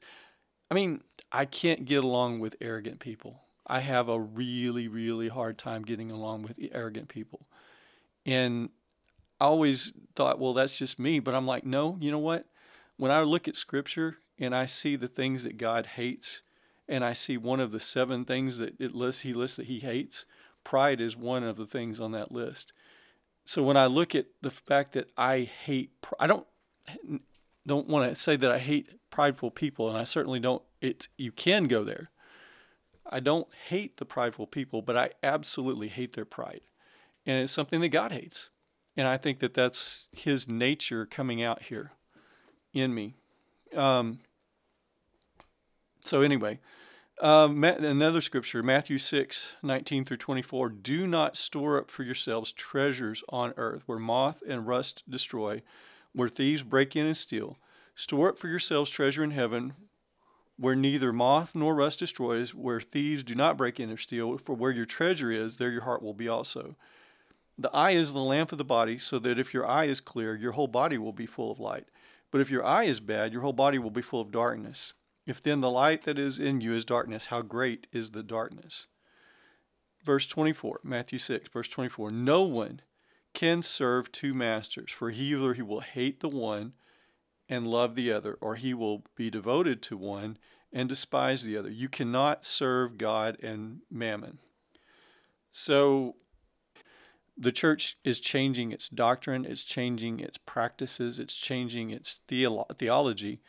I 0.71 0.73
mean, 0.73 1.01
I 1.33 1.43
can't 1.43 1.83
get 1.83 2.05
along 2.05 2.39
with 2.39 2.55
arrogant 2.61 3.01
people. 3.01 3.41
I 3.67 3.81
have 3.81 4.09
a 4.09 4.19
really, 4.19 4.87
really 4.87 5.27
hard 5.27 5.57
time 5.57 5.83
getting 5.83 6.09
along 6.09 6.43
with 6.43 6.59
arrogant 6.71 7.09
people. 7.09 7.47
And 8.25 8.69
I 9.39 9.45
always 9.45 9.93
thought, 10.15 10.39
well, 10.39 10.53
that's 10.53 10.79
just 10.79 10.97
me. 10.97 11.19
But 11.19 11.35
I'm 11.35 11.45
like, 11.45 11.65
no, 11.65 11.97
you 11.99 12.09
know 12.09 12.19
what? 12.19 12.45
When 12.95 13.11
I 13.11 13.21
look 13.21 13.47
at 13.47 13.55
scripture 13.55 14.17
and 14.39 14.55
I 14.55 14.65
see 14.65 14.95
the 14.95 15.07
things 15.07 15.43
that 15.43 15.57
God 15.57 15.85
hates, 15.85 16.41
and 16.87 17.03
I 17.03 17.13
see 17.13 17.37
one 17.37 17.59
of 17.59 17.71
the 17.71 17.79
seven 17.79 18.23
things 18.23 18.57
that 18.59 18.79
it 18.79 18.95
lists, 18.95 19.21
he 19.21 19.33
lists 19.33 19.57
that 19.57 19.65
he 19.65 19.79
hates, 19.79 20.25
pride 20.63 21.01
is 21.01 21.17
one 21.17 21.43
of 21.43 21.57
the 21.57 21.65
things 21.65 21.99
on 21.99 22.11
that 22.13 22.31
list. 22.31 22.71
So 23.45 23.63
when 23.63 23.77
I 23.77 23.85
look 23.85 24.15
at 24.15 24.27
the 24.41 24.49
fact 24.49 24.93
that 24.93 25.09
I 25.17 25.41
hate, 25.41 25.91
I 26.19 26.27
don't 26.27 26.47
don't 27.65 27.87
want 27.87 28.09
to 28.09 28.15
say 28.15 28.35
that 28.37 28.51
I 28.51 28.59
hate 28.59 28.89
prideful 29.09 29.51
people, 29.51 29.89
and 29.89 29.97
I 29.97 30.03
certainly 30.05 30.39
don't. 30.39 30.63
It 30.81 31.09
you 31.17 31.31
can 31.31 31.65
go 31.65 31.83
there, 31.83 32.09
I 33.09 33.19
don't 33.19 33.47
hate 33.69 33.97
the 33.97 34.05
prideful 34.05 34.47
people, 34.47 34.81
but 34.81 34.97
I 34.97 35.11
absolutely 35.23 35.87
hate 35.87 36.13
their 36.13 36.25
pride. 36.25 36.61
And 37.25 37.43
it's 37.43 37.51
something 37.51 37.81
that 37.81 37.89
God 37.89 38.11
hates. 38.11 38.49
And 38.95 39.07
I 39.07 39.17
think 39.17 39.39
that 39.39 39.53
that's 39.53 40.09
his 40.11 40.47
nature 40.47 41.05
coming 41.05 41.43
out 41.43 41.63
here 41.63 41.91
in 42.73 42.93
me. 42.93 43.15
Um, 43.75 44.19
so, 46.03 46.21
anyway, 46.21 46.59
Um, 47.19 47.63
another 47.63 48.21
scripture, 48.21 48.61
Matthew 48.61 48.99
6, 48.99 49.55
19 49.63 50.05
through 50.05 50.17
24. 50.17 50.69
Do 50.69 51.07
not 51.07 51.35
store 51.35 51.79
up 51.79 51.89
for 51.89 52.03
yourselves 52.03 52.51
treasures 52.51 53.23
on 53.29 53.55
earth 53.57 53.81
where 53.87 53.97
moth 53.97 54.43
and 54.47 54.67
rust 54.67 55.03
destroy, 55.09 55.63
where 56.13 56.29
thieves 56.29 56.61
break 56.61 56.95
in 56.95 57.07
and 57.07 57.17
steal. 57.17 57.57
Store 57.95 58.29
up 58.29 58.37
for 58.37 58.47
yourselves 58.47 58.91
treasure 58.91 59.23
in 59.23 59.31
heaven 59.31 59.73
where 60.57 60.75
neither 60.75 61.13
moth 61.13 61.53
nor 61.53 61.75
rust 61.75 61.99
destroys, 61.99 62.53
where 62.53 62.81
thieves 62.81 63.23
do 63.23 63.35
not 63.35 63.57
break 63.57 63.79
in 63.79 63.91
or 63.91 63.97
steal. 63.97 64.37
For 64.37 64.55
where 64.55 64.71
your 64.71 64.85
treasure 64.85 65.31
is, 65.31 65.57
there 65.57 65.71
your 65.71 65.83
heart 65.83 66.01
will 66.01 66.13
be 66.13 66.27
also. 66.27 66.75
The 67.57 67.73
eye 67.73 67.91
is 67.91 68.13
the 68.13 68.19
lamp 68.19 68.51
of 68.51 68.57
the 68.57 68.63
body, 68.63 68.97
so 68.97 69.19
that 69.19 69.39
if 69.39 69.53
your 69.53 69.67
eye 69.67 69.85
is 69.85 70.01
clear, 70.01 70.35
your 70.35 70.53
whole 70.53 70.67
body 70.67 70.97
will 70.97 71.13
be 71.13 71.25
full 71.25 71.51
of 71.51 71.59
light. 71.59 71.87
But 72.31 72.41
if 72.41 72.51
your 72.51 72.65
eye 72.65 72.83
is 72.83 72.99
bad, 72.99 73.31
your 73.31 73.41
whole 73.41 73.53
body 73.53 73.79
will 73.79 73.91
be 73.91 74.01
full 74.01 74.21
of 74.21 74.31
darkness. 74.31 74.93
If 75.25 75.41
then 75.41 75.61
the 75.61 75.69
light 75.69 76.03
that 76.03 76.17
is 76.17 76.39
in 76.39 76.61
you 76.61 76.73
is 76.73 76.85
darkness, 76.85 77.27
how 77.27 77.41
great 77.41 77.87
is 77.91 78.11
the 78.11 78.23
darkness? 78.23 78.87
Verse 80.03 80.27
24, 80.27 80.81
Matthew 80.83 81.17
6, 81.17 81.49
verse 81.49 81.67
24. 81.67 82.11
No 82.11 82.43
one 82.43 82.81
can 83.33 83.61
serve 83.61 84.11
two 84.11 84.33
masters, 84.33 84.91
for 84.91 85.09
he 85.09 85.33
either 85.33 85.53
he 85.53 85.61
will 85.61 85.81
hate 85.81 86.21
the 86.21 86.29
one 86.29 86.73
and 87.49 87.67
love 87.67 87.95
the 87.95 88.11
other, 88.11 88.37
or 88.41 88.55
he 88.55 88.73
will 88.73 89.03
be 89.15 89.29
devoted 89.29 89.81
to 89.83 89.97
one 89.97 90.37
and 90.73 90.89
despise 90.89 91.43
the 91.43 91.57
other. 91.57 91.69
You 91.69 91.89
cannot 91.89 92.45
serve 92.45 92.97
God 92.97 93.37
and 93.41 93.79
mammon. 93.89 94.39
So 95.49 96.15
the 97.37 97.51
church 97.51 97.97
is 98.03 98.19
changing 98.19 98.71
its 98.71 98.89
doctrine, 98.89 99.45
it's 99.45 99.63
changing 99.63 100.19
its 100.19 100.37
practices, 100.37 101.19
it's 101.19 101.37
changing 101.37 101.91
its 101.91 102.19
theolo- 102.27 102.77
theology 102.77 103.41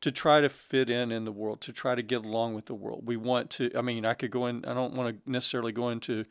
to 0.00 0.10
try 0.10 0.40
to 0.40 0.48
fit 0.48 0.90
in 0.90 1.12
in 1.12 1.24
the 1.24 1.32
world, 1.32 1.60
to 1.60 1.72
try 1.72 1.94
to 1.94 2.02
get 2.02 2.24
along 2.24 2.54
with 2.54 2.66
the 2.66 2.74
world. 2.74 3.06
We 3.06 3.16
want 3.16 3.50
to, 3.50 3.70
I 3.76 3.82
mean, 3.82 4.04
I 4.04 4.14
could 4.14 4.30
go 4.30 4.46
in, 4.46 4.64
I 4.64 4.74
don't 4.74 4.94
want 4.94 5.24
to 5.24 5.30
necessarily 5.30 5.72
go 5.72 5.90
into, 5.90 6.24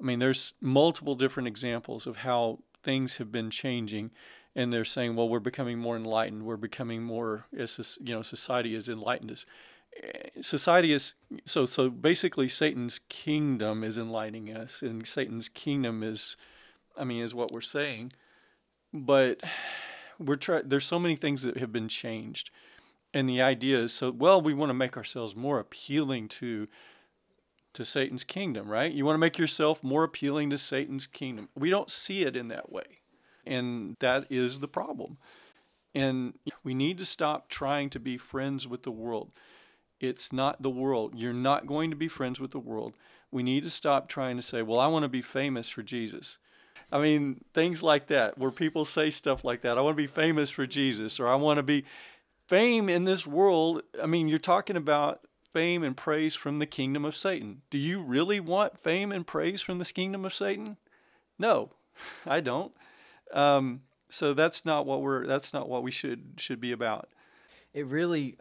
I 0.00 0.04
mean, 0.04 0.18
there's 0.18 0.52
multiple 0.60 1.14
different 1.14 1.46
examples 1.46 2.06
of 2.06 2.18
how 2.18 2.60
things 2.82 3.16
have 3.16 3.32
been 3.32 3.50
changing. 3.50 4.10
And 4.56 4.72
they're 4.72 4.84
saying, 4.84 5.14
well, 5.14 5.28
we're 5.28 5.38
becoming 5.38 5.78
more 5.78 5.96
enlightened. 5.96 6.44
We're 6.44 6.56
becoming 6.56 7.02
more, 7.02 7.44
as 7.56 7.98
you 8.02 8.14
know, 8.14 8.22
society 8.22 8.74
is 8.74 8.88
enlightened 8.88 9.30
us. 9.30 9.46
Eh, 10.02 10.30
society 10.40 10.92
is 10.92 11.14
so 11.44 11.66
so. 11.66 11.90
Basically, 11.90 12.48
Satan's 12.48 13.00
kingdom 13.08 13.84
is 13.84 13.98
enlightening 13.98 14.50
us, 14.56 14.82
and 14.82 15.06
Satan's 15.06 15.48
kingdom 15.48 16.02
is, 16.02 16.36
I 16.96 17.04
mean, 17.04 17.22
is 17.22 17.34
what 17.34 17.52
we're 17.52 17.60
saying. 17.60 18.14
But 18.94 19.42
we're 20.18 20.36
try. 20.36 20.62
There's 20.64 20.86
so 20.86 20.98
many 20.98 21.16
things 21.16 21.42
that 21.42 21.58
have 21.58 21.70
been 21.70 21.88
changed 21.88 22.50
and 23.16 23.28
the 23.28 23.40
idea 23.40 23.78
is 23.78 23.94
so 23.94 24.10
well 24.10 24.42
we 24.42 24.52
want 24.52 24.68
to 24.68 24.74
make 24.74 24.96
ourselves 24.96 25.34
more 25.34 25.58
appealing 25.58 26.28
to 26.28 26.68
to 27.72 27.84
Satan's 27.84 28.24
kingdom, 28.24 28.68
right? 28.68 28.90
You 28.90 29.04
want 29.04 29.14
to 29.14 29.20
make 29.20 29.38
yourself 29.38 29.84
more 29.84 30.02
appealing 30.02 30.48
to 30.48 30.56
Satan's 30.56 31.06
kingdom. 31.06 31.50
We 31.54 31.68
don't 31.68 31.90
see 31.90 32.22
it 32.22 32.34
in 32.34 32.48
that 32.48 32.72
way. 32.72 33.00
And 33.46 33.96
that 34.00 34.26
is 34.30 34.60
the 34.60 34.68
problem. 34.68 35.18
And 35.94 36.34
we 36.62 36.74
need 36.74 36.98
to 36.98 37.04
stop 37.04 37.48
trying 37.48 37.90
to 37.90 38.00
be 38.00 38.18
friends 38.18 38.66
with 38.66 38.82
the 38.82 38.90
world. 38.90 39.30
It's 39.98 40.32
not 40.32 40.62
the 40.62 40.70
world. 40.70 41.14
You're 41.14 41.32
not 41.32 41.66
going 41.66 41.90
to 41.90 41.96
be 41.96 42.08
friends 42.08 42.38
with 42.38 42.50
the 42.50 42.58
world. 42.58 42.94
We 43.30 43.42
need 43.42 43.62
to 43.64 43.70
stop 43.70 44.08
trying 44.08 44.36
to 44.36 44.42
say, 44.42 44.62
well, 44.62 44.78
I 44.78 44.88
want 44.88 45.04
to 45.04 45.08
be 45.08 45.22
famous 45.22 45.70
for 45.70 45.82
Jesus. 45.82 46.38
I 46.92 47.00
mean, 47.00 47.44
things 47.52 47.82
like 47.82 48.06
that, 48.08 48.38
where 48.38 48.50
people 48.50 48.84
say 48.84 49.10
stuff 49.10 49.44
like 49.44 49.62
that. 49.62 49.78
I 49.78 49.80
want 49.80 49.96
to 49.96 50.02
be 50.02 50.06
famous 50.06 50.50
for 50.50 50.66
Jesus, 50.66 51.18
or 51.18 51.26
I 51.26 51.34
want 51.34 51.56
to 51.56 51.62
be 51.62 51.84
fame 52.46 52.88
in 52.88 53.04
this 53.04 53.26
world, 53.26 53.82
I 54.00 54.06
mean, 54.06 54.28
you're 54.28 54.38
talking 54.38 54.76
about 54.76 55.20
fame 55.52 55.82
and 55.82 55.96
praise 55.96 56.34
from 56.34 56.58
the 56.58 56.66
kingdom 56.66 57.04
of 57.04 57.16
Satan. 57.16 57.62
Do 57.70 57.78
you 57.78 58.00
really 58.00 58.40
want 58.40 58.78
fame 58.78 59.10
and 59.10 59.26
praise 59.26 59.62
from 59.62 59.78
the 59.78 59.84
kingdom 59.84 60.24
of 60.24 60.34
Satan? 60.34 60.76
No, 61.38 61.70
I 62.26 62.40
don't. 62.40 62.72
Um, 63.32 63.82
so 64.08 64.34
that's 64.34 64.64
not 64.64 64.86
what 64.86 65.02
we're 65.02 65.26
that's 65.26 65.52
not 65.52 65.68
what 65.68 65.82
we 65.82 65.90
should 65.90 66.34
should 66.36 66.60
be 66.60 66.72
about. 66.72 67.08
It 67.74 67.86
really 67.86 68.36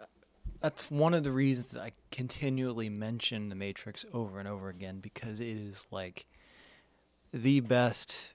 that's 0.61 0.89
one 0.89 1.13
of 1.13 1.23
the 1.23 1.31
reasons 1.31 1.77
I 1.77 1.91
continually 2.11 2.89
mention 2.89 3.49
the 3.49 3.55
Matrix 3.55 4.05
over 4.13 4.39
and 4.39 4.47
over 4.47 4.69
again 4.69 4.99
because 4.99 5.39
it 5.39 5.57
is 5.57 5.87
like 5.91 6.25
the 7.33 7.59
best 7.59 8.33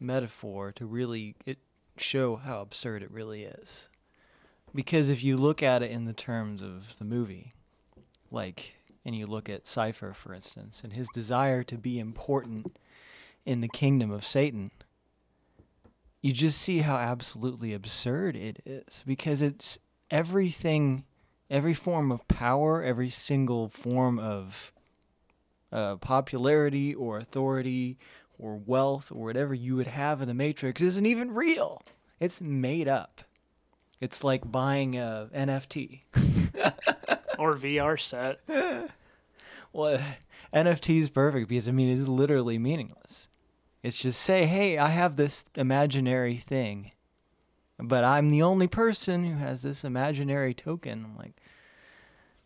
metaphor 0.00 0.72
to 0.72 0.84
really 0.86 1.36
it 1.46 1.58
show 1.96 2.36
how 2.36 2.60
absurd 2.60 3.02
it 3.02 3.10
really 3.10 3.44
is. 3.44 3.88
Because 4.74 5.10
if 5.10 5.22
you 5.22 5.36
look 5.36 5.62
at 5.62 5.82
it 5.82 5.90
in 5.90 6.06
the 6.06 6.12
terms 6.12 6.62
of 6.62 6.98
the 6.98 7.04
movie, 7.04 7.52
like, 8.30 8.76
and 9.04 9.14
you 9.14 9.26
look 9.26 9.48
at 9.48 9.66
Cypher, 9.66 10.14
for 10.14 10.32
instance, 10.32 10.80
and 10.82 10.94
his 10.94 11.08
desire 11.12 11.62
to 11.64 11.76
be 11.76 11.98
important 11.98 12.78
in 13.44 13.60
the 13.60 13.68
kingdom 13.68 14.10
of 14.10 14.24
Satan, 14.24 14.70
you 16.22 16.32
just 16.32 16.58
see 16.58 16.78
how 16.78 16.96
absolutely 16.96 17.74
absurd 17.74 18.36
it 18.36 18.62
is. 18.64 19.02
Because 19.04 19.42
it's 19.42 19.76
everything, 20.10 21.04
every 21.50 21.74
form 21.74 22.12
of 22.12 22.26
power, 22.28 22.82
every 22.82 23.10
single 23.10 23.68
form 23.68 24.18
of 24.18 24.72
uh, 25.72 25.96
popularity 25.96 26.94
or 26.94 27.18
authority 27.18 27.98
or 28.38 28.56
wealth 28.56 29.10
or 29.10 29.24
whatever 29.24 29.52
you 29.52 29.74
would 29.76 29.88
have 29.88 30.22
in 30.22 30.28
the 30.28 30.34
Matrix 30.34 30.80
isn't 30.80 31.06
even 31.06 31.34
real. 31.34 31.82
It's 32.20 32.40
made 32.40 32.86
up. 32.86 33.22
It's 34.00 34.22
like 34.22 34.50
buying 34.50 34.96
a 34.96 35.28
NFT. 35.34 36.02
or 37.38 37.56
VR 37.56 37.98
set. 37.98 38.40
well, 39.72 40.00
NFT 40.54 41.00
is 41.00 41.10
perfect 41.10 41.48
because 41.48 41.68
I 41.68 41.72
mean 41.72 41.88
it 41.88 41.98
is 41.98 42.08
literally 42.08 42.58
meaningless. 42.58 43.28
It's 43.82 44.00
just 44.00 44.20
say, 44.20 44.46
"Hey, 44.46 44.78
I 44.78 44.88
have 44.88 45.16
this 45.16 45.44
imaginary 45.56 46.36
thing, 46.36 46.92
but 47.78 48.04
I'm 48.04 48.30
the 48.30 48.42
only 48.42 48.68
person 48.68 49.24
who 49.24 49.36
has 49.36 49.62
this 49.62 49.84
imaginary 49.84 50.54
token." 50.54 51.04
I'm 51.04 51.16
like, 51.16 51.34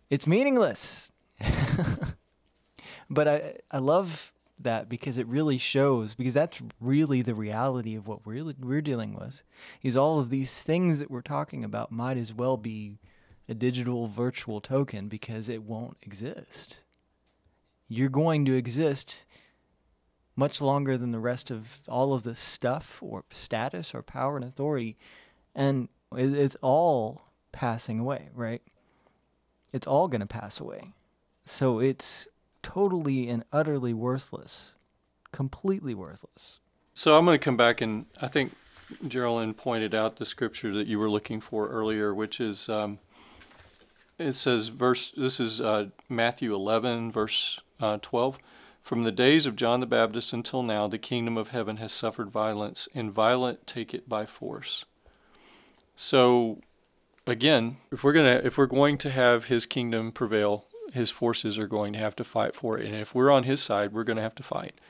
it's 0.09 0.27
meaningless. 0.27 1.12
but 3.11 3.29
I 3.29 3.57
I 3.70 3.79
love 3.79 4.33
that 4.59 4.88
because 4.88 5.18
it 5.18 5.27
really 5.27 5.59
shows 5.59 6.14
because 6.14 6.33
that's 6.33 6.62
really 6.81 7.20
the 7.20 7.35
reality 7.35 7.94
of 7.94 8.09
what 8.09 8.25
we're 8.25 8.55
we're 8.59 8.81
dealing 8.81 9.14
with. 9.14 9.42
Is 9.83 9.96
all 9.96 10.18
of 10.18 10.31
these 10.31 10.62
things 10.62 10.99
that 10.99 11.11
we're 11.11 11.20
talking 11.20 11.64
about 11.64 11.92
might 11.92 12.16
as 12.16 12.33
well 12.33 12.57
be 12.57 12.99
a 13.49 13.55
digital 13.55 14.07
virtual 14.07 14.61
token 14.61 15.09
because 15.09 15.49
it 15.49 15.62
won't 15.62 15.99
exist. 16.03 16.83
You're 17.88 18.09
going 18.09 18.44
to 18.46 18.55
exist 18.55 19.26
much 20.37 20.61
longer 20.61 20.99
than 20.99 21.12
the 21.12 21.18
rest 21.18 21.51
of 21.51 21.81
all 21.88 22.12
of 22.12 22.22
the 22.22 22.37
stuff 22.37 23.03
or 23.03 23.25
status 23.31 23.94
or 23.94 24.03
power 24.03 24.37
and 24.37 24.44
authority 24.44 24.96
and 25.55 25.88
it's 26.14 26.57
all 26.61 27.22
passing 27.51 27.99
away, 27.99 28.29
right? 28.35 28.62
It's 29.72 29.87
all 29.87 30.09
going 30.09 30.20
to 30.20 30.27
pass 30.27 30.61
away. 30.61 30.92
So 31.44 31.79
it's 31.79 32.29
totally 32.62 33.29
and 33.29 33.44
utterly 33.53 33.94
worthless, 33.94 34.75
completely 35.33 35.94
worthless. 35.94 36.61
So 36.94 37.16
I'm 37.16 37.25
going 37.25 37.38
to 37.38 37.44
come 37.44 37.57
back 37.57 37.81
and 37.81 38.07
I 38.20 38.29
think 38.29 38.53
Geraldine 39.07 39.55
pointed 39.55 39.94
out 39.94 40.16
the 40.16 40.27
scripture 40.27 40.72
that 40.75 40.87
you 40.87 40.99
were 40.99 41.11
looking 41.11 41.40
for 41.40 41.68
earlier, 41.68 42.14
which 42.14 42.40
is 42.40 42.68
um, 42.68 42.99
it 44.18 44.35
says 44.35 44.68
verse. 44.68 45.12
This 45.16 45.40
is 45.40 45.61
uh, 45.61 45.87
Matthew 46.09 46.55
11, 46.55 47.11
verse 47.12 47.61
uh, 47.81 47.99
12. 48.01 48.38
From 48.87 49.03
the 49.03 49.11
days 49.11 49.46
of 49.46 49.57
John 49.57 49.81
the 49.81 49.87
Baptist 49.87 50.33
until 50.33 50.62
now, 50.62 50.87
the 50.87 50.96
kingdom 50.96 51.37
of 51.37 51.49
heaven 51.49 51.79
has 51.79 51.90
suffered 51.90 52.31
violence, 52.31 52.88
and 52.94 53.11
violent 53.11 53.66
take 53.66 53.92
it 53.92 54.09
by 54.09 54.27
force. 54.27 54.85
So, 55.96 56.61
again, 57.27 57.79
if 57.90 58.05
we're 58.05 58.12
gonna 58.12 58.40
if 58.44 58.57
we're 58.57 58.66
going 58.66 58.96
to 58.99 59.11
have 59.11 59.46
His 59.46 59.66
kingdom 59.66 60.12
prevail, 60.12 60.66
his 60.92 61.11
forces 61.11 61.59
are 61.59 61.66
going 61.66 61.94
to 61.94 61.99
have 61.99 62.14
to 62.14 62.22
fight 62.22 62.55
for 62.55 62.79
it. 62.79 62.87
And 62.87 62.94
if 62.94 63.12
we're 63.12 63.33
on 63.33 63.42
his 63.42 63.61
side, 63.61 63.92
we're 63.92 64.05
going 64.05 64.18
to 64.18 64.22
have 64.22 64.37
to 64.37 64.44
fight. 64.44 64.81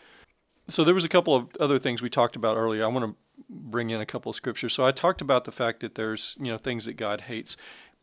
So 0.68 0.84
there 0.84 0.92
was 0.92 1.06
a 1.06 1.08
couple 1.08 1.34
of 1.34 1.56
other 1.58 1.78
things 1.78 2.02
we 2.02 2.10
talked 2.10 2.36
about 2.36 2.58
earlier. 2.58 2.84
I 2.84 2.88
want 2.88 3.06
to 3.06 3.16
bring 3.48 3.88
in 3.88 4.02
a 4.02 4.04
couple 4.04 4.28
of 4.28 4.36
scriptures. 4.36 4.74
So 4.74 4.84
I 4.84 4.90
talked 4.90 5.22
about 5.22 5.46
the 5.46 5.52
fact 5.52 5.80
that 5.80 5.94
there's, 5.94 6.36
you 6.38 6.52
know, 6.52 6.58
things 6.58 6.84
that 6.84 6.98
God 6.98 7.22
hates. 7.22 7.56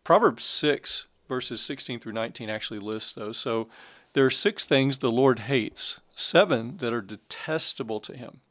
Proverbs 0.04 0.44
6 0.44 1.06
verses 1.28 1.62
16 1.62 2.00
through 2.00 2.14
19 2.14 2.50
actually 2.50 2.80
lists 2.80 3.14
those. 3.14 3.38
So 3.38 3.68
there 4.14 4.26
are 4.26 4.32
six 4.32 4.66
things 4.66 4.98
the 4.98 5.12
Lord 5.12 5.40
hates, 5.40 6.00
seven 6.16 6.78
that 6.78 6.94
are 6.94 7.02
detestable 7.02 8.00
to 8.02 8.16
him. 8.16 8.42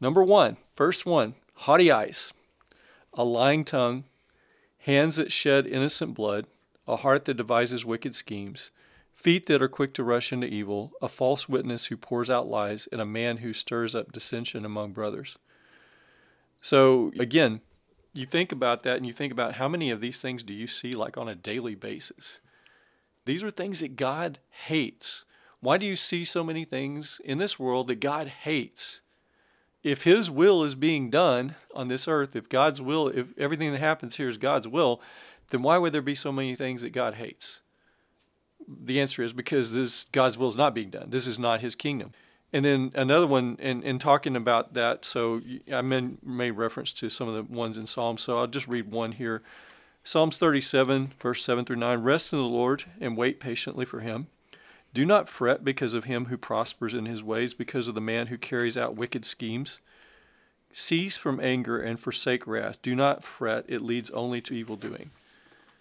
Number 0.00 0.22
one, 0.22 0.56
first 0.74 1.06
one, 1.06 1.34
haughty 1.54 1.90
eyes, 1.90 2.32
a 3.14 3.24
lying 3.24 3.64
tongue, 3.64 4.04
hands 4.78 5.16
that 5.16 5.30
shed 5.30 5.66
innocent 5.66 6.14
blood, 6.14 6.46
a 6.88 6.96
heart 6.96 7.24
that 7.26 7.36
devises 7.36 7.84
wicked 7.84 8.14
schemes, 8.14 8.72
feet 9.14 9.46
that 9.46 9.62
are 9.62 9.68
quick 9.68 9.94
to 9.94 10.02
rush 10.02 10.32
into 10.32 10.48
evil, 10.48 10.92
a 11.00 11.06
false 11.06 11.48
witness 11.48 11.86
who 11.86 11.96
pours 11.96 12.28
out 12.28 12.48
lies, 12.48 12.88
and 12.90 13.00
a 13.00 13.06
man 13.06 13.38
who 13.38 13.52
stirs 13.52 13.94
up 13.94 14.10
dissension 14.10 14.64
among 14.64 14.92
brothers. 14.92 15.38
So, 16.60 17.12
again, 17.18 17.60
you 18.12 18.26
think 18.26 18.50
about 18.50 18.82
that 18.82 18.96
and 18.96 19.06
you 19.06 19.12
think 19.12 19.32
about 19.32 19.54
how 19.54 19.68
many 19.68 19.90
of 19.90 20.00
these 20.00 20.20
things 20.20 20.42
do 20.42 20.52
you 20.52 20.66
see 20.66 20.92
like 20.92 21.16
on 21.16 21.28
a 21.28 21.34
daily 21.34 21.74
basis? 21.76 22.40
These 23.24 23.42
are 23.42 23.50
things 23.50 23.80
that 23.80 23.96
God 23.96 24.38
hates. 24.66 25.24
Why 25.60 25.78
do 25.78 25.86
you 25.86 25.96
see 25.96 26.24
so 26.24 26.42
many 26.42 26.64
things 26.64 27.20
in 27.24 27.38
this 27.38 27.58
world 27.58 27.86
that 27.86 28.00
God 28.00 28.28
hates? 28.28 29.00
If 29.82 30.04
His 30.04 30.30
will 30.30 30.64
is 30.64 30.74
being 30.74 31.10
done 31.10 31.56
on 31.74 31.88
this 31.88 32.08
earth, 32.08 32.34
if 32.34 32.48
God's 32.48 32.80
will, 32.80 33.08
if 33.08 33.36
everything 33.38 33.72
that 33.72 33.78
happens 33.78 34.16
here 34.16 34.28
is 34.28 34.38
God's 34.38 34.68
will, 34.68 35.00
then 35.50 35.62
why 35.62 35.78
would 35.78 35.92
there 35.92 36.02
be 36.02 36.14
so 36.14 36.32
many 36.32 36.56
things 36.56 36.82
that 36.82 36.90
God 36.90 37.14
hates? 37.14 37.60
The 38.66 39.00
answer 39.00 39.22
is 39.22 39.32
because 39.32 39.74
this 39.74 40.04
God's 40.04 40.38
will 40.38 40.48
is 40.48 40.56
not 40.56 40.74
being 40.74 40.90
done. 40.90 41.10
This 41.10 41.26
is 41.26 41.38
not 41.38 41.60
His 41.60 41.74
kingdom. 41.74 42.12
And 42.52 42.64
then 42.64 42.92
another 42.94 43.26
one, 43.26 43.56
in, 43.60 43.82
in 43.82 43.98
talking 43.98 44.36
about 44.36 44.74
that, 44.74 45.04
so 45.04 45.40
I 45.72 45.80
may, 45.80 46.10
made 46.22 46.50
reference 46.52 46.92
to 46.94 47.08
some 47.08 47.28
of 47.28 47.34
the 47.34 47.52
ones 47.52 47.78
in 47.78 47.86
Psalms, 47.86 48.22
so 48.22 48.36
I'll 48.36 48.46
just 48.46 48.68
read 48.68 48.90
one 48.90 49.12
here. 49.12 49.42
Psalms 50.04 50.36
37, 50.36 51.12
verse 51.20 51.44
7 51.44 51.64
through 51.64 51.76
9 51.76 52.02
Rest 52.02 52.32
in 52.32 52.38
the 52.40 52.44
Lord 52.44 52.84
and 53.00 53.16
wait 53.16 53.38
patiently 53.38 53.84
for 53.84 54.00
him. 54.00 54.26
Do 54.92 55.06
not 55.06 55.28
fret 55.28 55.64
because 55.64 55.94
of 55.94 56.04
him 56.04 56.26
who 56.26 56.36
prospers 56.36 56.92
in 56.92 57.06
his 57.06 57.22
ways, 57.22 57.54
because 57.54 57.88
of 57.88 57.94
the 57.94 58.00
man 58.00 58.26
who 58.26 58.36
carries 58.36 58.76
out 58.76 58.96
wicked 58.96 59.24
schemes. 59.24 59.80
Cease 60.72 61.16
from 61.16 61.38
anger 61.40 61.78
and 61.80 62.00
forsake 62.00 62.46
wrath. 62.46 62.82
Do 62.82 62.94
not 62.94 63.22
fret, 63.22 63.64
it 63.68 63.80
leads 63.80 64.10
only 64.10 64.40
to 64.42 64.54
evil 64.54 64.76
doing. 64.76 65.10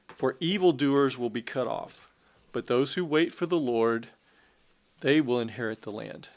For 0.09 0.37
evildoers 0.39 1.17
will 1.17 1.29
be 1.29 1.41
cut 1.41 1.67
off, 1.67 2.11
but 2.51 2.67
those 2.67 2.93
who 2.93 3.03
wait 3.03 3.33
for 3.33 3.47
the 3.47 3.59
Lord, 3.59 4.09
they 5.01 5.19
will 5.19 5.39
inherit 5.39 5.81
the 5.81 5.91
land. 5.91 6.29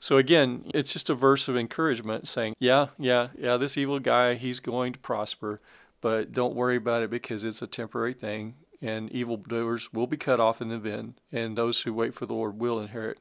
So 0.00 0.16
again, 0.16 0.70
it's 0.74 0.92
just 0.92 1.10
a 1.10 1.14
verse 1.14 1.48
of 1.48 1.56
encouragement 1.56 2.28
saying, 2.28 2.54
yeah, 2.58 2.88
yeah, 2.98 3.28
yeah, 3.36 3.56
this 3.56 3.76
evil 3.76 3.98
guy, 3.98 4.34
he's 4.34 4.60
going 4.60 4.92
to 4.92 4.98
prosper, 4.98 5.60
but 6.00 6.32
don't 6.32 6.54
worry 6.54 6.76
about 6.76 7.02
it 7.02 7.10
because 7.10 7.44
it's 7.44 7.62
a 7.62 7.66
temporary 7.66 8.14
thing 8.14 8.54
and 8.80 9.10
evildoers 9.10 9.92
will 9.92 10.06
be 10.06 10.16
cut 10.16 10.40
off 10.40 10.60
in 10.60 10.68
the 10.68 10.92
end, 10.92 11.14
and 11.32 11.56
those 11.56 11.82
who 11.82 11.92
wait 11.92 12.14
for 12.14 12.26
the 12.26 12.34
Lord 12.34 12.58
will 12.60 12.80
inherit. 12.80 13.18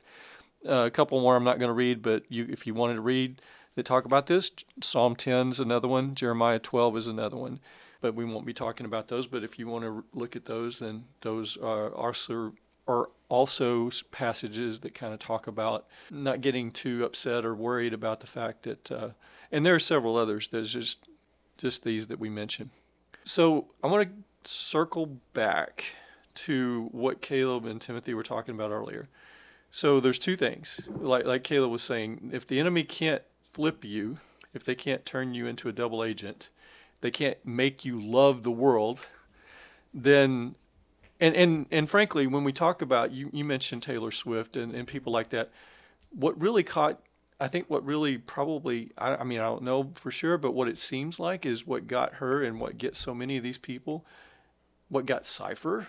Uh, 0.68 0.86
a 0.86 0.92
couple 0.92 1.20
more 1.20 1.36
I'm 1.36 1.44
not 1.44 1.60
going 1.60 1.70
to 1.70 1.74
read, 1.74 2.02
but 2.02 2.24
you, 2.30 2.46
if 2.50 2.68
you 2.68 2.74
wanted 2.74 2.96
to 2.96 3.02
read 3.02 3.42
that 3.76 3.86
talk 3.86 4.06
about 4.06 4.28
this, 4.28 4.52
Psalm 4.82 5.16
10 5.16 5.52
is 5.52 5.60
another 5.60 5.88
one, 5.88 6.16
Jeremiah 6.16 6.60
12 6.60 6.98
is 6.98 7.08
another 7.08 7.38
one, 7.38 7.60
but 8.02 8.16
we 8.16 8.26
won't 8.26 8.46
be 8.46 8.54
talking 8.54 8.86
about 8.86 9.08
those. 9.08 9.28
But 9.28 9.44
if 9.44 9.58
you 9.58 9.68
want 9.68 9.84
to 9.84 10.04
look 10.14 10.36
at 10.36 10.46
those, 10.46 10.80
then 10.80 11.06
those 11.22 11.58
are 11.58 11.90
also 11.94 12.54
are 12.88 13.10
also 13.28 13.90
passages 14.12 14.80
that 14.80 14.94
kind 14.94 15.14
of 15.14 15.20
talk 15.20 15.46
about 15.46 15.86
not 16.10 16.40
getting 16.40 16.72
too 16.72 17.04
upset 17.04 17.44
or 17.44 17.54
worried 17.54 17.94
about 17.94 18.22
the 18.22 18.28
fact 18.28 18.64
that, 18.64 18.90
uh, 18.90 19.10
and 19.52 19.66
there 19.66 19.76
are 19.76 19.80
several 19.80 20.16
others. 20.16 20.48
There's 20.48 20.72
just 20.72 21.07
just 21.58 21.84
these 21.84 22.08
that 22.08 22.20
we 22.20 22.30
mentioned. 22.30 22.70
So 23.24 23.68
I 23.84 23.88
want 23.88 24.10
to 24.10 24.50
circle 24.50 25.18
back 25.34 25.84
to 26.36 26.90
what 26.92 27.22
Caleb 27.22 27.66
and 27.66 27.82
Timothy 27.82 28.14
were 28.14 28.24
talking 28.24 28.56
about 28.56 28.72
earlier. 28.72 29.08
So 29.70 30.00
there's 30.00 30.20
two 30.20 30.38
things, 30.38 30.88
like 30.96 31.26
like 31.26 31.44
Caleb 31.44 31.72
was 31.72 31.84
saying, 31.84 32.30
if 32.32 32.48
the 32.48 32.60
enemy 32.60 32.84
can't 32.84 33.22
flip 33.42 33.84
you, 33.84 34.20
if 34.54 34.64
they 34.64 34.76
can't 34.76 35.06
turn 35.06 35.34
you 35.34 35.46
into 35.46 35.68
a 35.68 35.74
double 35.74 36.04
agent, 36.04 36.50
they 37.02 37.12
can't 37.12 37.38
make 37.46 37.84
you 37.84 38.00
love 38.00 38.44
the 38.44 38.52
world, 38.52 39.06
then 39.94 40.56
and 41.20 41.36
and 41.36 41.66
and 41.70 41.90
frankly, 41.90 42.28
when 42.28 42.44
we 42.44 42.54
talk 42.54 42.82
about 42.82 43.12
you, 43.12 43.30
you 43.34 43.44
mentioned 43.44 43.84
Taylor 43.84 44.12
Swift 44.12 44.56
and, 44.56 44.74
and 44.74 44.88
people 44.88 45.12
like 45.12 45.30
that. 45.30 45.52
What 46.12 46.40
really 46.40 46.64
caught, 46.64 47.02
I 47.40 47.48
think, 47.48 47.70
what 47.70 47.86
really 47.86 48.18
probably, 48.18 48.92
I, 48.98 49.18
I 49.18 49.24
mean, 49.24 49.40
I 49.40 49.44
don't 49.44 49.64
know 49.64 49.92
for 49.96 50.12
sure, 50.12 50.38
but 50.38 50.54
what 50.54 50.68
it 50.68 50.78
seems 50.78 51.20
like 51.20 51.46
is 51.46 51.68
what 51.68 51.88
got 51.88 52.16
her 52.16 52.44
and 52.44 52.60
what 52.60 52.78
gets 52.78 52.98
so 53.00 53.14
many 53.14 53.38
of 53.38 53.44
these 53.44 53.60
people, 53.60 54.06
what 54.90 55.06
got 55.06 55.26
Cypher, 55.26 55.88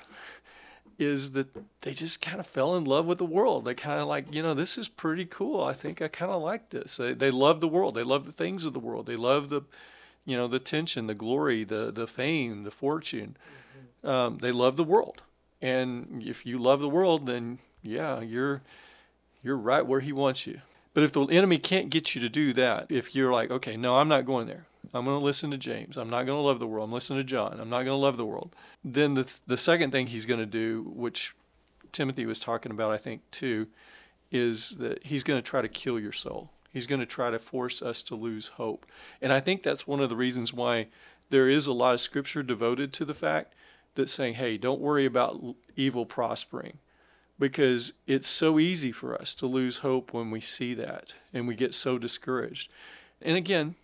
is 0.98 1.32
that 1.32 1.48
they 1.82 1.92
just 1.92 2.20
kind 2.20 2.40
of 2.40 2.46
fell 2.46 2.76
in 2.76 2.84
love 2.84 3.06
with 3.06 3.18
the 3.18 3.24
world. 3.24 3.64
They 3.64 3.74
kind 3.74 4.00
of 4.00 4.08
like, 4.08 4.34
you 4.34 4.42
know, 4.42 4.52
this 4.52 4.76
is 4.76 4.88
pretty 4.88 5.24
cool. 5.24 5.62
I 5.62 5.72
think 5.72 6.02
I 6.02 6.08
kind 6.08 6.32
of 6.32 6.42
like 6.42 6.70
this. 6.70 6.96
They, 6.96 7.14
they 7.14 7.30
love 7.30 7.61
the 7.61 7.68
world. 7.68 7.94
They 7.94 8.02
love 8.02 8.26
the 8.26 8.32
things 8.32 8.64
of 8.66 8.72
the 8.72 8.80
world. 8.80 9.06
They 9.06 9.16
love 9.16 9.48
the, 9.48 9.62
you 10.26 10.37
know, 10.37 10.48
the 10.48 10.58
tension, 10.58 11.06
the 11.06 11.14
glory, 11.14 11.64
the 11.64 11.90
the 11.90 12.06
fame, 12.06 12.64
the 12.64 12.70
fortune. 12.70 13.37
Um, 14.04 14.38
they 14.38 14.52
love 14.52 14.76
the 14.76 14.84
world, 14.84 15.22
and 15.62 16.22
if 16.22 16.44
you 16.44 16.58
love 16.58 16.80
the 16.80 16.88
world, 16.88 17.26
then 17.26 17.61
yeah, 17.82 18.20
you're 18.20 18.61
you're 19.42 19.56
right 19.56 19.87
where 19.87 20.00
he 20.00 20.12
wants 20.12 20.46
you. 20.46 20.61
But 20.94 21.05
if 21.05 21.12
the 21.12 21.27
enemy 21.27 21.59
can't 21.59 21.90
get 21.90 22.14
you 22.14 22.20
to 22.20 22.29
do 22.29 22.53
that, 22.55 22.87
if 22.90 23.14
you're 23.14 23.33
like, 23.33 23.51
okay, 23.51 23.77
no, 23.77 23.96
I'm 23.96 24.09
not 24.09 24.24
going 24.24 24.46
there. 24.46 24.66
I'm 24.94 25.05
going 25.05 25.18
to 25.18 25.24
listen 25.24 25.51
to 25.51 25.59
James. 25.59 25.96
I'm 25.96 26.11
not 26.11 26.24
going 26.24 26.38
to 26.38 26.42
love 26.42 26.61
the 26.61 26.66
world. 26.66 26.88
I'm 26.88 26.92
listening 26.92 27.20
to 27.20 27.24
John. 27.24 27.61
I'm 27.61 27.68
not 27.68 27.85
going 27.85 27.87
to 27.87 27.94
love 27.94 28.16
the 28.16 28.24
world. 28.24 28.55
Then 28.83 29.14
the 29.14 29.31
the 29.46 29.57
second 29.57 29.90
thing 29.90 30.07
he's 30.07 30.27
going 30.27 30.40
to 30.40 30.46
do, 30.46 30.90
which 30.94 31.35
Timothy 31.92 32.27
was 32.27 32.38
talking 32.38 32.72
about, 32.72 32.92
I 32.92 32.96
think 32.96 33.22
too, 33.31 33.66
is 34.31 34.70
that 34.79 35.05
he's 35.05 35.24
going 35.24 35.38
to 35.38 35.46
try 35.46 35.61
to 35.61 35.68
kill 35.68 36.01
your 36.01 36.12
soul. 36.12 36.51
He's 36.72 36.87
going 36.87 37.01
to 37.01 37.07
try 37.07 37.31
to 37.31 37.38
force 37.38 37.83
us 37.83 38.03
to 38.05 38.14
lose 38.14 38.48
hope. 38.48 38.87
And 39.20 39.33
I 39.33 39.40
think 39.40 39.62
that's 39.62 39.87
one 39.87 40.01
of 40.01 40.09
the 40.09 40.16
reasons 40.16 40.53
why 40.53 40.88
there 41.31 41.48
is 41.48 41.66
a 41.66 41.72
lot 41.72 41.94
of 41.94 42.01
scripture 42.01 42.42
devoted 42.42 42.92
to 42.94 43.05
the 43.05 43.14
fact 43.14 43.55
that 43.94 44.09
saying, 44.09 44.35
hey, 44.35 44.57
don't 44.57 44.81
worry 44.81 45.05
about 45.05 45.57
evil 45.77 46.07
prospering 46.07 46.79
because 47.38 47.92
it's 48.07 48.29
so 48.29 48.59
easy 48.59 48.92
for 48.92 49.14
us 49.14 49.35
to 49.35 49.46
lose 49.46 49.79
hope 49.79 50.12
when 50.12 50.31
we 50.31 50.40
see 50.40 50.74
that 50.74 51.14
and 51.33 51.46
we 51.46 51.55
get 51.55 51.74
so 51.74 51.98
discouraged. 51.98 52.70
And 53.22 53.37
again, 53.37 53.74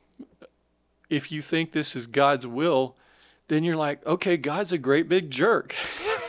if 1.08 1.30
you 1.30 1.42
think 1.42 1.72
this 1.72 1.94
is 1.94 2.06
God's 2.06 2.46
will, 2.46 2.96
then 3.48 3.62
you're 3.62 3.76
like, 3.76 4.04
okay, 4.06 4.36
God's 4.36 4.72
a 4.72 4.78
great 4.78 5.08
big 5.08 5.30
jerk. 5.30 5.74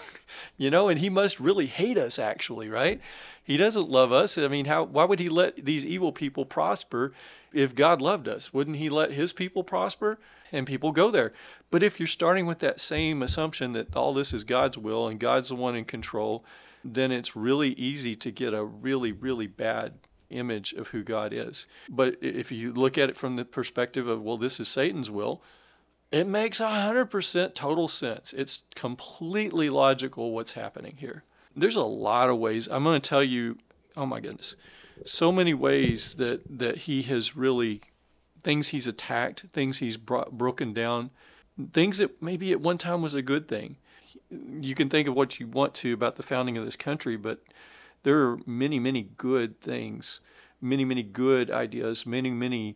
you 0.58 0.70
know, 0.70 0.88
and 0.88 1.00
he 1.00 1.10
must 1.10 1.40
really 1.40 1.68
hate 1.68 1.98
us 1.98 2.20
actually, 2.20 2.70
right? 2.70 3.02
He 3.44 3.58
doesn't 3.58 3.90
love 3.90 4.12
us. 4.12 4.38
I 4.38 4.48
mean, 4.48 4.66
how 4.66 4.84
why 4.84 5.06
would 5.06 5.20
he 5.20 5.30
let 5.30 5.66
these 5.66 5.86
evil 5.86 6.12
people 6.12 6.46
prosper 6.46 7.14
if 7.54 7.76
God 7.76 8.02
loved 8.02 8.28
us? 8.28 8.54
Wouldn't 8.54 8.78
he 8.78 8.90
let 8.90 9.12
his 9.12 9.34
people 9.34 9.64
prosper? 9.64 10.20
and 10.52 10.66
people 10.66 10.92
go 10.92 11.12
there. 11.12 11.34
But 11.70 11.84
if 11.84 12.00
you're 12.00 12.08
starting 12.08 12.46
with 12.46 12.60
that 12.60 12.80
same 12.80 13.22
assumption 13.22 13.74
that 13.74 13.96
all 13.96 14.14
this 14.14 14.34
is 14.34 14.44
God's 14.44 14.78
will 14.78 15.08
and 15.08 15.20
God's 15.20 15.50
the 15.50 15.56
one 15.56 15.76
in 15.76 15.86
control, 15.86 16.44
then 16.86 17.12
it's 17.12 17.36
really 17.36 17.72
easy 17.72 18.16
to 18.16 18.32
get 18.32 18.54
a 18.54 18.64
really, 18.64 19.12
really 19.12 19.48
bad 19.48 19.94
image 20.30 20.74
of 20.74 20.90
who 20.90 21.04
God 21.04 21.34
is. 21.34 21.68
But 21.90 22.18
if 22.22 22.52
you 22.52 22.72
look 22.72 22.98
at 22.98 23.10
it 23.10 23.18
from 23.18 23.36
the 23.36 23.46
perspective 23.46 24.08
of, 24.08 24.22
well, 24.22 24.38
this 24.38 24.60
is 24.60 24.68
Satan's 24.68 25.10
will, 25.10 25.42
it 26.12 26.28
makes 26.28 26.60
100% 26.60 27.56
total 27.56 27.88
sense. 27.88 28.34
It's 28.34 28.64
completely 28.76 29.70
logical 29.70 30.32
what's 30.32 30.54
happening 30.54 30.98
here. 30.98 31.24
There's 31.56 31.76
a 31.76 31.84
lot 31.84 32.30
of 32.30 32.38
ways. 32.38 32.68
I'm 32.70 32.84
going 32.84 33.02
to 33.02 33.10
tell 33.10 33.24
you, 33.24 33.58
oh 33.98 34.06
my 34.06 34.20
goodness, 34.20 34.56
so 35.04 35.32
many 35.32 35.54
ways 35.54 36.16
that, 36.16 36.42
that 36.60 36.80
he 36.80 37.02
has 37.04 37.36
really 37.36 37.82
things 38.44 38.70
he's 38.70 38.86
attacked, 38.86 39.46
things 39.54 39.80
he's 39.80 39.98
brought, 39.98 40.32
broken 40.38 40.74
down, 40.74 41.10
things 41.74 41.98
that 41.98 42.22
maybe 42.22 42.52
at 42.52 42.62
one 42.62 42.78
time 42.78 43.02
was 43.02 43.16
a 43.16 43.22
good 43.22 43.48
thing. 43.48 43.78
You 44.62 44.76
can 44.76 44.90
think 44.90 45.08
of 45.08 45.16
what 45.16 45.40
you 45.40 45.48
want 45.48 45.74
to 45.76 45.94
about 45.94 46.16
the 46.16 46.24
founding 46.24 46.58
of 46.58 46.66
this 46.66 46.76
country, 46.76 47.18
but 47.18 47.42
there 48.04 48.22
are 48.22 48.40
many, 48.46 48.80
many 48.80 49.10
good 49.18 49.60
things, 49.62 50.22
many, 50.62 50.86
many 50.86 51.04
good 51.04 51.50
ideas, 51.50 52.06
many, 52.06 52.30
many. 52.30 52.76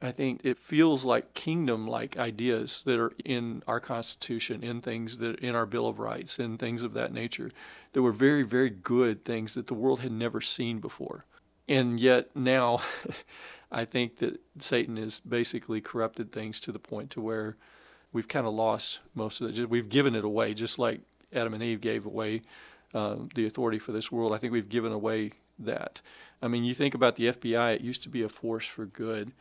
I 0.00 0.12
think 0.12 0.42
it 0.44 0.58
feels 0.58 1.04
like 1.04 1.34
kingdom 1.34 1.86
like 1.86 2.18
ideas 2.18 2.82
that 2.84 2.98
are 2.98 3.12
in 3.24 3.62
our 3.66 3.80
Constitution, 3.80 4.62
in 4.62 4.80
things 4.80 5.18
that 5.18 5.38
in 5.40 5.54
our 5.54 5.66
Bill 5.66 5.86
of 5.86 5.98
Rights, 5.98 6.38
and 6.38 6.58
things 6.58 6.82
of 6.82 6.92
that 6.94 7.12
nature 7.12 7.50
that 7.92 8.02
were 8.02 8.12
very, 8.12 8.42
very 8.42 8.70
good 8.70 9.24
things 9.24 9.54
that 9.54 9.66
the 9.66 9.74
world 9.74 10.00
had 10.00 10.12
never 10.12 10.40
seen 10.40 10.80
before. 10.80 11.24
And 11.68 11.98
yet 11.98 12.34
now 12.36 12.80
I 13.70 13.84
think 13.84 14.18
that 14.18 14.40
Satan 14.58 14.96
has 14.96 15.20
basically 15.20 15.80
corrupted 15.80 16.32
things 16.32 16.60
to 16.60 16.72
the 16.72 16.78
point 16.78 17.10
to 17.10 17.20
where 17.20 17.56
we've 18.16 18.28
kind 18.28 18.46
of 18.46 18.54
lost 18.54 19.00
most 19.14 19.40
of 19.40 19.58
it. 19.58 19.70
We've 19.70 19.88
given 19.88 20.14
it 20.14 20.24
away, 20.24 20.54
just 20.54 20.78
like 20.78 21.02
Adam 21.32 21.54
and 21.54 21.62
Eve 21.62 21.80
gave 21.80 22.06
away 22.06 22.42
uh, 22.94 23.16
the 23.34 23.46
authority 23.46 23.78
for 23.78 23.92
this 23.92 24.10
world. 24.10 24.32
I 24.32 24.38
think 24.38 24.52
we've 24.52 24.68
given 24.68 24.90
away 24.90 25.32
that. 25.58 26.00
I 26.40 26.48
mean, 26.48 26.64
you 26.64 26.74
think 26.74 26.94
about 26.94 27.16
the 27.16 27.26
FBI, 27.26 27.76
it 27.76 27.80
used 27.82 28.02
to 28.04 28.08
be 28.08 28.22
a 28.22 28.28
force 28.28 28.66
for 28.66 28.86
good. 28.86 29.32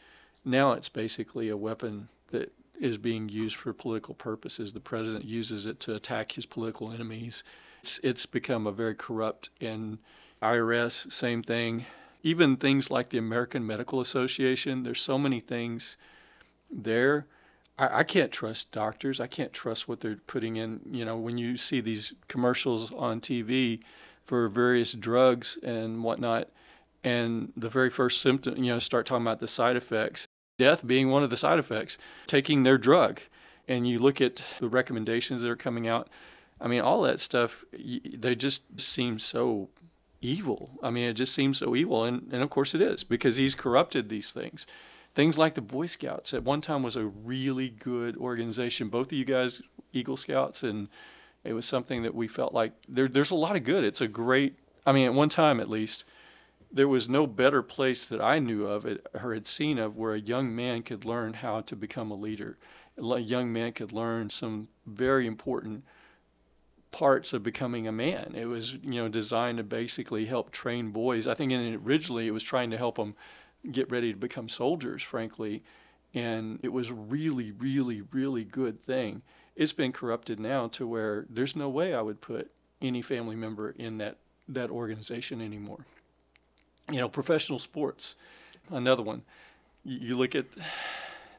Now 0.43 0.73
it's 0.73 0.89
basically 0.89 1.49
a 1.49 1.57
weapon 1.57 2.09
that 2.32 2.51
is 2.80 2.97
being 2.97 3.30
used 3.30 3.55
for 3.55 3.71
political 3.71 4.13
purposes. 4.13 4.73
The 4.73 4.80
president 4.82 5.23
uses 5.23 5.65
it 5.65 5.80
to 5.82 5.95
attack 5.95 6.34
his 6.34 6.45
political 6.45 6.91
enemies. 6.91 7.43
It's, 7.82 7.99
it's 8.03 8.26
become 8.26 8.67
a 8.67 8.71
very 8.71 8.95
corrupt 8.95 9.49
and 9.61 9.99
IRS, 10.41 11.11
same 11.11 11.41
thing 11.41 11.86
even 12.26 12.57
things 12.57 12.89
like 12.89 13.11
the 13.11 13.19
American 13.19 13.67
Medical 13.67 14.01
Association, 14.01 14.82
there's 14.82 14.99
so 14.99 15.19
many 15.19 15.39
things 15.39 15.95
there. 16.71 17.28
I, 17.78 17.99
I, 17.99 18.03
can't 18.03 18.32
trust 18.32 18.71
doctors. 18.71 19.19
I 19.19 19.28
can't 19.28 19.53
trust 19.53 19.88
what 19.88 20.01
they're 20.01 20.19
putting 20.28 20.55
in. 20.55 20.82
You 20.89 21.05
know, 21.05 21.17
when 21.17 21.38
you 21.38 21.57
see 21.57 21.82
these 21.82 22.13
commercials 22.28 22.91
on 22.93 23.21
TV 23.21 23.82
for 24.23 24.47
various 24.47 24.93
drugs 24.93 25.57
and 25.63 26.03
whatnot, 26.03 26.49
and 27.03 27.53
the 27.55 27.69
very 27.69 27.89
first 27.89 28.21
symptom, 28.21 28.63
you 28.63 28.71
know, 28.71 28.80
start 28.80 29.05
talking 29.05 29.23
about 29.23 29.39
the 29.39 29.47
side 29.47 29.76
effects, 29.76 30.28
death 30.57 30.86
being 30.86 31.09
one 31.09 31.23
of 31.23 31.30
the 31.30 31.38
side 31.38 31.59
effects, 31.59 31.97
taking 32.26 32.63
their 32.63 32.78
drug. 32.78 33.21
And 33.67 33.88
you 33.88 33.99
look 33.99 34.21
at 34.21 34.41
the 34.59 34.67
recommendations 34.67 35.41
that 35.41 35.49
are 35.49 35.55
coming 35.55 35.88
out, 35.88 36.09
I 36.59 36.67
mean, 36.67 36.82
all 36.82 37.01
that 37.03 37.19
stuff, 37.19 37.63
they 37.73 38.36
just 38.36 38.80
seem 38.80 39.19
so 39.19 39.69
evil. 40.21 40.71
I 40.82 40.89
mean, 40.89 41.09
it 41.09 41.13
just 41.13 41.34
seems 41.34 41.59
so 41.59 41.76
evil. 41.76 42.03
And, 42.03 42.30
and 42.32 42.41
of 42.41 42.49
course 42.49 42.73
it 42.73 42.82
is 42.82 43.03
because 43.03 43.38
he's 43.38 43.55
corrupted 43.55 44.09
these 44.09 44.32
things. 44.32 44.65
Things 45.16 45.38
like 45.38 45.55
the 45.55 45.61
Boy 45.61 45.86
Scouts 45.86 46.34
at 46.34 46.43
one 46.43 46.59
time 46.59 46.84
was 46.84 46.97
a 46.97 47.05
really 47.05 47.70
good 47.70 48.18
organization. 48.18 48.89
Both 48.89 49.07
of 49.07 49.13
you 49.13 49.24
guys, 49.24 49.61
Eagle 49.93 50.18
Scouts, 50.18 50.61
and 50.61 50.89
it 51.45 51.53
was 51.53 51.66
something 51.66 52.03
that 52.03 52.13
we 52.13 52.28
felt 52.28 52.53
like 52.53 52.74
there, 52.89 53.07
there's 53.07 53.32
a 53.32 53.36
lot 53.36 53.55
of 53.55 53.63
good. 53.63 53.86
It's 53.86 54.01
a 54.01 54.09
great, 54.09 54.59
I 54.86 54.91
mean, 54.91 55.05
at 55.05 55.13
one 55.13 55.30
time 55.30 55.61
at 55.61 55.70
least, 55.70 56.03
there 56.70 56.89
was 56.89 57.07
no 57.07 57.26
better 57.26 57.61
place 57.61 58.05
that 58.07 58.20
I 58.20 58.39
knew 58.39 58.66
of 58.66 58.86
or 59.13 59.34
had 59.34 59.47
seen 59.47 59.80
of 59.80 59.95
where 59.95 60.13
a 60.13 60.20
young 60.20 60.53
man 60.53 60.84
could 60.84 61.05
learn 61.05 61.36
how 61.36 61.61
to 61.61 61.76
become 61.78 62.11
a 62.11 62.16
leader. 62.16 62.57
A 62.97 63.20
young 63.20 63.53
man 63.53 63.72
could 63.72 63.93
learn 63.93 64.30
some 64.30 64.68
very 64.86 65.26
important 65.28 65.86
parts 66.91 67.32
of 67.32 67.43
becoming 67.43 67.88
a 67.88 67.91
man. 67.93 68.34
It 68.36 68.45
was, 68.45 68.74
you 68.74 69.01
know, 69.01 69.07
designed 69.07 69.59
to 69.59 69.63
basically 69.63 70.26
help 70.26 70.51
train 70.51 70.91
boys. 70.91 71.28
I 71.28 71.34
think 71.34 71.53
in, 71.53 71.82
originally 71.86 72.28
it 72.28 72.32
was 72.32 72.43
trying 72.43 72.72
to 72.72 72.78
help 72.78 72.97
them 72.97 73.16
get 73.72 73.89
ready 73.91 74.11
to 74.11 74.18
become 74.18 74.49
soldiers, 74.49 75.03
frankly. 75.03 75.63
And 76.13 76.59
it 76.63 76.72
was 76.72 76.91
really, 76.91 77.51
really, 77.51 78.01
really 78.11 78.43
good 78.43 78.82
thing. 78.82 79.22
It's 79.55 79.74
been 79.74 79.91
corrupted 79.91 80.39
now 80.39 80.68
to 80.70 80.88
where 80.88 81.26
there's 81.30 81.55
no 81.55 81.70
way 81.70 81.93
I 81.93 82.01
would 82.01 82.22
put 82.22 82.51
any 82.82 83.01
family 83.01 83.36
member 83.36 83.72
in 83.72 83.97
that, 83.99 84.18
that 84.47 84.70
organization 84.70 85.41
anymore. 85.41 85.86
You 86.91 86.99
know, 86.99 87.09
professional 87.09 87.59
sports, 87.59 88.16
another 88.70 89.03
one. 89.03 89.24
You, 89.84 90.18
look 90.18 90.36
at 90.36 90.45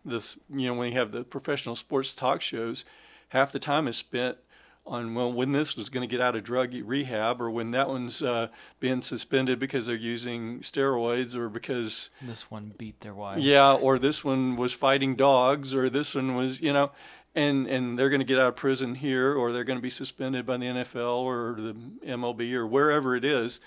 the, 0.05 0.23
you 0.49 0.67
know, 0.69 0.75
when 0.75 0.93
you 0.93 0.99
have 0.99 1.13
the 1.13 1.25
professional 1.25 1.77
sports 1.77 2.13
talk 2.13 2.41
shows, 2.41 2.85
half 3.31 3.53
the 3.53 3.59
time 3.59 3.89
is 3.89 3.97
spent 3.97 4.39
on 4.87 5.15
well 5.15 5.33
when 5.33 5.53
this 5.53 5.77
was 5.77 5.89
going 5.89 6.07
to 6.09 6.11
get 6.11 6.21
out 6.21 6.37
of 6.37 6.45
drug 6.45 6.73
rehab 6.85 7.41
or 7.41 7.51
when 7.51 7.73
that 7.73 7.89
one's 7.89 8.23
uh, 8.23 8.49
being 8.79 9.03
suspended 9.03 9.59
because 9.59 9.87
they're 9.87 9.97
using 9.97 10.61
steroids 10.61 11.35
or 11.35 11.49
because 11.49 12.11
this 12.23 12.51
one 12.51 12.73
beat 12.79 13.01
their 13.01 13.15
wife. 13.15 13.39
Yeah, 13.39 13.75
or 13.75 13.99
this 13.99 14.25
one 14.25 14.57
was 14.57 14.73
fighting 14.73 15.17
dogs 15.17 15.75
or 15.75 15.91
this 15.91 16.15
one 16.15 16.37
was 16.37 16.61
you 16.61 16.73
know, 16.73 16.93
and 17.35 17.67
and 17.67 17.99
they're 17.99 18.11
going 18.11 18.21
to 18.21 18.27
get 18.27 18.39
out 18.39 18.49
of 18.49 18.57
prison 18.57 18.95
here 18.95 19.35
or 19.35 19.53
they're 19.53 19.65
going 19.65 19.79
to 19.79 19.83
be 19.83 19.91
suspended 19.91 20.47
by 20.47 20.57
the 20.57 20.67
NFL 20.67 21.23
or 21.23 21.57
the 21.59 21.75
MLB 22.07 22.53
or 22.53 22.67
wherever 22.67 23.17
it 23.17 23.25
is. 23.25 23.61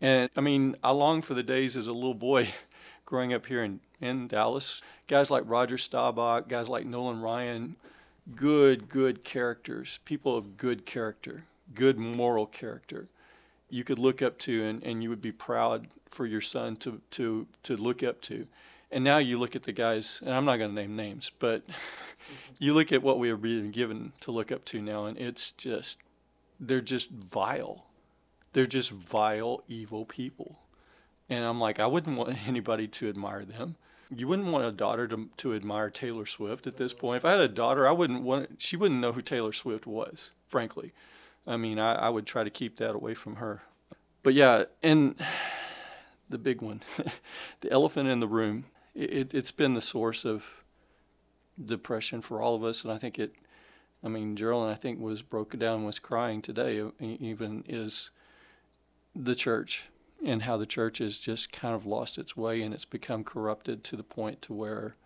And 0.00 0.30
I 0.36 0.40
mean, 0.40 0.76
I 0.82 0.92
long 0.92 1.22
for 1.22 1.34
the 1.34 1.42
days 1.42 1.76
as 1.76 1.86
a 1.86 1.92
little 1.92 2.14
boy 2.14 2.48
growing 3.04 3.32
up 3.32 3.46
here 3.46 3.64
in, 3.64 3.80
in 4.00 4.28
Dallas. 4.28 4.82
Guys 5.06 5.30
like 5.30 5.42
Roger 5.46 5.78
Staubach, 5.78 6.48
guys 6.48 6.68
like 6.68 6.84
Nolan 6.84 7.20
Ryan, 7.20 7.76
good, 8.34 8.88
good 8.88 9.24
characters, 9.24 9.98
people 10.04 10.36
of 10.36 10.56
good 10.56 10.86
character, 10.86 11.44
good 11.74 11.98
moral 11.98 12.46
character, 12.46 13.08
you 13.70 13.84
could 13.84 13.98
look 13.98 14.22
up 14.22 14.38
to 14.38 14.64
and, 14.64 14.82
and 14.82 15.02
you 15.02 15.10
would 15.10 15.22
be 15.22 15.32
proud 15.32 15.88
for 16.06 16.26
your 16.26 16.40
son 16.40 16.76
to, 16.76 17.00
to, 17.10 17.46
to 17.62 17.76
look 17.76 18.02
up 18.02 18.20
to. 18.22 18.46
And 18.90 19.04
now 19.04 19.18
you 19.18 19.38
look 19.38 19.54
at 19.54 19.64
the 19.64 19.72
guys, 19.72 20.22
and 20.24 20.34
I'm 20.34 20.46
not 20.46 20.56
going 20.56 20.70
to 20.70 20.74
name 20.74 20.96
names, 20.96 21.30
but 21.38 21.62
you 22.58 22.72
look 22.72 22.92
at 22.92 23.02
what 23.02 23.18
we 23.18 23.30
are 23.30 23.36
being 23.36 23.70
given 23.70 24.12
to 24.20 24.30
look 24.30 24.50
up 24.50 24.64
to 24.66 24.80
now, 24.80 25.04
and 25.04 25.18
it's 25.18 25.52
just, 25.52 25.98
they're 26.58 26.80
just 26.80 27.10
vile. 27.10 27.84
They're 28.54 28.66
just 28.66 28.90
vile, 28.90 29.62
evil 29.68 30.06
people. 30.06 30.58
And 31.28 31.44
I'm 31.44 31.60
like, 31.60 31.78
I 31.78 31.86
wouldn't 31.86 32.16
want 32.16 32.38
anybody 32.48 32.88
to 32.88 33.08
admire 33.08 33.44
them 33.44 33.76
you 34.14 34.26
wouldn't 34.26 34.48
want 34.48 34.64
a 34.64 34.72
daughter 34.72 35.06
to, 35.08 35.28
to 35.36 35.54
admire 35.54 35.90
Taylor 35.90 36.26
Swift 36.26 36.66
at 36.66 36.76
this 36.76 36.92
point. 36.92 37.18
If 37.18 37.24
I 37.24 37.32
had 37.32 37.40
a 37.40 37.48
daughter, 37.48 37.86
I 37.86 37.92
wouldn't 37.92 38.22
want, 38.22 38.62
she 38.62 38.76
wouldn't 38.76 39.00
know 39.00 39.12
who 39.12 39.20
Taylor 39.20 39.52
Swift 39.52 39.86
was, 39.86 40.32
frankly. 40.46 40.92
I 41.46 41.56
mean, 41.56 41.78
I, 41.78 41.94
I 41.94 42.08
would 42.08 42.26
try 42.26 42.44
to 42.44 42.50
keep 42.50 42.78
that 42.78 42.94
away 42.94 43.14
from 43.14 43.36
her. 43.36 43.62
But 44.22 44.34
yeah, 44.34 44.64
and 44.82 45.20
the 46.28 46.38
big 46.38 46.62
one, 46.62 46.82
the 47.60 47.70
elephant 47.70 48.08
in 48.08 48.20
the 48.20 48.28
room, 48.28 48.66
it, 48.94 49.34
it's 49.34 49.50
been 49.50 49.74
the 49.74 49.80
source 49.80 50.24
of 50.24 50.44
depression 51.62 52.22
for 52.22 52.40
all 52.40 52.54
of 52.54 52.64
us. 52.64 52.84
And 52.84 52.92
I 52.92 52.98
think 52.98 53.18
it, 53.18 53.34
I 54.02 54.08
mean, 54.08 54.36
Geraldine, 54.36 54.72
I 54.72 54.76
think, 54.76 55.00
was 55.00 55.22
broken 55.22 55.60
down, 55.60 55.84
was 55.84 55.98
crying 55.98 56.40
today, 56.40 56.82
even 57.00 57.64
is 57.68 58.10
the 59.14 59.34
church 59.34 59.86
and 60.24 60.42
how 60.42 60.56
the 60.56 60.66
church 60.66 60.98
has 60.98 61.18
just 61.18 61.52
kind 61.52 61.74
of 61.74 61.86
lost 61.86 62.18
its 62.18 62.36
way 62.36 62.62
and 62.62 62.74
it's 62.74 62.84
become 62.84 63.22
corrupted 63.24 63.84
to 63.84 63.96
the 63.96 64.02
point 64.02 64.42
to 64.42 64.52
where 64.52 64.96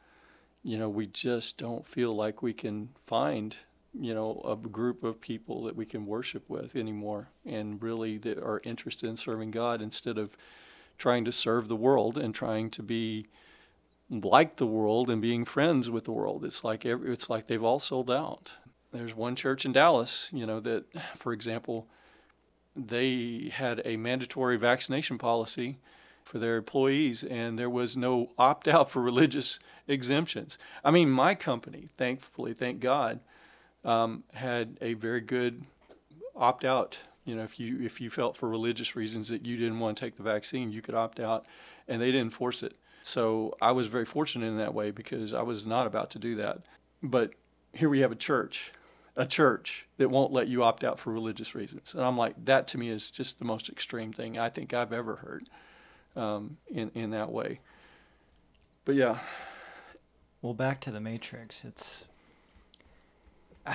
you 0.63 0.79
know 0.79 0.89
we 0.89 1.07
just 1.07 1.59
don't 1.59 1.87
feel 1.87 2.15
like 2.15 2.43
we 2.43 2.53
can 2.53 2.89
find 3.01 3.57
you 3.99 4.15
know 4.15 4.41
a 4.45 4.57
group 4.69 5.05
of 5.05 5.21
people 5.21 5.65
that 5.65 5.77
we 5.77 5.85
can 5.85 6.07
worship 6.07 6.49
with 6.49 6.75
anymore 6.75 7.29
and 7.45 7.83
really 7.83 8.17
that 8.17 8.39
are 8.39 8.61
interested 8.65 9.09
in 9.09 9.17
serving 9.17 9.51
God 9.51 9.83
instead 9.83 10.17
of 10.17 10.37
trying 10.97 11.25
to 11.25 11.33
serve 11.33 11.69
the 11.69 11.77
world 11.77 12.17
and 12.17 12.35
trying 12.35 12.71
to 12.71 12.83
be 12.83 13.27
like 14.09 14.57
the 14.57 14.67
world 14.67 15.11
and 15.11 15.23
being 15.23 15.45
friends 15.45 15.89
with 15.89 16.05
the 16.05 16.13
world. 16.13 16.45
It's 16.45 16.63
like 16.63 16.85
every, 16.85 17.11
it's 17.13 17.31
like 17.31 17.47
they've 17.47 17.63
all 17.63 17.79
sold 17.79 18.11
out. 18.11 18.53
There's 18.93 19.15
one 19.15 19.37
church 19.37 19.65
in 19.65 19.73
Dallas 19.73 20.29
you 20.33 20.47
know 20.47 20.61
that 20.61 20.85
for 21.17 21.33
example 21.33 21.87
they 22.75 23.51
had 23.53 23.83
a 23.85 23.97
mandatory 23.97 24.57
vaccination 24.57 25.19
policy 25.19 25.79
for 26.25 26.39
their 26.39 26.57
employees, 26.57 27.25
and 27.25 27.59
there 27.59 27.69
was 27.69 27.97
no 27.97 28.31
opt 28.39 28.67
out 28.69 28.91
for 28.91 29.03
religious 29.03 29.59
exemptions. 29.87 30.59
I 30.85 30.91
mean, 30.91 31.11
my 31.11 31.35
company, 31.35 31.89
thankfully, 31.97 32.55
thank 32.55 32.81
God, 32.81 33.21
um, 33.85 34.25
had 34.33 34.79
a 34.81 34.95
very 34.95 35.21
good 35.21 35.65
opt 36.35 36.65
out. 36.65 37.01
You 37.25 37.37
know, 37.37 37.43
if 37.43 37.61
you 37.61 37.81
if 37.83 38.01
you 38.01 38.11
felt 38.11 38.37
for 38.37 38.49
religious 38.49 38.97
reasons 38.97 39.29
that 39.29 39.45
you 39.45 39.57
didn't 39.57 39.79
want 39.79 39.97
to 39.97 40.05
take 40.05 40.17
the 40.17 40.23
vaccine, 40.23 40.73
you 40.73 40.83
could 40.83 40.95
opt 40.95 41.21
out, 41.21 41.45
and 41.87 42.01
they 42.01 42.11
didn't 42.11 42.33
force 42.33 42.63
it. 42.63 42.77
So 43.03 43.57
I 43.61 43.73
was 43.73 43.89
very 43.89 44.05
fortunate 44.05 44.47
in 44.47 44.59
that 44.59 44.75
way 44.75 44.91
because 44.91 45.35
I 45.35 45.43
was 45.43 45.67
not 45.67 45.87
about 45.87 46.11
to 46.13 46.19
do 46.19 46.37
that. 46.37 46.61
But 47.03 47.33
here 47.73 47.89
we 47.89 48.01
have 48.01 48.13
a 48.13 48.17
church 48.17 48.73
a 49.17 49.27
church 49.27 49.87
that 49.99 50.09
won't 50.09 50.33
let 50.33 50.49
you 50.49 50.63
opt 50.63 50.85
out 50.85 50.99
for 50.99 51.13
religious 51.13 51.55
reasons. 51.55 51.95
And 51.95 52.03
I'm 52.03 52.17
like, 52.17 52.45
that 52.45 52.67
to 52.69 52.79
me 52.79 52.89
is 52.89 53.11
just 53.11 53.39
the 53.39 53.45
most 53.45 53.69
extreme 53.69 54.13
thing 54.13 54.39
I 54.39 54.49
think 54.49 54.73
I've 54.73 54.93
ever 54.93 55.17
heard 55.17 55.49
um, 56.17 56.57
in, 56.69 56.91
in 56.95 57.11
that 57.11 57.31
way. 57.31 57.61
But 58.85 58.95
yeah. 58.95 59.19
Well, 60.41 60.55
back 60.55 60.81
to 60.83 60.91
the 60.91 61.01
Matrix. 61.01 61.65
It's. 61.65 62.09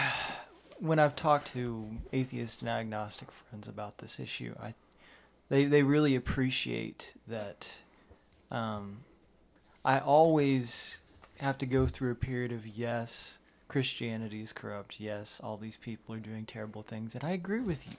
when 0.80 1.00
I've 1.00 1.16
talked 1.16 1.54
to 1.54 1.88
atheist 2.14 2.62
and 2.62 2.70
agnostic 2.70 3.32
friends 3.32 3.68
about 3.68 4.00
this 4.00 4.20
issue, 4.20 4.54
I, 4.62 4.74
they, 5.50 5.66
they 5.66 5.84
really 5.84 6.16
appreciate 6.16 7.14
that 7.28 7.80
um, 8.52 9.00
I 9.84 10.00
always 10.00 11.02
have 11.40 11.58
to 11.60 11.66
go 11.66 11.86
through 11.88 12.12
a 12.12 12.16
period 12.16 12.52
of 12.52 12.68
yes 12.68 13.40
Christianity 13.68 14.42
is 14.42 14.54
corrupt. 14.54 15.00
Yes, 15.00 15.40
all 15.44 15.58
these 15.58 15.78
people 15.78 16.16
are 16.16 16.20
doing 16.20 16.46
terrible 16.46 16.84
things. 16.84 17.16
And 17.16 17.24
I 17.24 17.32
agree 17.32 17.60
with 17.60 17.88
you. 17.88 17.94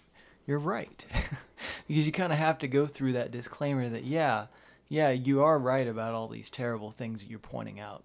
You're 0.46 0.58
right. 0.58 1.06
because 1.88 2.06
you 2.06 2.12
kind 2.12 2.32
of 2.32 2.38
have 2.38 2.58
to 2.58 2.68
go 2.68 2.86
through 2.86 3.12
that 3.12 3.30
disclaimer 3.30 3.88
that, 3.88 4.04
yeah, 4.04 4.46
yeah, 4.88 5.10
you 5.10 5.42
are 5.42 5.58
right 5.58 5.86
about 5.86 6.14
all 6.14 6.28
these 6.28 6.48
terrible 6.48 6.90
things 6.90 7.22
that 7.22 7.30
you're 7.30 7.38
pointing 7.38 7.78
out. 7.78 8.02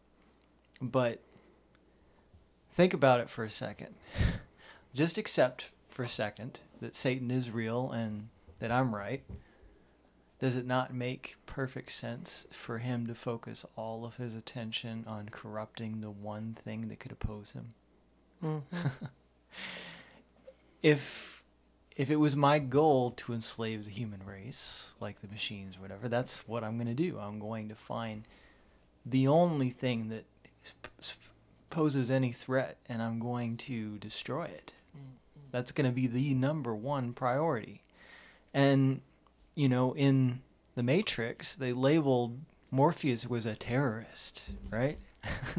But 0.81 1.21
think 2.71 2.93
about 2.93 3.21
it 3.21 3.29
for 3.29 3.43
a 3.43 3.49
second. 3.49 3.95
Just 4.93 5.17
accept 5.17 5.71
for 5.87 6.03
a 6.03 6.09
second 6.09 6.59
that 6.81 6.95
Satan 6.95 7.31
is 7.31 7.49
real 7.49 7.89
and 7.91 8.27
that 8.59 8.71
I'm 8.71 8.93
right 8.93 9.23
does 10.43 10.57
it 10.57 10.67
not 10.67 10.93
make 10.93 11.37
perfect 11.45 11.89
sense 11.89 12.45
for 12.51 12.79
him 12.79 13.07
to 13.07 13.15
focus 13.15 13.65
all 13.77 14.03
of 14.03 14.17
his 14.17 14.35
attention 14.35 15.05
on 15.07 15.29
corrupting 15.29 16.01
the 16.01 16.11
one 16.11 16.53
thing 16.53 16.89
that 16.89 16.99
could 16.99 17.13
oppose 17.13 17.51
him? 17.51 17.69
Mm-hmm. 18.43 18.87
if 20.83 21.45
if 21.95 22.11
it 22.11 22.17
was 22.17 22.35
my 22.35 22.59
goal 22.59 23.11
to 23.11 23.31
enslave 23.31 23.85
the 23.85 23.91
human 23.91 24.21
race, 24.25 24.91
like 24.99 25.21
the 25.21 25.29
machines 25.29 25.77
or 25.77 25.79
whatever, 25.79 26.09
that's 26.09 26.45
what 26.45 26.61
I'm 26.61 26.75
going 26.75 26.93
to 26.93 26.93
do. 26.93 27.17
I'm 27.19 27.39
going 27.39 27.69
to 27.69 27.75
find 27.75 28.27
the 29.05 29.29
only 29.29 29.69
thing 29.69 30.09
that 30.09 30.25
poses 31.69 32.11
any 32.11 32.33
threat, 32.33 32.75
and 32.89 33.01
I'm 33.01 33.21
going 33.21 33.55
to 33.57 33.97
destroy 33.97 34.43
it. 34.43 34.73
Mm-hmm. 34.89 35.15
That's 35.51 35.71
going 35.71 35.89
to 35.89 35.95
be 35.95 36.07
the 36.07 36.33
number 36.33 36.75
one 36.75 37.13
priority. 37.13 37.81
And 38.53 38.99
you 39.55 39.69
know, 39.69 39.93
in 39.95 40.41
the 40.75 40.83
Matrix, 40.83 41.55
they 41.55 41.73
labeled 41.73 42.39
Morpheus 42.71 43.27
was 43.27 43.45
a 43.45 43.55
terrorist, 43.55 44.49
right? 44.71 44.97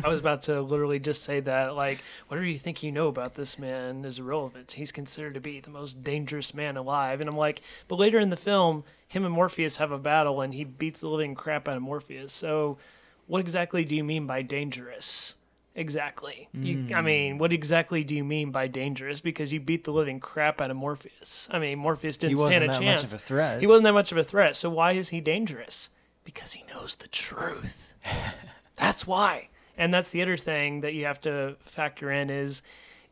I 0.04 0.08
was 0.08 0.18
about 0.18 0.42
to 0.42 0.60
literally 0.60 0.98
just 0.98 1.22
say 1.22 1.40
that. 1.40 1.74
Like, 1.74 2.00
whatever 2.28 2.46
you 2.46 2.58
think 2.58 2.82
you 2.82 2.92
know 2.92 3.08
about 3.08 3.34
this 3.34 3.58
man 3.58 4.04
is 4.04 4.18
irrelevant. 4.18 4.72
He's 4.72 4.92
considered 4.92 5.34
to 5.34 5.40
be 5.40 5.60
the 5.60 5.70
most 5.70 6.02
dangerous 6.02 6.52
man 6.54 6.76
alive. 6.76 7.20
And 7.20 7.30
I'm 7.30 7.36
like, 7.36 7.62
but 7.88 7.98
later 7.98 8.18
in 8.18 8.30
the 8.30 8.36
film, 8.36 8.84
him 9.08 9.24
and 9.24 9.32
Morpheus 9.32 9.76
have 9.76 9.92
a 9.92 9.98
battle 9.98 10.40
and 10.40 10.52
he 10.52 10.64
beats 10.64 11.00
the 11.00 11.08
living 11.08 11.34
crap 11.34 11.68
out 11.68 11.76
of 11.76 11.82
Morpheus. 11.82 12.32
So, 12.32 12.78
what 13.26 13.40
exactly 13.40 13.84
do 13.84 13.96
you 13.96 14.04
mean 14.04 14.26
by 14.26 14.42
dangerous? 14.42 15.34
Exactly? 15.74 16.48
You, 16.52 16.86
I 16.94 17.00
hmm. 17.00 17.04
mean, 17.04 17.38
what 17.38 17.52
exactly 17.52 18.04
do 18.04 18.14
you 18.14 18.24
mean 18.24 18.50
by 18.50 18.68
dangerous? 18.68 19.20
Because 19.20 19.52
you 19.52 19.60
beat 19.60 19.84
the 19.84 19.92
living 19.92 20.20
crap 20.20 20.60
out 20.60 20.70
of 20.70 20.76
Morpheus. 20.76 21.48
I 21.50 21.58
mean, 21.58 21.78
Morpheus 21.78 22.16
didn't 22.16 22.36
he 22.36 22.42
wasn't 22.42 22.52
stand 22.52 22.64
a 22.64 22.66
that 22.68 22.80
chance. 22.80 23.02
much 23.02 23.12
of 23.12 23.20
a 23.20 23.24
threat. 23.24 23.60
He 23.60 23.66
wasn't 23.66 23.84
that 23.84 23.92
much 23.94 24.12
of 24.12 24.18
a 24.18 24.24
threat. 24.24 24.56
So 24.56 24.70
why 24.70 24.92
is 24.92 25.10
he 25.10 25.20
dangerous? 25.20 25.90
Because 26.24 26.52
he 26.52 26.64
knows 26.72 26.96
the 26.96 27.08
truth. 27.08 27.94
that's 28.76 29.06
why. 29.06 29.48
And 29.76 29.92
that's 29.92 30.10
the 30.10 30.22
other 30.22 30.36
thing 30.36 30.80
that 30.82 30.94
you 30.94 31.04
have 31.06 31.20
to 31.22 31.56
factor 31.60 32.10
in 32.10 32.30
is 32.30 32.62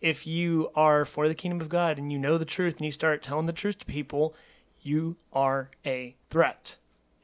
if 0.01 0.27
you 0.27 0.71
are 0.75 1.05
for 1.05 1.29
the 1.29 1.35
kingdom 1.35 1.61
of 1.61 1.69
God 1.69 1.99
and 1.99 2.13
you 2.13 2.19
know 2.19 2.39
the 2.39 2.45
truth 2.45 2.77
and 2.77 2.85
you 2.85 2.91
start 2.91 3.23
telling 3.23 3.47
the 3.47 3.53
truth 3.53 3.79
to 3.79 3.87
people, 3.87 4.35
you 4.81 5.17
are 5.33 5.71
a 5.87 6.15
threat. 6.31 6.77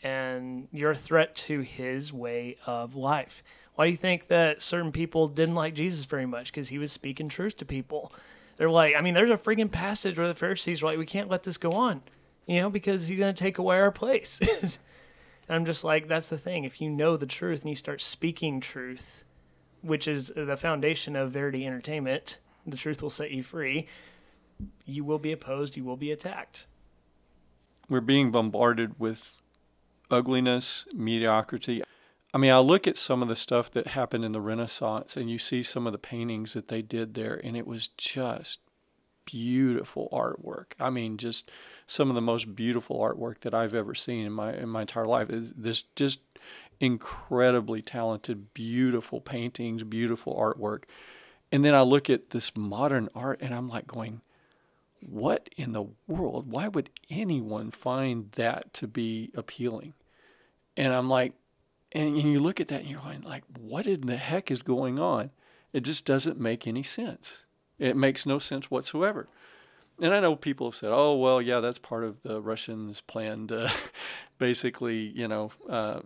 And 0.03 0.69
you're 0.73 0.93
a 0.93 0.97
threat 0.97 1.35
to 1.37 1.61
his 1.61 2.13
way 2.13 2.57
of 2.67 2.95
life. 2.95 3.43
Why 3.79 3.85
do 3.85 3.93
you 3.93 3.97
think 3.97 4.27
that 4.27 4.61
certain 4.61 4.91
people 4.91 5.29
didn't 5.29 5.55
like 5.55 5.73
Jesus 5.73 6.05
very 6.05 6.27
much? 6.27 6.51
Because 6.51 6.69
he 6.69 6.79
was 6.79 6.91
speaking 6.91 7.29
truth 7.29 7.59
to 7.59 7.65
people. 7.65 8.13
They're 8.57 8.69
like, 8.69 8.97
I 8.97 9.01
mean, 9.03 9.15
there's 9.15 9.31
a 9.31 9.37
freaking 9.37 9.71
passage 9.71 10.19
where 10.19 10.27
the 10.27 10.35
Pharisees 10.35 10.83
were 10.83 10.89
like, 10.89 10.99
we 10.99 11.07
can't 11.07 11.29
let 11.29 11.45
this 11.45 11.59
go 11.59 11.71
on, 11.71 12.03
you 12.45 12.61
know, 12.61 12.71
because 12.71 13.07
he's 13.07 13.21
going 13.21 13.33
to 13.33 13.39
take 13.39 13.59
away 13.59 13.79
our 13.79 13.93
place. 13.93 14.41
and 14.61 14.77
I'm 15.49 15.65
just 15.65 15.85
like, 15.85 16.09
that's 16.09 16.29
the 16.29 16.37
thing. 16.37 16.65
If 16.65 16.81
you 16.81 16.91
know 16.91 17.17
the 17.17 17.25
truth 17.25 17.61
and 17.61 17.69
you 17.69 17.77
start 17.77 18.03
speaking 18.03 18.59
truth, 18.59 19.23
which 19.83 20.09
is 20.09 20.33
the 20.35 20.57
foundation 20.57 21.15
of 21.15 21.31
Verity 21.31 21.65
Entertainment, 21.65 22.39
the 22.67 22.77
truth 22.77 23.01
will 23.01 23.11
set 23.11 23.31
you 23.31 23.45
free, 23.45 23.87
you 24.87 25.05
will 25.05 25.21
be 25.21 25.31
opposed, 25.31 25.77
you 25.77 25.85
will 25.85 25.97
be 25.97 26.11
attacked. 26.11 26.67
we're 27.89 28.01
being 28.01 28.33
bombarded 28.33 28.99
with 28.99 29.41
ugliness, 30.11 30.85
mediocrity. 30.93 31.85
I 32.35 32.39
mean, 32.39 32.51
I 32.51 32.59
look 32.59 32.87
at 32.87 32.97
some 32.97 33.23
of 33.23 33.29
the 33.29 33.37
stuff 33.37 33.71
that 33.71 33.89
happened 33.89 34.25
in 34.25 34.33
the 34.33 34.41
Renaissance 34.41 35.17
and 35.17 35.31
you 35.31 35.39
see 35.39 35.63
some 35.63 35.87
of 35.87 35.93
the 35.93 35.99
paintings 35.99 36.53
that 36.53 36.69
they 36.69 36.83
did 36.83 37.15
there, 37.15 37.41
and 37.43 37.57
it 37.57 37.67
was 37.67 37.89
just 37.89 38.61
beautiful 39.25 40.09
artwork. 40.13 40.73
I 40.81 40.91
mean, 40.91 41.17
just 41.17 41.51
some 41.87 42.09
of 42.09 42.15
the 42.15 42.21
most 42.21 42.55
beautiful 42.55 42.99
artwork 42.99 43.41
that 43.41 43.55
I've 43.55 43.75
ever 43.75 43.95
seen 43.95 44.27
in 44.27 44.33
my 44.33 44.55
in 44.55 44.69
my 44.69 44.83
entire 44.83 45.07
life. 45.07 45.31
Is 45.31 45.53
This 45.57 45.85
just 45.97 46.21
incredibly 46.81 47.83
talented, 47.83 48.55
beautiful 48.55 49.21
paintings, 49.21 49.83
beautiful 49.85 50.35
artwork. 50.35 50.85
And 51.51 51.65
then 51.65 51.75
I 51.75 51.83
look 51.83 52.09
at 52.11 52.31
this 52.31 52.57
modern 52.57 53.09
art 53.15 53.41
and 53.41 53.55
I'm 53.55 53.69
like 53.69 53.87
going, 53.87 54.21
what 55.01 55.49
in 55.57 55.73
the 55.73 55.87
world? 56.07 56.51
Why 56.51 56.69
would 56.69 56.91
anyone 57.11 57.71
find 57.71 58.31
that 58.33 58.73
to 58.75 58.87
be 58.87 59.31
appealing? 59.35 59.95
And 60.77 60.93
I'm 60.93 61.09
like, 61.09 61.33
and 61.93 62.19
you 62.19 62.41
look 62.41 62.61
at 62.61 62.69
that 62.69 62.81
and 62.83 62.91
you're 62.91 63.01
going, 63.01 63.23
like, 63.23 63.45
what 63.59 63.87
in 63.87 64.03
the 64.03 64.17
heck 64.17 64.51
is 64.51 64.63
going 64.63 64.99
on? 64.99 65.31
It 65.73 65.81
just 65.81 66.05
doesn't 66.05 66.39
make 66.39 66.67
any 66.67 66.83
sense. 66.83 67.47
It 67.79 67.97
makes 67.97 68.27
no 68.27 68.39
sense 68.39 68.71
whatsoever. 68.71 69.29
And 70.01 70.15
I 70.15 70.21
know 70.21 70.37
people 70.37 70.69
have 70.69 70.77
said, 70.77 70.91
oh, 70.93 71.17
well, 71.17 71.43
yeah, 71.43 71.61
that's 71.61 71.79
part 71.79 72.05
of 72.05 72.23
the 72.23 72.41
Russians' 72.41 73.01
plan 73.01 73.49
to 73.49 73.73
basically, 74.39 74.97
you 74.97 75.27
know, 75.27 75.51
uh, 75.69 76.01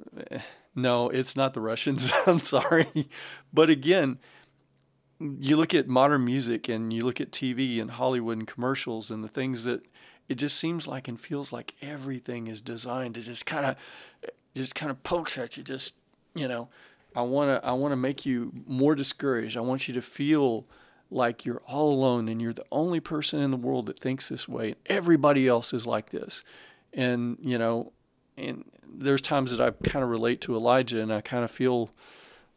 no, 0.75 1.09
it's 1.11 1.37
not 1.37 1.55
the 1.55 1.61
Russians. 1.61 2.13
I'm 2.27 2.39
sorry. 2.39 3.09
But 3.53 3.69
again, 3.71 4.19
you 5.21 5.57
look 5.57 5.75
at 5.75 5.89
modern 5.89 6.25
music 6.25 6.69
and 6.69 6.93
you 6.93 7.03
look 7.03 7.21
at 7.21 7.31
TV 7.31 7.81
and 7.81 7.91
Hollywood 7.91 8.39
and 8.39 8.47
commercials 8.47 9.11
and 9.11 9.23
the 9.23 9.29
things 9.29 9.65
that 9.65 9.83
it 10.29 10.37
just 10.37 10.57
seems 10.57 10.87
like 10.87 11.09
and 11.09 11.21
feels 11.21 11.53
like 11.53 11.75
everything 11.83 12.47
is 12.47 12.61
designed 12.61 13.15
to 13.17 13.21
just 13.21 13.45
kind 13.45 13.67
of 13.67 13.77
just 14.55 14.75
kind 14.75 14.91
of 14.91 15.03
pokes 15.03 15.39
at 15.39 15.57
you 15.57 15.63
just 15.63 15.95
you 16.35 16.49
know 16.49 16.69
I 17.15 17.23
want 17.23 17.63
to 17.63 17.69
I 17.69 17.73
want 17.73 17.93
to 17.93 17.97
make 17.97 18.25
you 18.25 18.53
more 18.67 18.95
discouraged. 18.95 19.57
I 19.57 19.61
want 19.61 19.89
you 19.89 19.95
to 19.95 20.03
feel 20.03 20.67
like 21.11 21.45
you're 21.45 21.63
all 21.67 21.93
alone 21.93 22.27
and 22.29 22.41
you're 22.41 22.55
the 22.55 22.65
only 22.73 23.01
person 23.01 23.41
in 23.41 23.51
the 23.51 23.57
world 23.57 23.87
that 23.87 23.99
thinks 23.99 24.31
this 24.31 24.49
way 24.49 24.69
and 24.69 24.77
everybody 24.87 25.47
else 25.47 25.73
is 25.75 25.87
like 25.87 26.11
this. 26.11 26.45
And 26.93 27.39
you 27.41 27.59
know 27.59 27.93
and 28.37 28.65
there's 28.95 29.23
times 29.23 29.51
that 29.51 29.61
I 29.61 29.71
kind 29.89 30.03
of 30.03 30.11
relate 30.11 30.41
to 30.43 30.57
Elijah 30.57 31.01
and 31.01 31.13
I 31.13 31.21
kind 31.21 31.45
of 31.45 31.51
feel 31.51 31.91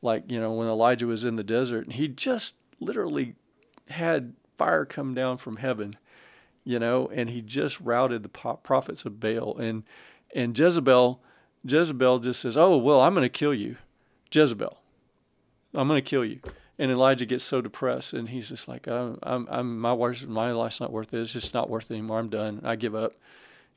like 0.01 0.29
you 0.31 0.39
know 0.39 0.53
when 0.53 0.67
Elijah 0.67 1.07
was 1.07 1.23
in 1.23 1.35
the 1.35 1.43
desert 1.43 1.85
and 1.85 1.93
he 1.93 2.07
just 2.07 2.55
literally 2.79 3.35
had 3.89 4.33
fire 4.57 4.85
come 4.85 5.13
down 5.13 5.37
from 5.37 5.57
heaven, 5.57 5.95
you 6.63 6.79
know, 6.79 7.09
and 7.13 7.29
he 7.29 7.41
just 7.41 7.79
routed 7.79 8.23
the 8.23 8.29
prophets 8.29 9.05
of 9.05 9.19
Baal 9.19 9.57
and 9.57 9.83
and 10.33 10.57
Jezebel 10.57 11.21
Jezebel 11.65 12.19
just 12.19 12.41
says, 12.41 12.57
"Oh 12.57 12.77
well, 12.77 13.01
I'm 13.01 13.13
going 13.13 13.25
to 13.25 13.29
kill 13.29 13.53
you, 13.53 13.77
Jezebel. 14.31 14.77
I'm 15.73 15.87
going 15.87 16.01
to 16.01 16.07
kill 16.07 16.23
you." 16.23 16.39
And 16.77 16.91
Elijah 16.91 17.25
gets 17.25 17.43
so 17.43 17.61
depressed, 17.61 18.13
and 18.13 18.29
he's 18.29 18.49
just 18.49 18.67
like, 18.67 18.87
"I'm, 18.87 19.17
I'm, 19.23 19.47
I'm 19.49 19.79
my 19.79 19.95
my 20.27 20.51
life's 20.51 20.79
not 20.79 20.91
worth 20.91 21.13
it. 21.13 21.19
It's 21.19 21.33
just 21.33 21.53
not 21.53 21.69
worth 21.69 21.89
it 21.89 21.95
anymore. 21.95 22.19
I'm 22.19 22.29
done. 22.29 22.61
I 22.63 22.75
give 22.75 22.95
up. 22.95 23.13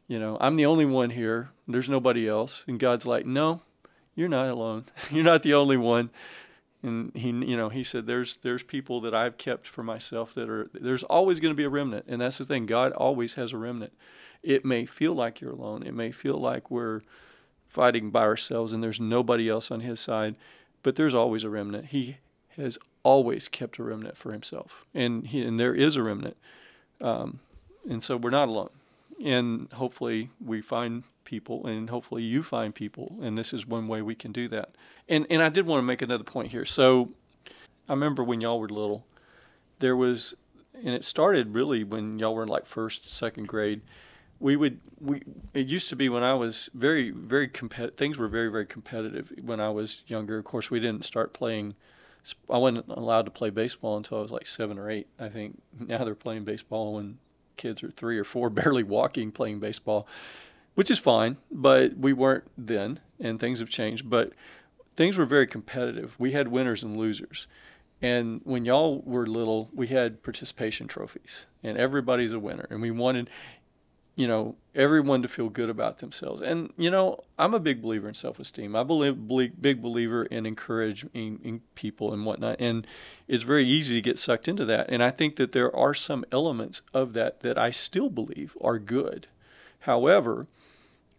You 0.06 0.18
know, 0.18 0.36
I'm 0.40 0.56
the 0.56 0.66
only 0.66 0.84
one 0.84 1.10
here. 1.10 1.50
There's 1.66 1.88
nobody 1.88 2.28
else." 2.28 2.64
And 2.68 2.78
God's 2.78 3.06
like, 3.06 3.24
"No, 3.24 3.62
you're 4.14 4.28
not 4.28 4.48
alone. 4.48 4.84
You're 5.10 5.24
not 5.24 5.42
the 5.42 5.54
only 5.54 5.76
one." 5.76 6.10
And 6.80 7.10
he, 7.16 7.30
you 7.30 7.56
know, 7.56 7.70
he 7.70 7.82
said, 7.82 8.06
"There's, 8.06 8.36
there's 8.36 8.62
people 8.62 9.00
that 9.00 9.14
I've 9.14 9.36
kept 9.36 9.66
for 9.66 9.82
myself 9.82 10.34
that 10.34 10.48
are. 10.48 10.70
There's 10.74 11.04
always 11.04 11.40
going 11.40 11.52
to 11.52 11.56
be 11.56 11.64
a 11.64 11.68
remnant, 11.68 12.04
and 12.06 12.20
that's 12.20 12.38
the 12.38 12.44
thing. 12.44 12.66
God 12.66 12.92
always 12.92 13.34
has 13.34 13.52
a 13.52 13.58
remnant. 13.58 13.92
It 14.42 14.64
may 14.64 14.86
feel 14.86 15.14
like 15.14 15.40
you're 15.40 15.52
alone. 15.52 15.82
It 15.82 15.94
may 15.94 16.12
feel 16.12 16.36
like 16.36 16.70
we're 16.70 17.00
fighting 17.68 18.10
by 18.10 18.22
ourselves 18.22 18.72
and 18.72 18.82
there's 18.82 19.00
nobody 19.00 19.48
else 19.48 19.70
on 19.70 19.80
his 19.80 20.00
side, 20.00 20.34
but 20.82 20.96
there's 20.96 21.14
always 21.14 21.44
a 21.44 21.50
remnant. 21.50 21.86
He 21.86 22.16
has 22.56 22.78
always 23.02 23.48
kept 23.48 23.78
a 23.78 23.82
remnant 23.82 24.16
for 24.16 24.32
himself, 24.32 24.84
and 24.94 25.26
he, 25.26 25.42
and 25.42 25.60
there 25.60 25.74
is 25.74 25.96
a 25.96 26.02
remnant, 26.02 26.36
um, 27.00 27.40
and 27.88 28.02
so 28.02 28.16
we're 28.16 28.30
not 28.30 28.48
alone. 28.48 28.70
And 29.24 29.70
hopefully 29.72 30.30
we 30.44 30.60
find 30.60 31.02
people, 31.24 31.66
and 31.66 31.90
hopefully 31.90 32.22
you 32.22 32.42
find 32.42 32.74
people, 32.74 33.16
and 33.20 33.36
this 33.36 33.52
is 33.52 33.66
one 33.66 33.88
way 33.88 34.02
we 34.02 34.14
can 34.14 34.32
do 34.32 34.48
that. 34.48 34.70
And 35.08 35.26
and 35.30 35.42
I 35.42 35.48
did 35.48 35.66
want 35.66 35.80
to 35.80 35.86
make 35.86 36.02
another 36.02 36.24
point 36.24 36.48
here. 36.48 36.64
So 36.64 37.10
I 37.88 37.92
remember 37.92 38.22
when 38.24 38.40
y'all 38.40 38.60
were 38.60 38.68
little, 38.68 39.06
there 39.78 39.96
was, 39.96 40.34
and 40.74 40.94
it 40.94 41.04
started 41.04 41.54
really 41.54 41.84
when 41.84 42.18
y'all 42.18 42.34
were 42.34 42.42
in 42.42 42.48
like 42.48 42.66
first, 42.66 43.12
second 43.12 43.48
grade 43.48 43.80
we 44.40 44.56
would 44.56 44.80
we 45.00 45.22
it 45.54 45.66
used 45.66 45.88
to 45.88 45.96
be 45.96 46.08
when 46.08 46.22
I 46.22 46.34
was 46.34 46.70
very 46.74 47.10
very 47.10 47.48
compet 47.48 47.96
things 47.96 48.18
were 48.18 48.28
very 48.28 48.50
very 48.50 48.66
competitive 48.66 49.32
when 49.42 49.60
I 49.60 49.70
was 49.70 50.04
younger. 50.06 50.38
Of 50.38 50.44
course, 50.44 50.70
we 50.70 50.80
didn't 50.80 51.04
start 51.04 51.32
playing. 51.32 51.74
I 52.50 52.58
wasn't 52.58 52.88
allowed 52.88 53.24
to 53.24 53.30
play 53.30 53.50
baseball 53.50 53.96
until 53.96 54.18
I 54.18 54.22
was 54.22 54.32
like 54.32 54.46
seven 54.46 54.78
or 54.78 54.90
eight. 54.90 55.06
I 55.18 55.28
think 55.28 55.60
now 55.78 56.04
they're 56.04 56.14
playing 56.14 56.44
baseball 56.44 56.94
when 56.94 57.18
kids 57.56 57.82
are 57.82 57.90
three 57.90 58.18
or 58.18 58.24
four, 58.24 58.50
barely 58.50 58.82
walking, 58.82 59.32
playing 59.32 59.60
baseball, 59.60 60.06
which 60.74 60.90
is 60.90 60.98
fine. 60.98 61.36
But 61.50 61.96
we 61.96 62.12
weren't 62.12 62.44
then, 62.56 63.00
and 63.18 63.40
things 63.40 63.60
have 63.60 63.70
changed. 63.70 64.08
But 64.08 64.32
things 64.96 65.16
were 65.16 65.26
very 65.26 65.46
competitive. 65.46 66.16
We 66.18 66.32
had 66.32 66.48
winners 66.48 66.82
and 66.82 66.96
losers. 66.96 67.46
And 68.00 68.40
when 68.44 68.64
y'all 68.64 69.02
were 69.04 69.26
little, 69.26 69.70
we 69.74 69.88
had 69.88 70.22
participation 70.22 70.86
trophies, 70.86 71.46
and 71.64 71.76
everybody's 71.76 72.32
a 72.32 72.38
winner. 72.38 72.66
And 72.70 72.80
we 72.80 72.92
wanted, 72.92 73.28
you 74.18 74.26
know, 74.26 74.56
everyone 74.74 75.22
to 75.22 75.28
feel 75.28 75.48
good 75.48 75.70
about 75.70 76.00
themselves. 76.00 76.40
And, 76.40 76.72
you 76.76 76.90
know, 76.90 77.20
I'm 77.38 77.54
a 77.54 77.60
big 77.60 77.80
believer 77.80 78.08
in 78.08 78.14
self 78.14 78.40
esteem. 78.40 78.74
I 78.74 78.82
believe, 78.82 79.28
big 79.62 79.80
believer 79.80 80.24
in 80.24 80.44
encouraging 80.44 81.08
in 81.14 81.60
people 81.76 82.12
and 82.12 82.26
whatnot. 82.26 82.56
And 82.58 82.84
it's 83.28 83.44
very 83.44 83.64
easy 83.64 83.94
to 83.94 84.00
get 84.00 84.18
sucked 84.18 84.48
into 84.48 84.64
that. 84.64 84.90
And 84.90 85.04
I 85.04 85.10
think 85.10 85.36
that 85.36 85.52
there 85.52 85.74
are 85.74 85.94
some 85.94 86.24
elements 86.32 86.82
of 86.92 87.12
that 87.12 87.40
that 87.40 87.56
I 87.56 87.70
still 87.70 88.10
believe 88.10 88.56
are 88.60 88.80
good. 88.80 89.28
However, 89.82 90.48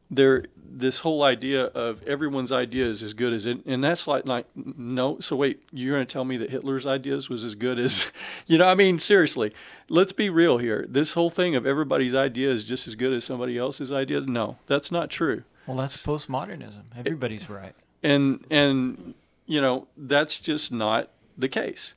there 0.09 0.45
this 0.71 0.99
whole 0.99 1.23
idea 1.23 1.65
of 1.65 2.01
everyone's 2.03 2.51
idea 2.51 2.85
is 2.85 3.01
as 3.01 3.13
good 3.13 3.33
as 3.33 3.45
it 3.45 3.65
and 3.65 3.83
that's 3.83 4.07
like 4.07 4.25
like 4.25 4.45
no 4.55 5.19
so 5.19 5.35
wait 5.35 5.61
you're 5.71 5.95
going 5.95 6.05
to 6.05 6.11
tell 6.11 6.23
me 6.23 6.37
that 6.37 6.49
hitler's 6.51 6.85
ideas 6.85 7.27
was 7.27 7.43
as 7.43 7.55
good 7.55 7.79
as 7.79 8.11
you 8.47 8.57
know 8.57 8.67
i 8.67 8.75
mean 8.75 8.99
seriously 8.99 9.51
let's 9.89 10.13
be 10.13 10.29
real 10.29 10.57
here. 10.57 10.85
This 10.87 11.13
whole 11.13 11.29
thing 11.29 11.55
of 11.55 11.65
everybody's 11.65 12.15
idea 12.15 12.49
is 12.49 12.63
just 12.63 12.87
as 12.87 12.95
good 12.95 13.13
as 13.13 13.25
somebody 13.25 13.57
else's 13.57 13.91
idea 13.91 14.21
no 14.21 14.57
that's 14.67 14.91
not 14.91 15.09
true. 15.09 15.43
Well, 15.67 15.77
that's 15.77 16.01
postmodernism. 16.01 16.83
Everybody's 16.97 17.49
right. 17.49 17.75
and 18.01 18.43
and 18.49 19.13
you 19.45 19.61
know 19.61 19.87
that's 19.97 20.39
just 20.39 20.71
not 20.71 21.09
the 21.37 21.49
case. 21.49 21.95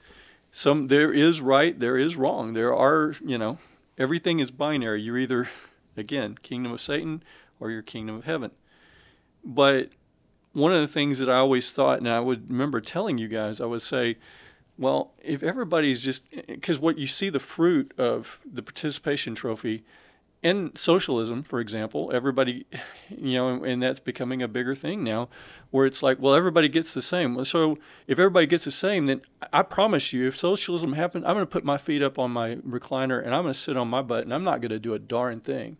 Some 0.51 0.89
there 0.89 1.13
is 1.13 1.41
right 1.41 1.79
there 1.79 1.97
is 1.97 2.17
wrong. 2.17 2.55
There 2.55 2.75
are 2.75 3.15
you 3.25 3.39
know 3.39 3.59
everything 3.97 4.41
is 4.41 4.51
binary. 4.51 5.03
You're 5.03 5.19
either 5.19 5.49
again 5.97 6.37
kingdom 6.43 6.73
of 6.73 6.81
satan 6.81 7.23
or 7.63 7.71
your 7.71 7.83
kingdom 7.83 8.17
of 8.17 8.25
heaven 8.25 8.51
but 9.45 9.91
one 10.53 10.73
of 10.73 10.81
the 10.81 10.89
things 10.89 11.19
that 11.19 11.29
i 11.29 11.37
always 11.37 11.71
thought 11.71 11.99
and 11.99 12.09
i 12.09 12.21
would 12.21 12.51
remember 12.51 12.81
telling 12.81 13.19
you 13.19 13.29
guys 13.29 13.61
i 13.61 13.65
would 13.65 13.83
say 13.83 14.17
well 14.77 15.13
if 15.23 15.43
everybody's 15.43 16.03
just 16.03 16.25
because 16.47 16.79
what 16.79 16.99
you 16.99 17.07
see 17.07 17.29
the 17.29 17.41
fruit 17.41 17.93
of 17.97 18.41
the 18.45 18.63
participation 18.63 19.35
trophy 19.35 19.85
in 20.43 20.75
socialism, 20.75 21.45
for 21.45 21.61
example, 21.61 22.11
everybody, 22.13 22.67
you 23.09 23.35
know, 23.35 23.63
and 23.63 23.83
that's 23.83 24.01
becoming 24.01 24.43
a 24.43 24.49
bigger 24.49 24.75
thing 24.75 25.05
now, 25.05 25.29
where 25.71 25.87
it's 25.87 26.03
like, 26.03 26.19
well, 26.21 26.35
everybody 26.35 26.69
gets 26.69 26.93
the 26.95 27.03
same. 27.03 27.43
So 27.45 27.79
if 28.07 28.19
everybody 28.19 28.47
gets 28.47 28.65
the 28.65 28.73
same, 28.73 29.07
then 29.07 29.23
I 29.53 29.63
promise 29.63 30.13
you, 30.13 30.27
if 30.27 30.37
socialism 30.37 30.95
happens, 30.95 31.25
I'm 31.25 31.35
going 31.35 31.47
to 31.47 31.51
put 31.51 31.65
my 31.65 31.79
feet 31.79 32.03
up 32.03 32.19
on 32.19 32.33
my 32.33 32.57
recliner 32.57 33.25
and 33.25 33.35
I'm 33.35 33.43
going 33.43 33.55
to 33.55 33.59
sit 33.59 33.77
on 33.77 33.89
my 33.89 34.03
butt 34.03 34.25
and 34.25 34.35
I'm 34.35 34.45
not 34.45 34.61
going 34.61 34.71
to 34.71 34.81
do 34.81 34.95
a 34.95 34.99
darn 34.99 35.41
thing. 35.41 35.77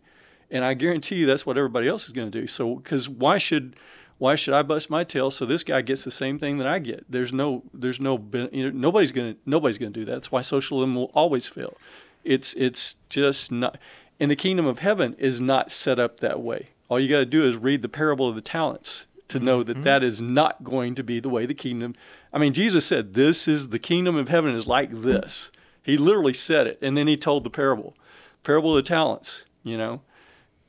And 0.53 0.63
I 0.63 0.75
guarantee 0.75 1.15
you 1.15 1.25
that's 1.25 1.45
what 1.45 1.57
everybody 1.57 1.87
else 1.87 2.05
is 2.05 2.13
going 2.13 2.31
to 2.31 2.41
do. 2.41 2.47
So, 2.47 2.75
because 2.75 3.09
why 3.09 3.37
should 3.37 3.75
why 4.19 4.35
should 4.35 4.53
I 4.53 4.61
bust 4.61 4.89
my 4.89 5.03
tail 5.03 5.31
so 5.31 5.45
this 5.45 5.63
guy 5.65 5.81
gets 5.81 6.05
the 6.05 6.11
same 6.11 6.39
thing 6.39 6.57
that 6.59 6.67
I 6.67 6.79
get? 6.79 7.03
There's 7.09 7.33
no, 7.33 7.63
there's 7.73 7.99
no, 7.99 8.23
you 8.53 8.65
know, 8.65 8.69
nobody's 8.69 9.11
gonna, 9.11 9.35
nobody's 9.45 9.77
gonna 9.77 9.91
do 9.91 10.05
that. 10.05 10.11
That's 10.11 10.31
why 10.31 10.41
socialism 10.41 10.95
will 10.95 11.11
always 11.13 11.47
fail. 11.47 11.75
It's, 12.23 12.53
it's 12.53 12.95
just 13.09 13.51
not. 13.51 13.77
And 14.19 14.31
the 14.31 14.37
kingdom 14.37 14.65
of 14.65 14.79
heaven 14.79 15.15
is 15.17 15.41
not 15.41 15.71
set 15.71 15.99
up 15.99 16.21
that 16.21 16.39
way. 16.39 16.69
All 16.87 16.99
you 16.99 17.09
got 17.09 17.19
to 17.19 17.25
do 17.25 17.43
is 17.43 17.57
read 17.57 17.81
the 17.81 17.89
parable 17.89 18.29
of 18.29 18.35
the 18.35 18.41
talents 18.41 19.07
to 19.29 19.39
know 19.39 19.63
that, 19.63 19.73
mm-hmm. 19.73 19.83
that 19.83 20.03
is 20.03 20.21
not 20.21 20.63
going 20.63 20.95
to 20.95 21.03
be 21.03 21.19
the 21.19 21.29
way 21.29 21.45
the 21.45 21.53
kingdom. 21.53 21.95
I 22.31 22.37
mean, 22.37 22.53
Jesus 22.53 22.85
said, 22.85 23.15
"This 23.15 23.47
is 23.47 23.69
the 23.69 23.79
kingdom 23.79 24.15
of 24.15 24.29
heaven 24.29 24.55
is 24.55 24.67
like 24.67 24.91
this." 24.91 25.51
He 25.81 25.97
literally 25.97 26.33
said 26.33 26.67
it, 26.67 26.77
and 26.81 26.95
then 26.95 27.07
he 27.07 27.17
told 27.17 27.43
the 27.43 27.49
parable, 27.49 27.95
parable 28.43 28.77
of 28.77 28.83
the 28.83 28.87
talents. 28.87 29.45
You 29.63 29.77
know, 29.77 30.01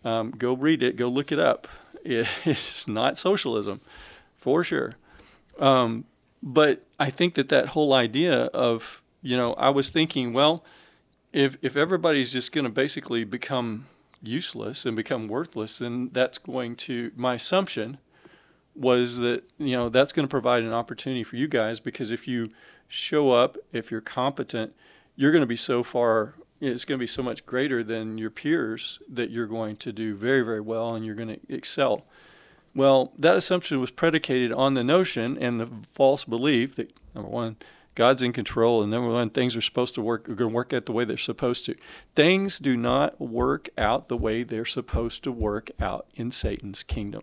um, 0.04 0.30
go 0.30 0.52
read 0.52 0.82
it, 0.82 0.96
go 0.96 1.08
look 1.08 1.32
it 1.32 1.38
up. 1.38 1.68
It's 2.04 2.86
not 2.86 3.16
socialism, 3.16 3.80
for 4.36 4.62
sure. 4.62 4.96
Um, 5.58 6.04
but 6.42 6.84
I 7.00 7.08
think 7.08 7.34
that 7.34 7.48
that 7.48 7.68
whole 7.68 7.94
idea 7.94 8.44
of, 8.46 9.00
you 9.22 9.38
know, 9.38 9.54
I 9.54 9.70
was 9.70 9.88
thinking, 9.88 10.34
well, 10.34 10.62
if 11.32 11.56
if 11.62 11.76
everybody's 11.76 12.32
just 12.34 12.52
going 12.52 12.66
to 12.66 12.70
basically 12.70 13.24
become 13.24 13.86
useless 14.22 14.84
and 14.84 14.94
become 14.94 15.28
worthless, 15.28 15.78
then 15.78 16.10
that's 16.12 16.36
going 16.36 16.76
to 16.76 17.10
my 17.16 17.34
assumption 17.34 17.98
was 18.74 19.18
that 19.18 19.44
you 19.58 19.76
know 19.76 19.88
that's 19.88 20.12
going 20.12 20.26
to 20.26 20.30
provide 20.30 20.62
an 20.62 20.72
opportunity 20.72 21.22
for 21.22 21.36
you 21.36 21.48
guys 21.48 21.80
because 21.80 22.10
if 22.10 22.28
you 22.28 22.50
show 22.88 23.30
up, 23.30 23.56
if 23.72 23.90
you're 23.90 24.00
competent, 24.00 24.74
you're 25.16 25.32
going 25.32 25.42
to 25.42 25.46
be 25.46 25.56
so 25.56 25.82
far 25.82 26.34
it's 26.64 26.84
going 26.84 26.98
to 26.98 27.02
be 27.02 27.06
so 27.06 27.22
much 27.22 27.46
greater 27.46 27.82
than 27.82 28.18
your 28.18 28.30
peers 28.30 29.00
that 29.08 29.30
you're 29.30 29.46
going 29.46 29.76
to 29.76 29.92
do 29.92 30.14
very, 30.14 30.42
very 30.42 30.60
well 30.60 30.94
and 30.94 31.04
you're 31.04 31.14
going 31.14 31.28
to 31.28 31.40
excel. 31.48 32.04
Well, 32.74 33.12
that 33.18 33.36
assumption 33.36 33.80
was 33.80 33.90
predicated 33.90 34.52
on 34.52 34.74
the 34.74 34.84
notion 34.84 35.38
and 35.38 35.60
the 35.60 35.68
false 35.92 36.24
belief 36.24 36.74
that, 36.76 36.92
number 37.14 37.30
one, 37.30 37.56
God's 37.94 38.22
in 38.22 38.32
control, 38.32 38.82
and 38.82 38.90
number 38.90 39.10
one, 39.10 39.30
things 39.30 39.54
are 39.54 39.60
supposed 39.60 39.94
to 39.94 40.02
work, 40.02 40.28
are 40.28 40.34
going 40.34 40.50
to 40.50 40.54
work 40.54 40.72
out 40.72 40.86
the 40.86 40.92
way 40.92 41.04
they're 41.04 41.16
supposed 41.16 41.64
to. 41.66 41.76
Things 42.16 42.58
do 42.58 42.76
not 42.76 43.20
work 43.20 43.68
out 43.78 44.08
the 44.08 44.16
way 44.16 44.42
they're 44.42 44.64
supposed 44.64 45.22
to 45.22 45.30
work 45.30 45.70
out 45.80 46.06
in 46.16 46.32
Satan's 46.32 46.82
kingdom. 46.82 47.22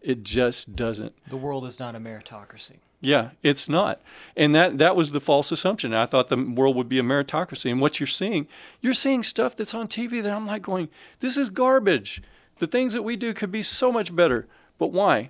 It 0.00 0.22
just 0.22 0.76
doesn't. 0.76 1.14
The 1.28 1.36
world 1.36 1.64
is 1.64 1.80
not 1.80 1.96
a 1.96 1.98
meritocracy. 1.98 2.76
Yeah, 3.04 3.30
it's 3.42 3.68
not. 3.68 4.00
And 4.34 4.54
that 4.54 4.78
that 4.78 4.96
was 4.96 5.10
the 5.10 5.20
false 5.20 5.52
assumption. 5.52 5.92
I 5.92 6.06
thought 6.06 6.28
the 6.28 6.42
world 6.42 6.74
would 6.76 6.88
be 6.88 6.98
a 6.98 7.02
meritocracy. 7.02 7.70
And 7.70 7.78
what 7.78 8.00
you're 8.00 8.06
seeing, 8.06 8.48
you're 8.80 8.94
seeing 8.94 9.22
stuff 9.22 9.54
that's 9.54 9.74
on 9.74 9.88
TV 9.88 10.22
that 10.22 10.32
I'm 10.32 10.46
like 10.46 10.62
going, 10.62 10.88
this 11.20 11.36
is 11.36 11.50
garbage. 11.50 12.22
The 12.60 12.66
things 12.66 12.94
that 12.94 13.02
we 13.02 13.16
do 13.16 13.34
could 13.34 13.52
be 13.52 13.62
so 13.62 13.92
much 13.92 14.16
better. 14.16 14.48
But 14.78 14.90
why? 14.90 15.28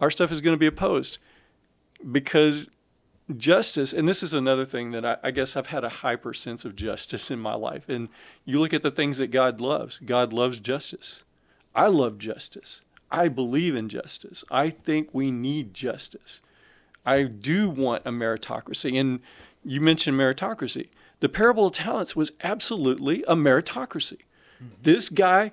Our 0.00 0.08
stuff 0.08 0.30
is 0.30 0.40
going 0.40 0.54
to 0.54 0.58
be 0.58 0.68
opposed. 0.68 1.18
Because 2.12 2.68
justice, 3.36 3.92
and 3.92 4.08
this 4.08 4.22
is 4.22 4.32
another 4.32 4.64
thing 4.64 4.92
that 4.92 5.04
I, 5.04 5.16
I 5.24 5.30
guess 5.32 5.56
I've 5.56 5.66
had 5.66 5.82
a 5.82 5.88
hyper 5.88 6.32
sense 6.32 6.64
of 6.64 6.76
justice 6.76 7.28
in 7.28 7.40
my 7.40 7.54
life. 7.54 7.88
And 7.88 8.08
you 8.44 8.60
look 8.60 8.72
at 8.72 8.82
the 8.82 8.90
things 8.92 9.18
that 9.18 9.32
God 9.32 9.60
loves. 9.60 9.98
God 9.98 10.32
loves 10.32 10.60
justice. 10.60 11.24
I 11.74 11.88
love 11.88 12.18
justice. 12.18 12.82
I 13.10 13.26
believe 13.26 13.74
in 13.74 13.88
justice. 13.88 14.44
I 14.48 14.70
think 14.70 15.08
we 15.12 15.32
need 15.32 15.74
justice. 15.74 16.40
I 17.04 17.24
do 17.24 17.70
want 17.70 18.02
a 18.04 18.10
meritocracy. 18.10 18.98
And 18.98 19.20
you 19.64 19.80
mentioned 19.80 20.18
meritocracy. 20.18 20.88
The 21.20 21.28
parable 21.28 21.66
of 21.66 21.72
talents 21.72 22.16
was 22.16 22.32
absolutely 22.42 23.22
a 23.28 23.36
meritocracy. 23.36 24.18
Mm-hmm. 24.62 24.74
This 24.82 25.08
guy, 25.08 25.52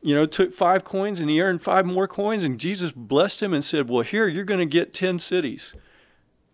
you 0.00 0.14
know, 0.14 0.26
took 0.26 0.54
five 0.54 0.84
coins 0.84 1.20
and 1.20 1.28
he 1.28 1.40
earned 1.40 1.60
five 1.60 1.86
more 1.86 2.06
coins, 2.06 2.44
and 2.44 2.58
Jesus 2.58 2.92
blessed 2.92 3.42
him 3.42 3.52
and 3.52 3.64
said, 3.64 3.88
Well, 3.88 4.02
here, 4.02 4.28
you're 4.28 4.44
going 4.44 4.60
to 4.60 4.66
get 4.66 4.94
10 4.94 5.18
cities. 5.18 5.74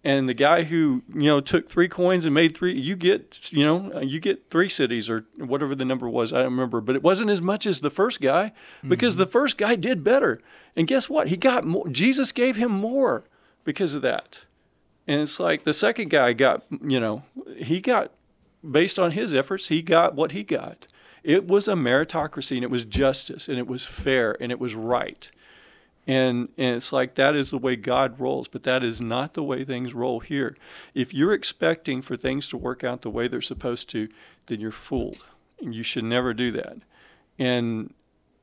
And 0.07 0.29
the 0.29 0.35
guy 0.35 0.65
who, 0.65 1.03
you 1.15 1.23
know, 1.23 1.41
took 1.41 1.67
three 1.67 1.89
coins 1.89 2.27
and 2.27 2.35
made 2.35 2.55
three, 2.55 2.79
you 2.79 2.95
get, 2.95 3.51
you 3.51 3.65
know, 3.65 4.03
you 4.03 4.21
get 4.21 4.51
three 4.51 4.69
cities 4.69 5.09
or 5.09 5.25
whatever 5.39 5.75
the 5.75 5.87
number 5.87 6.11
was. 6.11 6.31
I 6.31 6.43
don't 6.43 6.53
remember, 6.53 6.83
but 6.83 6.95
it 6.95 7.03
wasn't 7.03 7.31
as 7.31 7.41
much 7.41 7.67
as 7.67 7.81
the 7.81 7.89
first 7.89 8.21
guy 8.21 8.53
because 8.87 9.15
mm-hmm. 9.15 9.21
the 9.21 9.27
first 9.27 9.57
guy 9.57 9.77
did 9.77 10.05
better. 10.05 10.43
And 10.77 10.87
guess 10.87 11.09
what? 11.09 11.29
He 11.29 11.39
got 11.39 11.65
more. 11.65 11.89
Jesus 11.89 12.33
gave 12.33 12.57
him 12.57 12.71
more 12.71 13.25
because 13.65 13.95
of 13.95 14.03
that. 14.03 14.45
And 15.07 15.21
it's 15.21 15.39
like 15.39 15.65
the 15.65 15.75
second 15.75 16.11
guy 16.11 16.33
got, 16.33 16.65
you 16.83 17.01
know, 17.01 17.23
he 17.57 17.81
got, 17.81 18.13
based 18.69 18.99
on 18.99 19.11
his 19.11 19.35
efforts, 19.35 19.69
he 19.69 19.83
got 19.83 20.15
what 20.15 20.33
he 20.33 20.43
got. 20.43 20.87
It 21.23 21.47
was 21.47 21.69
a 21.69 21.75
meritocracy 21.75 22.57
and 22.57 22.65
it 22.65 22.71
was 22.71 22.85
justice 22.85 23.49
and 23.49 23.59
it 23.59 23.67
was 23.67 23.85
fair 23.85 24.37
and 24.41 24.53
it 24.53 24.59
was 24.59 24.75
right. 24.75 25.31
And, 26.07 26.51
and 26.59 26.77
it's 26.77 26.93
like 26.93 27.15
that 27.15 27.35
is 27.35 27.51
the 27.51 27.59
way 27.59 27.77
God 27.77 28.21
rolls, 28.21 28.47
but 28.47 28.63
that 28.65 28.85
is 28.85 29.01
not 29.01 29.35
the 29.35 29.43
way 29.43 29.65
things 29.65 29.95
roll 29.95 30.21
here. 30.21 30.57
If 30.93 31.15
you're 31.15 31.33
expecting 31.33 32.03
for 32.03 32.17
things 32.17 32.47
to 32.49 32.59
work 32.59 32.85
out 32.85 33.03
the 33.03 33.11
way 33.11 33.27
they're 33.27 33.41
supposed 33.41 33.89
to, 33.91 34.09
then 34.47 34.61
you're 34.61 34.71
fooled. 34.71 35.25
You 35.61 35.83
should 35.83 36.05
never 36.05 36.35
do 36.35 36.51
that. 36.53 36.77
And, 37.39 37.95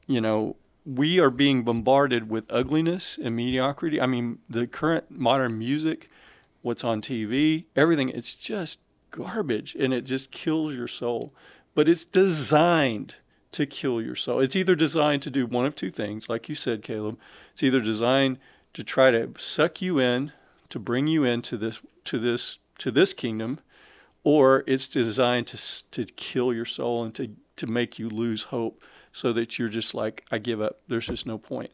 you 0.07 0.22
know, 0.22 0.55
we 0.86 1.20
are 1.20 1.30
being 1.30 1.64
bombarded 1.64 2.30
with 2.30 2.52
ugliness 2.52 3.20
and 3.22 3.36
mediocrity. 3.36 4.02
I 4.02 4.08
mean, 4.08 4.40
the 4.50 4.68
current 4.68 5.12
modern 5.12 5.60
music, 5.60 6.10
what's 6.62 6.84
on 6.84 7.02
TV, 7.02 7.66
everything, 7.76 8.10
it's 8.10 8.36
just 8.36 8.80
garbage 9.12 9.76
and 9.76 9.94
it 9.94 10.06
just 10.06 10.32
kills 10.32 10.74
your 10.74 10.88
soul. 10.88 11.34
But 11.76 11.88
it's 11.88 12.06
designed 12.06 13.16
to 13.52 13.66
kill 13.66 14.02
your 14.02 14.16
soul. 14.16 14.40
It's 14.40 14.56
either 14.56 14.76
designed 14.76 15.22
to 15.24 15.30
do 15.30 15.46
one 15.46 15.66
of 15.66 15.76
two 15.76 15.92
things, 15.92 16.30
like 16.30 16.50
you 16.50 16.56
said, 16.56 16.84
Caleb. 16.84 17.20
It's 17.54 17.64
either 17.64 17.82
designed 17.82 18.40
to 18.74 18.84
try 18.84 19.12
to 19.12 19.32
suck 19.38 19.82
you 19.82 20.00
in, 20.00 20.32
to 20.70 20.80
bring 20.80 21.08
you 21.08 21.24
into 21.24 21.58
this 21.58 21.82
to 22.06 22.18
this 22.18 22.60
to 22.80 22.92
this 22.92 23.14
kingdom, 23.14 23.60
or 24.24 24.64
it's 24.68 24.88
designed 24.88 25.48
to 25.48 25.92
to 25.92 26.06
kill 26.14 26.54
your 26.54 26.66
soul 26.66 27.04
and 27.04 27.14
to 27.16 27.32
to 27.58 27.68
make 27.68 28.00
you 28.00 28.10
lose 28.10 28.44
hope 28.44 28.82
so 29.12 29.34
that 29.34 29.59
you're 29.59 29.68
just 29.68 29.93
like, 29.93 30.26
I 30.32 30.38
give 30.38 30.62
up. 30.62 30.80
There's 30.88 31.07
just 31.07 31.26
no 31.26 31.38
point. 31.38 31.72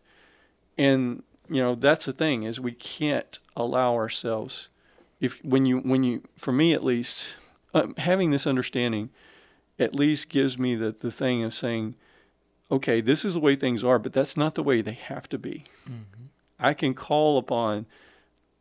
And 0.77 1.23
you 1.49 1.61
know 1.61 1.75
that's 1.75 2.05
the 2.05 2.13
thing 2.13 2.43
is 2.43 2.59
we 2.59 2.71
can't 2.71 3.39
allow 3.55 3.95
ourselves 3.95 4.69
if 5.19 5.43
when 5.43 5.65
you 5.65 5.79
when 5.79 6.03
you 6.03 6.21
for 6.35 6.51
me 6.51 6.73
at 6.73 6.83
least 6.83 7.35
um, 7.73 7.95
having 7.97 8.31
this 8.31 8.47
understanding 8.47 9.09
at 9.79 9.95
least 9.95 10.29
gives 10.29 10.57
me 10.57 10.75
the 10.75 10.95
the 10.99 11.11
thing 11.11 11.43
of 11.43 11.53
saying 11.53 11.95
okay 12.69 13.01
this 13.01 13.23
is 13.23 13.33
the 13.33 13.39
way 13.39 13.55
things 13.55 13.83
are 13.83 13.99
but 13.99 14.13
that's 14.13 14.37
not 14.37 14.55
the 14.55 14.63
way 14.63 14.81
they 14.81 14.93
have 14.93 15.27
to 15.29 15.37
be 15.37 15.63
mm-hmm. 15.85 16.25
i 16.59 16.73
can 16.73 16.93
call 16.93 17.37
upon 17.37 17.85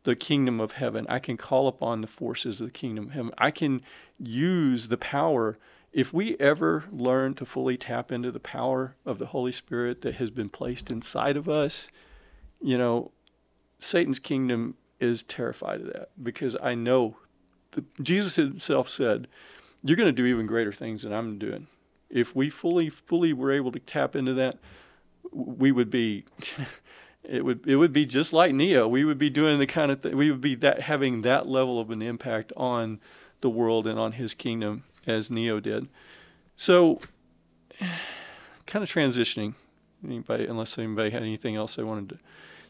the 0.03 0.15
kingdom 0.15 0.59
of 0.59 0.73
heaven 0.73 1.05
i 1.09 1.19
can 1.19 1.35
call 1.35 1.67
upon 1.67 2.01
the 2.01 2.07
forces 2.07 2.61
of 2.61 2.67
the 2.67 2.73
kingdom 2.73 3.07
of 3.07 3.11
heaven 3.11 3.31
i 3.37 3.51
can 3.51 3.81
use 4.17 4.87
the 4.87 4.97
power 4.97 5.57
if 5.93 6.13
we 6.13 6.35
ever 6.37 6.85
learn 6.91 7.33
to 7.35 7.45
fully 7.45 7.77
tap 7.77 8.11
into 8.11 8.31
the 8.31 8.39
power 8.39 8.95
of 9.05 9.19
the 9.19 9.27
Holy 9.27 9.51
Spirit 9.51 10.01
that 10.01 10.15
has 10.15 10.31
been 10.31 10.49
placed 10.49 10.91
inside 10.91 11.37
of 11.37 11.47
us, 11.47 11.89
you 12.61 12.77
know, 12.77 13.11
Satan's 13.79 14.19
kingdom 14.19 14.75
is 14.99 15.23
terrified 15.23 15.81
of 15.81 15.87
that 15.87 16.09
because 16.21 16.55
I 16.61 16.75
know 16.75 17.17
the, 17.71 17.83
Jesus 18.01 18.35
himself 18.35 18.89
said, 18.89 19.27
You're 19.83 19.97
going 19.97 20.07
to 20.07 20.11
do 20.11 20.25
even 20.25 20.47
greater 20.47 20.71
things 20.71 21.03
than 21.03 21.13
I'm 21.13 21.37
doing. 21.37 21.67
If 22.09 22.35
we 22.35 22.49
fully, 22.49 22.89
fully 22.89 23.33
were 23.33 23.51
able 23.51 23.71
to 23.71 23.79
tap 23.79 24.15
into 24.15 24.33
that, 24.35 24.57
we 25.31 25.71
would 25.71 25.89
be. 25.89 26.25
it 27.23 27.43
would 27.43 27.67
it 27.67 27.75
would 27.75 27.93
be 27.93 28.05
just 28.05 28.33
like 28.33 28.53
Neo. 28.53 28.87
We 28.87 29.03
would 29.03 29.17
be 29.17 29.29
doing 29.29 29.59
the 29.59 29.67
kind 29.67 29.91
of 29.91 30.01
thing. 30.01 30.15
We 30.15 30.31
would 30.31 30.41
be 30.41 30.55
that 30.55 30.81
having 30.81 31.21
that 31.21 31.47
level 31.47 31.79
of 31.79 31.91
an 31.91 32.01
impact 32.01 32.53
on 32.55 32.99
the 33.41 33.49
world 33.49 33.85
and 33.85 33.99
on 33.99 34.13
His 34.13 34.33
kingdom 34.33 34.83
as 35.07 35.29
Neo 35.29 35.59
did. 35.59 35.87
So, 36.55 36.99
kind 38.65 38.83
of 38.83 38.91
transitioning. 38.91 39.55
Anybody, 40.03 40.45
unless 40.45 40.77
anybody 40.77 41.09
had 41.09 41.23
anything 41.23 41.55
else 41.55 41.75
they 41.75 41.83
wanted 41.83 42.09
to. 42.09 42.17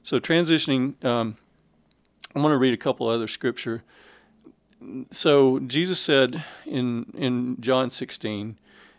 So 0.02 0.20
transitioning, 0.20 1.04
um, 1.04 1.36
I'm 2.34 2.42
going 2.42 2.54
to 2.54 2.58
read 2.58 2.74
a 2.74 2.78
couple 2.78 3.10
other 3.10 3.28
scripture. 3.28 3.84
So 5.12 5.60
Jesus 5.60 6.00
said 6.00 6.46
in 6.66 7.12
in 7.18 7.58
John 7.60 7.90
16, 7.90 8.58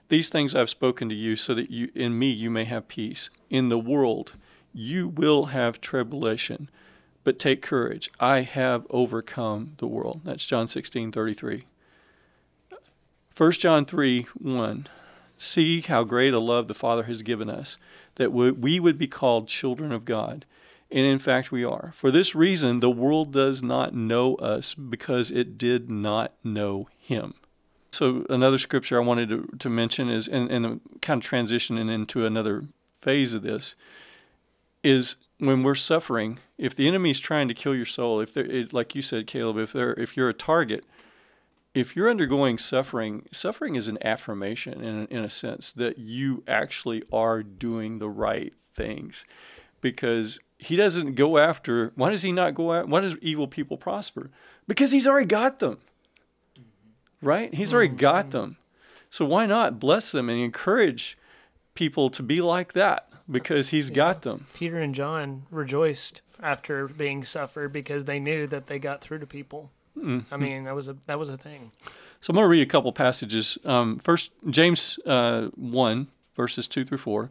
"These 0.09 0.29
things 0.29 0.55
I've 0.55 0.69
spoken 0.69 1.09
to 1.09 1.15
you, 1.15 1.37
so 1.37 1.55
that 1.55 1.71
you 1.71 1.91
in 1.95 2.19
me 2.19 2.31
you 2.31 2.51
may 2.51 2.65
have 2.65 2.89
peace. 2.89 3.31
In 3.49 3.71
the 3.71 3.79
world 3.79 4.35
you 4.75 5.09
will 5.09 5.47
have 5.47 5.81
tribulation, 5.81 6.69
but 7.25 7.39
take 7.39 7.63
courage. 7.63 8.11
I 8.21 8.41
have 8.41 8.87
overcome 8.91 9.75
the 9.79 9.87
world." 9.87 10.23
That's 10.25 10.45
John 10.45 10.67
16:33. 10.67 11.65
1 13.39 13.53
John 13.53 13.85
3 13.85 14.27
1 14.41 14.89
see 15.37 15.81
how 15.83 16.03
great 16.03 16.35
a 16.35 16.41
love 16.41 16.67
the 16.67 16.75
Father 16.75 17.05
has 17.05 17.23
given 17.23 17.49
us, 17.49 17.79
that 18.17 18.33
we 18.33 18.81
would 18.81 18.99
be 18.99 19.07
called 19.07 19.47
children 19.47 19.93
of 19.93 20.05
God. 20.05 20.45
And 20.91 21.07
in 21.07 21.21
fact, 21.21 21.53
we 21.53 21.65
are. 21.65 21.93
For 21.95 22.11
this 22.11 22.35
reason, 22.35 22.81
the 22.81 22.91
world 22.91 23.33
does 23.33 23.63
not 23.63 23.95
know 23.95 24.35
us 24.37 24.75
because 24.75 25.31
it 25.31 25.57
did 25.57 25.89
not 25.89 26.33
know 26.43 26.89
Him. 26.99 27.35
So, 27.93 28.27
another 28.29 28.59
scripture 28.59 28.97
I 28.97 29.05
wanted 29.05 29.29
to, 29.29 29.49
to 29.59 29.69
mention 29.69 30.09
is, 30.09 30.27
and, 30.29 30.51
and 30.51 30.81
kind 31.01 31.23
of 31.23 31.31
transitioning 31.31 31.91
into 31.93 32.27
another 32.27 32.65
phase 32.99 33.35
of 33.35 33.43
this, 33.43 33.77
is 34.83 35.17
when 35.39 35.63
we're 35.63 35.75
suffering, 35.75 36.39
if 36.57 36.75
the 36.75 36.89
enemy 36.89 37.11
is 37.11 37.21
trying 37.21 37.49
to 37.49 37.55
kill 37.55 37.75
your 37.75 37.87
soul, 37.87 38.21
if 38.21 38.35
they're, 38.35 38.67
like 38.73 38.95
you 38.95 39.03
said, 39.03 39.27
Caleb, 39.27 39.59
if, 39.59 39.73
they're, 39.73 39.95
if 39.95 40.17
you're 40.17 40.29
a 40.29 40.35
target, 40.35 40.85
if 41.79 41.95
you're 41.95 42.11
undergoing 42.11 42.59
suffering, 42.59 43.27
suffering 43.31 43.77
is 43.77 43.89
an 43.89 43.99
affirmation 44.03 44.83
in, 44.83 45.07
in 45.07 45.25
a 45.25 45.31
sense 45.31 45.73
that 45.73 45.99
you 45.99 46.43
actually 46.49 47.03
are 47.13 47.43
doing 47.43 47.99
the 47.99 48.09
right 48.09 48.53
things 48.75 49.25
because 49.81 50.41
he 50.59 50.77
doesn't 50.77 51.15
go 51.15 51.39
after, 51.39 51.93
why 51.95 52.11
does 52.11 52.23
he 52.23 52.33
not 52.33 52.55
go 52.55 52.73
after, 52.73 52.89
why 52.89 53.01
does 53.01 53.17
evil 53.19 53.47
people 53.47 53.77
prosper? 53.77 54.31
Because 54.67 54.93
he's 54.93 55.07
already 55.07 55.27
got 55.27 55.61
them, 55.61 55.79
right? 57.23 57.53
He's 57.55 57.73
already 57.73 57.95
got 57.95 58.27
mm-hmm. 58.27 58.31
them. 58.31 58.57
So 59.11 59.25
why 59.25 59.47
not 59.47 59.79
bless 59.79 60.13
them 60.13 60.29
and 60.29 60.41
encourage 60.41 61.17
people 61.75 62.11
to 62.11 62.23
be 62.23 62.41
like 62.41 62.73
that 62.73 63.09
because 63.31 63.71
he's 63.71 63.89
yeah. 63.89 63.97
got 63.97 64.23
them. 64.23 64.47
Peter 64.53 64.79
and 64.79 64.95
John 64.95 65.45
rejoiced 65.51 66.23
after 66.43 66.89
being 66.89 67.25
suffered 67.25 67.73
because 67.73 68.05
they 68.05 68.19
knew 68.19 68.47
that 68.49 68.67
they 68.67 68.79
got 68.79 69.01
through 69.01 69.21
to 69.21 69.27
people. 69.27 69.71
Mm-hmm. 69.99 70.35
I 70.35 70.37
mean, 70.37 70.65
that 70.65 70.75
was 70.75 70.89
a 70.89 70.97
that 71.07 71.19
was 71.19 71.29
a 71.29 71.37
thing. 71.37 71.73
So 72.21 72.31
I'm 72.31 72.35
going 72.35 72.45
to 72.45 72.49
read 72.49 72.63
a 72.63 72.67
couple 72.67 72.93
passages. 72.93 73.59
Um, 73.65 73.99
first, 73.99 74.33
James 74.49 74.99
uh, 75.07 75.49
one 75.55 76.09
verses 76.35 76.69
two 76.69 76.85
through 76.85 76.99
four. 76.99 77.31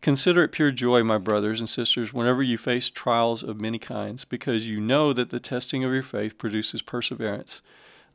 Consider 0.00 0.44
it 0.44 0.52
pure 0.52 0.70
joy, 0.70 1.02
my 1.02 1.18
brothers 1.18 1.58
and 1.58 1.68
sisters, 1.68 2.12
whenever 2.12 2.40
you 2.42 2.56
face 2.56 2.88
trials 2.88 3.42
of 3.42 3.60
many 3.60 3.80
kinds, 3.80 4.24
because 4.24 4.68
you 4.68 4.80
know 4.80 5.12
that 5.12 5.30
the 5.30 5.40
testing 5.40 5.82
of 5.82 5.92
your 5.92 6.04
faith 6.04 6.38
produces 6.38 6.82
perseverance. 6.82 7.62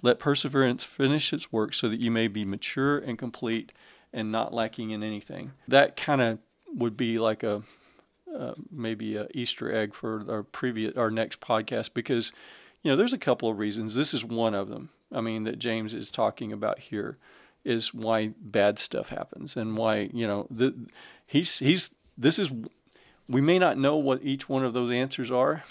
Let 0.01 0.17
perseverance 0.17 0.83
finish 0.85 1.33
its 1.33 1.51
work 1.51 1.73
so 1.73 1.89
that 1.89 1.99
you 1.99 2.09
may 2.09 2.29
be 2.29 2.45
mature 2.45 2.97
and 2.97 3.17
complete 3.17 3.73
and 4.13 4.31
not 4.31 4.53
lacking 4.53 4.91
in 4.91 5.03
anything. 5.03 5.51
That 5.67 5.97
kind 5.97 6.21
of 6.21 6.39
would 6.73 6.95
be 6.95 7.19
like 7.19 7.43
a 7.43 7.63
uh, 8.33 8.53
maybe 8.71 9.15
a 9.15 9.27
Easter 9.33 9.71
egg 9.71 9.93
for 9.93 10.25
our 10.29 10.43
previous 10.43 10.95
our 10.95 11.11
next 11.11 11.39
podcast 11.39 11.93
because 11.93 12.31
you 12.83 12.91
know 12.91 12.95
there's 12.95 13.13
a 13.13 13.17
couple 13.17 13.49
of 13.49 13.57
reasons. 13.57 13.95
This 13.95 14.13
is 14.13 14.23
one 14.23 14.53
of 14.53 14.69
them. 14.69 14.89
I 15.11 15.21
mean 15.21 15.43
that 15.45 15.59
James 15.59 15.93
is 15.93 16.11
talking 16.11 16.51
about 16.51 16.79
here 16.79 17.17
is 17.63 17.93
why 17.93 18.31
bad 18.39 18.77
stuff 18.77 19.09
happens 19.09 19.55
and 19.55 19.77
why 19.77 20.09
you 20.13 20.27
know 20.27 20.47
the 20.51 20.73
he's 21.25 21.59
he's 21.59 21.91
this 22.17 22.37
is 22.37 22.51
we 23.27 23.41
may 23.41 23.57
not 23.57 23.77
know 23.77 23.95
what 23.95 24.21
each 24.21 24.49
one 24.49 24.65
of 24.65 24.73
those 24.73 24.91
answers 24.91 25.31
are 25.31 25.63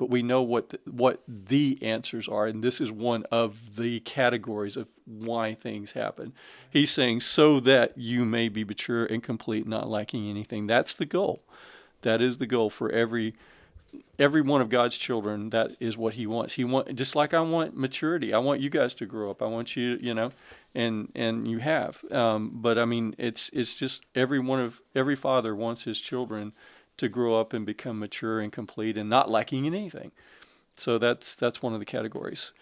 but 0.00 0.08
we 0.08 0.22
know 0.22 0.40
what 0.40 0.70
the, 0.70 0.80
what 0.90 1.22
the 1.28 1.78
answers 1.82 2.26
are, 2.26 2.46
and 2.46 2.64
this 2.64 2.80
is 2.80 2.90
one 2.90 3.22
of 3.30 3.76
the 3.76 4.00
categories 4.00 4.78
of 4.78 4.90
why 5.04 5.52
things 5.52 5.92
happen. 5.92 6.32
He's 6.70 6.90
saying 6.90 7.20
so 7.20 7.60
that 7.60 7.98
you 7.98 8.24
may 8.24 8.48
be 8.48 8.64
mature 8.64 9.04
and 9.04 9.22
complete, 9.22 9.66
not 9.66 9.90
lacking 9.90 10.26
anything. 10.30 10.66
That's 10.66 10.94
the 10.94 11.04
goal. 11.04 11.42
That 12.00 12.22
is 12.22 12.38
the 12.38 12.46
goal 12.46 12.70
for 12.70 12.90
every 12.90 13.34
every 14.18 14.42
one 14.42 14.60
of 14.60 14.68
God's 14.68 14.96
children. 14.96 15.50
That 15.50 15.72
is 15.80 15.96
what 15.96 16.14
He 16.14 16.26
wants. 16.26 16.54
He 16.54 16.64
want 16.64 16.94
just 16.94 17.16
like 17.16 17.34
I 17.34 17.40
want 17.40 17.76
maturity. 17.76 18.32
I 18.32 18.38
want 18.38 18.60
you 18.60 18.70
guys 18.70 18.94
to 18.96 19.06
grow 19.06 19.30
up. 19.30 19.42
I 19.42 19.46
want 19.46 19.76
you, 19.76 19.98
you 20.00 20.14
know, 20.14 20.32
and 20.74 21.10
and 21.14 21.48
you 21.48 21.58
have. 21.58 22.04
Um, 22.10 22.50
but 22.54 22.78
I 22.78 22.84
mean, 22.84 23.14
it's 23.18 23.50
it's 23.52 23.74
just 23.74 24.04
every 24.14 24.38
one 24.38 24.60
of 24.60 24.80
every 24.94 25.16
father 25.16 25.54
wants 25.54 25.84
his 25.84 26.00
children 26.00 26.52
to 26.96 27.08
grow 27.08 27.40
up 27.40 27.52
and 27.52 27.64
become 27.64 27.98
mature 27.98 28.40
and 28.40 28.52
complete 28.52 28.98
and 28.98 29.08
not 29.08 29.30
lacking 29.30 29.64
in 29.64 29.74
anything. 29.74 30.12
So 30.74 30.98
that's 30.98 31.34
that's 31.34 31.62
one 31.62 31.72
of 31.72 31.80
the 31.80 31.86
categories. 31.86 32.52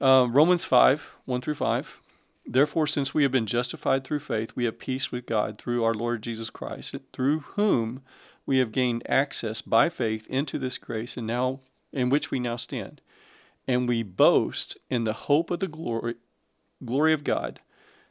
Uh, 0.00 0.26
Romans 0.28 0.64
5, 0.64 1.14
1 1.24 1.40
through 1.40 1.54
5. 1.54 2.00
Therefore, 2.46 2.86
since 2.86 3.14
we 3.14 3.22
have 3.22 3.32
been 3.32 3.46
justified 3.46 4.04
through 4.04 4.18
faith, 4.18 4.52
we 4.54 4.64
have 4.64 4.78
peace 4.78 5.10
with 5.10 5.24
God 5.24 5.56
through 5.56 5.82
our 5.82 5.94
Lord 5.94 6.22
Jesus 6.22 6.50
Christ, 6.50 6.96
through 7.12 7.40
whom 7.40 8.02
we 8.46 8.58
have 8.58 8.72
gained 8.72 9.02
access 9.08 9.62
by 9.62 9.88
faith 9.88 10.26
into 10.28 10.58
this 10.58 10.78
grace 10.78 11.16
and 11.16 11.26
now 11.26 11.60
in 11.92 12.10
which 12.10 12.30
we 12.30 12.38
now 12.38 12.56
stand. 12.56 13.00
And 13.66 13.88
we 13.88 14.02
boast 14.02 14.76
in 14.90 15.04
the 15.04 15.12
hope 15.12 15.50
of 15.50 15.60
the 15.60 15.68
glory 15.68 16.16
glory 16.84 17.12
of 17.14 17.24
God. 17.24 17.60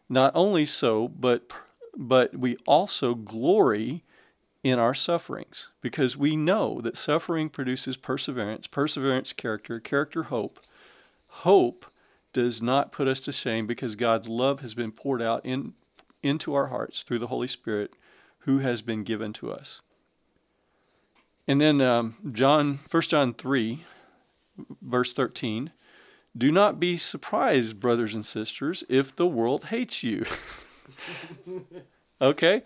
Not 0.10 0.32
only 0.36 0.66
so, 0.66 1.08
but 1.08 1.52
but 1.96 2.36
we 2.36 2.58
also 2.66 3.14
glory 3.14 4.04
in 4.64 4.80
our 4.80 4.94
sufferings 4.94 5.70
because 5.82 6.18
we 6.18 6.36
know 6.36 6.80
that 6.82 6.98
suffering 6.98 7.50
produces 7.50 7.98
perseverance, 7.98 8.66
perseverance, 8.66 9.34
character, 9.34 9.80
character, 9.80 10.24
hope. 10.24 10.60
Hope 11.28 11.86
does 12.32 12.62
not 12.62 12.92
put 12.92 13.08
us 13.08 13.20
to 13.20 13.32
shame 13.32 13.68
because 13.68 13.96
God's 13.96 14.30
love 14.30 14.62
has 14.62 14.74
been 14.74 14.92
poured 14.92 15.22
out 15.22 15.46
in, 15.46 15.74
into 16.24 16.54
our 16.54 16.68
hearts 16.68 17.04
through 17.04 17.20
the 17.20 17.28
Holy 17.28 17.48
Spirit 17.48 17.96
who 18.40 18.60
has 18.60 18.82
been 18.82 19.04
given 19.04 19.34
to 19.34 19.52
us. 19.52 19.82
And 21.48 21.60
then 21.60 21.82
um, 21.82 22.16
John, 22.32 22.80
1 22.90 23.04
John 23.04 23.34
3, 23.34 23.84
verse 24.82 25.14
13. 25.14 25.72
Do 26.36 26.52
not 26.52 26.80
be 26.80 26.98
surprised, 26.98 27.80
brothers 27.80 28.16
and 28.16 28.26
sisters, 28.26 28.84
if 28.90 29.16
the 29.16 29.28
world 29.28 29.66
hates 29.66 30.04
you. 30.04 30.26
okay? 32.22 32.64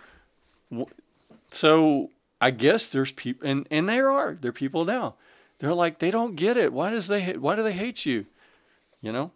so 1.52 2.10
I 2.40 2.52
guess 2.52 2.88
there's 2.88 3.12
people, 3.12 3.48
and 3.48 3.68
and 3.72 3.88
there 3.90 4.12
are 4.12 4.38
there 4.40 4.50
are 4.50 4.54
people 4.54 4.86
now. 4.86 5.16
They're 5.60 5.74
like 5.74 6.00
they 6.00 6.12
don't 6.12 6.36
get 6.36 6.58
it. 6.58 6.72
Why 6.72 6.90
does 6.90 7.08
they 7.08 7.34
why 7.34 7.56
do 7.56 7.64
they 7.64 7.74
hate 7.74 8.06
you? 8.06 8.26
You 9.02 9.12
know, 9.12 9.32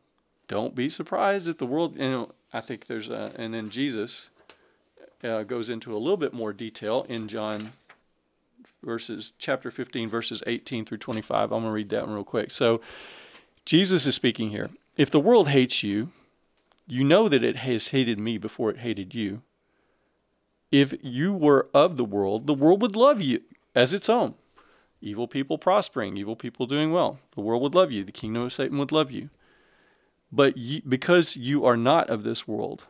don't 0.48 0.76
be 0.76 0.89
surprised 0.89 1.48
if 1.48 1.58
the 1.58 1.66
world. 1.66 1.96
You 1.96 2.12
know, 2.12 2.32
I 2.54 2.60
think 2.60 2.88
there's 2.88 3.10
a, 3.10 3.32
and 3.36 3.54
then 3.54 3.70
Jesus 3.70 4.30
uh, 5.24 5.44
goes 5.44 5.70
into 5.70 5.96
a 5.96 6.00
little 6.00 6.18
bit 6.18 6.34
more 6.34 6.54
detail 6.54 7.06
in 7.10 7.28
John 7.28 7.74
verses 8.84 9.34
chapter 9.38 9.71
15 9.71 10.09
verses 10.09 10.43
18 10.47 10.86
through 10.86 10.97
25 10.97 11.51
i'm 11.51 11.59
going 11.59 11.63
to 11.65 11.71
read 11.71 11.89
that 11.89 12.05
one 12.05 12.15
real 12.15 12.23
quick 12.23 12.51
so 12.51 12.82
jesus 13.65 14.05
is 14.05 14.15
speaking 14.15 14.49
here 14.49 14.69
if 14.97 15.09
the 15.09 15.19
world 15.19 15.49
hates 15.49 15.84
you 15.84 16.09
you 16.88 17.03
know 17.03 17.29
that 17.29 17.43
it 17.43 17.57
has 17.57 17.89
hated 17.89 18.19
me 18.19 18.38
before 18.38 18.69
it 18.69 18.79
hated 18.79 19.13
you 19.13 19.41
if 20.71 20.93
you 21.01 21.34
were 21.34 21.67
of 21.73 21.97
the 21.97 22.05
world, 22.05 22.47
the 22.47 22.53
world 22.53 22.82
would 22.82 22.95
love 22.95 23.21
you 23.21 23.41
as 23.75 23.93
its 23.93 24.07
own. 24.07 24.36
Evil 25.01 25.27
people 25.27 25.57
prospering, 25.57 26.15
evil 26.15 26.36
people 26.36 26.65
doing 26.65 26.91
well. 26.91 27.19
The 27.36 27.41
world 27.41 27.61
would 27.61 27.75
love 27.75 27.91
you. 27.91 28.03
The 28.03 28.11
kingdom 28.11 28.43
of 28.43 28.53
Satan 28.53 28.77
would 28.77 28.91
love 28.91 29.11
you. 29.11 29.29
But 30.32 30.55
you, 30.57 30.82
because 30.88 31.36
you 31.36 31.65
are 31.65 31.75
not 31.75 32.09
of 32.09 32.23
this 32.23 32.47
world, 32.47 32.86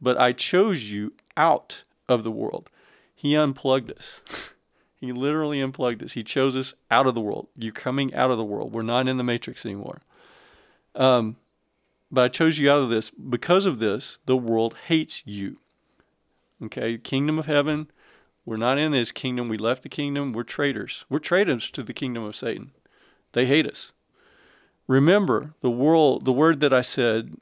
but 0.00 0.20
I 0.20 0.32
chose 0.32 0.90
you 0.90 1.14
out 1.36 1.84
of 2.08 2.22
the 2.22 2.30
world, 2.30 2.68
He 3.14 3.34
unplugged 3.34 3.90
us. 3.92 4.20
he 4.96 5.12
literally 5.12 5.60
unplugged 5.60 6.02
us. 6.02 6.12
He 6.12 6.24
chose 6.24 6.56
us 6.56 6.74
out 6.90 7.06
of 7.06 7.14
the 7.14 7.20
world. 7.20 7.48
You're 7.54 7.72
coming 7.72 8.14
out 8.14 8.30
of 8.30 8.38
the 8.38 8.44
world. 8.44 8.72
We're 8.72 8.82
not 8.82 9.08
in 9.08 9.18
the 9.18 9.24
matrix 9.24 9.64
anymore. 9.64 10.00
Um, 10.94 11.36
but 12.10 12.24
I 12.24 12.28
chose 12.28 12.58
you 12.58 12.70
out 12.70 12.82
of 12.82 12.88
this. 12.88 13.10
Because 13.10 13.66
of 13.66 13.78
this, 13.78 14.18
the 14.26 14.36
world 14.36 14.74
hates 14.86 15.22
you. 15.26 15.58
Okay, 16.62 16.96
kingdom 16.96 17.38
of 17.38 17.46
heaven. 17.46 17.90
We're 18.46 18.56
not 18.56 18.78
in 18.78 18.92
this 18.92 19.12
kingdom. 19.12 19.48
We 19.48 19.58
left 19.58 19.82
the 19.82 19.88
kingdom. 19.88 20.32
We're 20.32 20.44
traitors. 20.44 21.04
We're 21.10 21.18
traitors 21.18 21.70
to 21.72 21.82
the 21.82 21.92
kingdom 21.92 22.22
of 22.22 22.36
Satan. 22.36 22.70
They 23.32 23.44
hate 23.44 23.66
us. 23.66 23.92
Remember 24.86 25.54
the 25.60 25.70
world, 25.70 26.24
the 26.24 26.32
word 26.32 26.60
that 26.60 26.72
I 26.72 26.80
said 26.80 27.36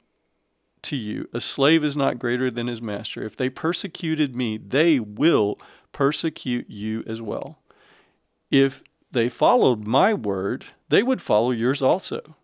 to 0.81 0.95
you, 0.95 1.29
a 1.31 1.39
slave 1.39 1.83
is 1.83 1.95
not 1.95 2.19
greater 2.19 2.49
than 2.49 2.67
his 2.67 2.81
master. 2.81 3.23
If 3.23 3.37
they 3.37 3.49
persecuted 3.49 4.35
me, 4.35 4.57
they 4.57 4.99
will 4.99 5.59
persecute 5.95 6.69
you 6.69 7.05
as 7.07 7.21
well. 7.21 7.57
If 8.51 8.83
they 9.13 9.29
followed 9.29 9.87
my 9.87 10.13
word, 10.13 10.65
they 10.89 11.01
would 11.01 11.21
follow 11.21 11.51
yours 11.51 11.81
also. 11.81 12.35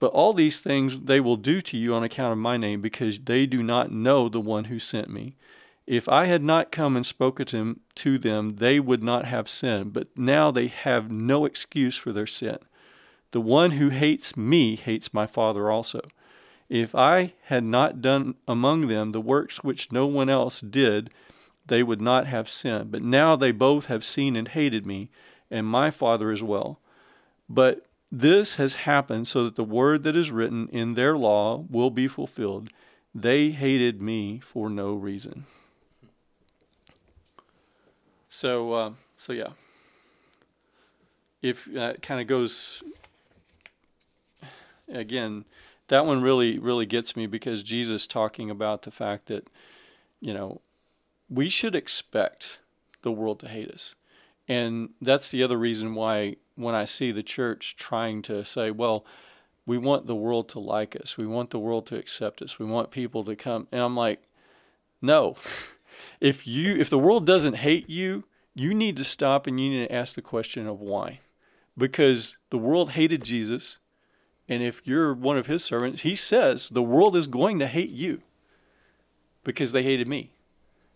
But 0.00 0.10
all 0.10 0.32
these 0.32 0.60
things 0.60 1.02
they 1.02 1.20
will 1.20 1.36
do 1.36 1.60
to 1.60 1.78
you 1.78 1.94
on 1.94 2.02
account 2.02 2.32
of 2.32 2.38
my 2.38 2.56
name, 2.56 2.80
because 2.80 3.20
they 3.20 3.46
do 3.46 3.62
not 3.62 3.92
know 3.92 4.28
the 4.28 4.40
one 4.40 4.64
who 4.64 4.80
sent 4.80 5.10
me. 5.10 5.36
If 5.86 6.08
I 6.08 6.24
had 6.24 6.42
not 6.42 6.72
come 6.72 6.96
and 6.96 7.06
spoken 7.06 7.78
to 7.94 8.18
them, 8.18 8.56
they 8.56 8.80
would 8.80 9.02
not 9.04 9.26
have 9.26 9.48
sinned, 9.48 9.92
but 9.92 10.08
now 10.16 10.50
they 10.50 10.66
have 10.66 11.08
no 11.08 11.44
excuse 11.44 11.96
for 11.96 12.12
their 12.12 12.26
sin. 12.26 12.58
The 13.30 13.40
one 13.40 13.72
who 13.72 13.90
hates 13.90 14.36
me 14.36 14.74
hates 14.74 15.14
my 15.14 15.28
Father 15.28 15.70
also. 15.70 16.00
If 16.68 16.96
I 16.96 17.34
had 17.44 17.62
not 17.62 18.02
done 18.02 18.34
among 18.48 18.88
them 18.88 19.12
the 19.12 19.20
works 19.20 19.62
which 19.62 19.92
no 19.92 20.08
one 20.08 20.28
else 20.28 20.60
did, 20.60 21.10
they 21.66 21.82
would 21.82 22.00
not 22.00 22.26
have 22.26 22.48
sinned. 22.48 22.90
But 22.90 23.02
now 23.02 23.36
they 23.36 23.52
both 23.52 23.86
have 23.86 24.04
seen 24.04 24.36
and 24.36 24.48
hated 24.48 24.86
me, 24.86 25.10
and 25.50 25.66
my 25.66 25.90
Father 25.90 26.30
as 26.30 26.42
well. 26.42 26.80
But 27.48 27.86
this 28.10 28.56
has 28.56 28.74
happened 28.76 29.26
so 29.26 29.44
that 29.44 29.56
the 29.56 29.64
word 29.64 30.02
that 30.02 30.16
is 30.16 30.30
written 30.30 30.68
in 30.68 30.94
their 30.94 31.16
law 31.16 31.64
will 31.70 31.90
be 31.90 32.08
fulfilled. 32.08 32.68
They 33.14 33.50
hated 33.50 34.00
me 34.00 34.38
for 34.40 34.68
no 34.68 34.94
reason. 34.94 35.46
So, 38.28 38.72
uh, 38.72 38.92
so 39.18 39.32
yeah. 39.32 39.50
If 41.42 41.64
that 41.66 42.02
kind 42.02 42.20
of 42.20 42.26
goes 42.26 42.82
again, 44.88 45.44
that 45.88 46.06
one 46.06 46.22
really, 46.22 46.58
really 46.58 46.86
gets 46.86 47.16
me 47.16 47.26
because 47.26 47.62
Jesus 47.62 48.06
talking 48.06 48.50
about 48.50 48.82
the 48.82 48.90
fact 48.90 49.26
that, 49.26 49.48
you 50.20 50.32
know, 50.32 50.60
we 51.32 51.48
should 51.48 51.74
expect 51.74 52.58
the 53.02 53.12
world 53.12 53.40
to 53.40 53.48
hate 53.48 53.70
us. 53.70 53.94
And 54.48 54.90
that's 55.00 55.30
the 55.30 55.42
other 55.42 55.56
reason 55.56 55.94
why 55.94 56.36
when 56.56 56.74
I 56.74 56.84
see 56.84 57.10
the 57.10 57.22
church 57.22 57.74
trying 57.76 58.22
to 58.22 58.44
say, 58.44 58.70
well, 58.70 59.04
we 59.64 59.78
want 59.78 60.06
the 60.06 60.14
world 60.14 60.48
to 60.50 60.58
like 60.58 60.96
us, 60.96 61.16
we 61.16 61.26
want 61.26 61.50
the 61.50 61.58
world 61.58 61.86
to 61.86 61.96
accept 61.96 62.42
us, 62.42 62.58
we 62.58 62.66
want 62.66 62.90
people 62.90 63.24
to 63.24 63.36
come. 63.36 63.68
And 63.72 63.80
I'm 63.80 63.96
like, 63.96 64.22
no. 65.00 65.36
If 66.20 66.48
you 66.48 66.74
if 66.76 66.90
the 66.90 66.98
world 66.98 67.26
doesn't 67.26 67.54
hate 67.54 67.88
you, 67.88 68.24
you 68.54 68.74
need 68.74 68.96
to 68.96 69.04
stop 69.04 69.46
and 69.46 69.60
you 69.60 69.70
need 69.70 69.86
to 69.86 69.94
ask 69.94 70.14
the 70.14 70.22
question 70.22 70.66
of 70.66 70.80
why. 70.80 71.20
Because 71.78 72.38
the 72.50 72.58
world 72.58 72.90
hated 72.90 73.22
Jesus, 73.22 73.78
and 74.48 74.62
if 74.62 74.82
you're 74.84 75.14
one 75.14 75.38
of 75.38 75.46
his 75.46 75.64
servants, 75.64 76.02
he 76.02 76.16
says 76.16 76.68
the 76.68 76.82
world 76.82 77.14
is 77.14 77.26
going 77.28 77.58
to 77.60 77.68
hate 77.68 77.90
you 77.90 78.22
because 79.44 79.70
they 79.70 79.84
hated 79.84 80.08
me. 80.08 80.32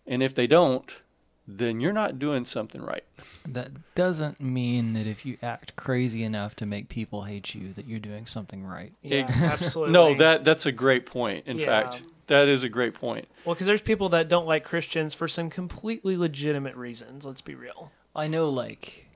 And 0.07 0.23
if 0.23 0.35
they 0.35 0.47
don't, 0.47 1.01
then 1.49 1.81
you're 1.81 1.93
not 1.93 2.19
doing 2.19 2.45
something 2.45 2.83
right. 2.83 3.05
That 3.47 3.71
doesn't 3.95 4.41
mean 4.41 4.93
that 4.95 5.07
if 5.07 5.25
you 5.25 5.39
act 5.43 5.77
crazy 5.77 6.23
enough 6.25 6.57
to 6.57 6.67
make 6.67 6.89
people 6.89 7.23
hate 7.25 7.55
you, 7.55 7.73
that 7.75 7.87
you're 7.87 8.01
doing 8.01 8.27
something 8.27 8.65
right. 8.65 8.93
Yeah, 9.03 9.19
Ex- 9.29 9.37
absolutely. 9.63 9.93
No, 9.93 10.15
that 10.15 10.45
that's 10.45 10.67
a 10.67 10.73
great 10.73 11.07
point. 11.07 11.47
In 11.47 11.59
Yeah. 11.59 11.67
fact, 11.67 12.03
that 12.27 12.49
is 12.49 12.65
a 12.65 12.69
great 12.69 12.95
point. 12.95 13.29
well, 13.45 13.55
because 13.55 13.69
there's 13.69 13.81
people 13.83 14.09
that 14.09 14.29
don't 14.29 14.47
like 14.47 14.65
Christians 14.65 15.15
for 15.15 15.29
some 15.29 15.49
completely 15.51 16.17
legitimate 16.17 16.75
reasons. 16.75 17.25
Let's 17.25 17.41
be 17.43 17.55
real. 17.55 17.93
I 18.17 18.27
know, 18.27 18.49
like, 18.49 19.09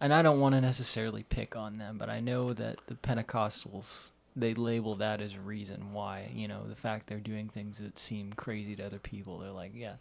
and 0.00 0.12
I 0.12 0.22
don't 0.22 0.40
want 0.40 0.54
to 0.56 0.60
necessarily 0.60 1.22
pick 1.22 1.54
on 1.54 1.78
them, 1.78 1.96
but 1.98 2.08
I 2.10 2.18
know 2.20 2.52
that 2.54 2.78
the 2.88 2.94
Pentecostals 2.96 4.10
they 4.38 4.52
label 4.52 4.96
that 4.96 5.20
as 5.22 5.34
a 5.34 5.40
reason 5.40 5.92
why. 5.94 6.30
You 6.34 6.46
know, 6.48 6.64
the 6.68 6.76
fact 6.76 7.06
they're 7.06 7.18
doing 7.20 7.48
things 7.48 7.78
that 7.78 7.98
seem 7.98 8.32
crazy 8.34 8.76
to 8.76 8.84
other 8.84 8.98
people. 8.98 9.38
They're 9.38 9.50
like, 9.50 9.72
yeah, 9.74 9.94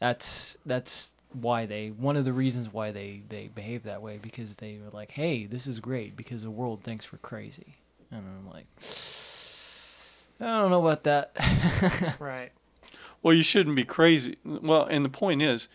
that's 0.00 0.56
that's 0.66 1.10
why 1.32 1.64
they 1.64 1.88
one 1.90 2.16
of 2.16 2.24
the 2.24 2.32
reasons 2.32 2.72
why 2.72 2.90
they 2.90 3.22
they 3.28 3.48
behave 3.54 3.84
that 3.84 4.02
way 4.02 4.18
because 4.20 4.56
they 4.56 4.78
were 4.84 4.90
like, 4.90 5.12
hey, 5.12 5.46
this 5.46 5.66
is 5.68 5.78
great 5.78 6.16
because 6.16 6.42
the 6.42 6.50
world 6.50 6.82
thinks 6.82 7.12
we're 7.12 7.18
crazy, 7.18 7.76
and 8.10 8.24
I'm 8.26 8.50
like. 8.52 8.66
I 10.42 10.46
don't 10.62 10.70
know 10.70 10.80
about 10.86 11.04
that. 11.04 12.16
Right. 12.18 12.50
Well, 13.22 13.34
you 13.34 13.42
shouldn't 13.42 13.76
be 13.76 13.84
crazy. 13.84 14.38
Well, 14.44 14.84
and 14.86 15.04
the 15.04 15.10
point 15.10 15.42
is, 15.42 15.68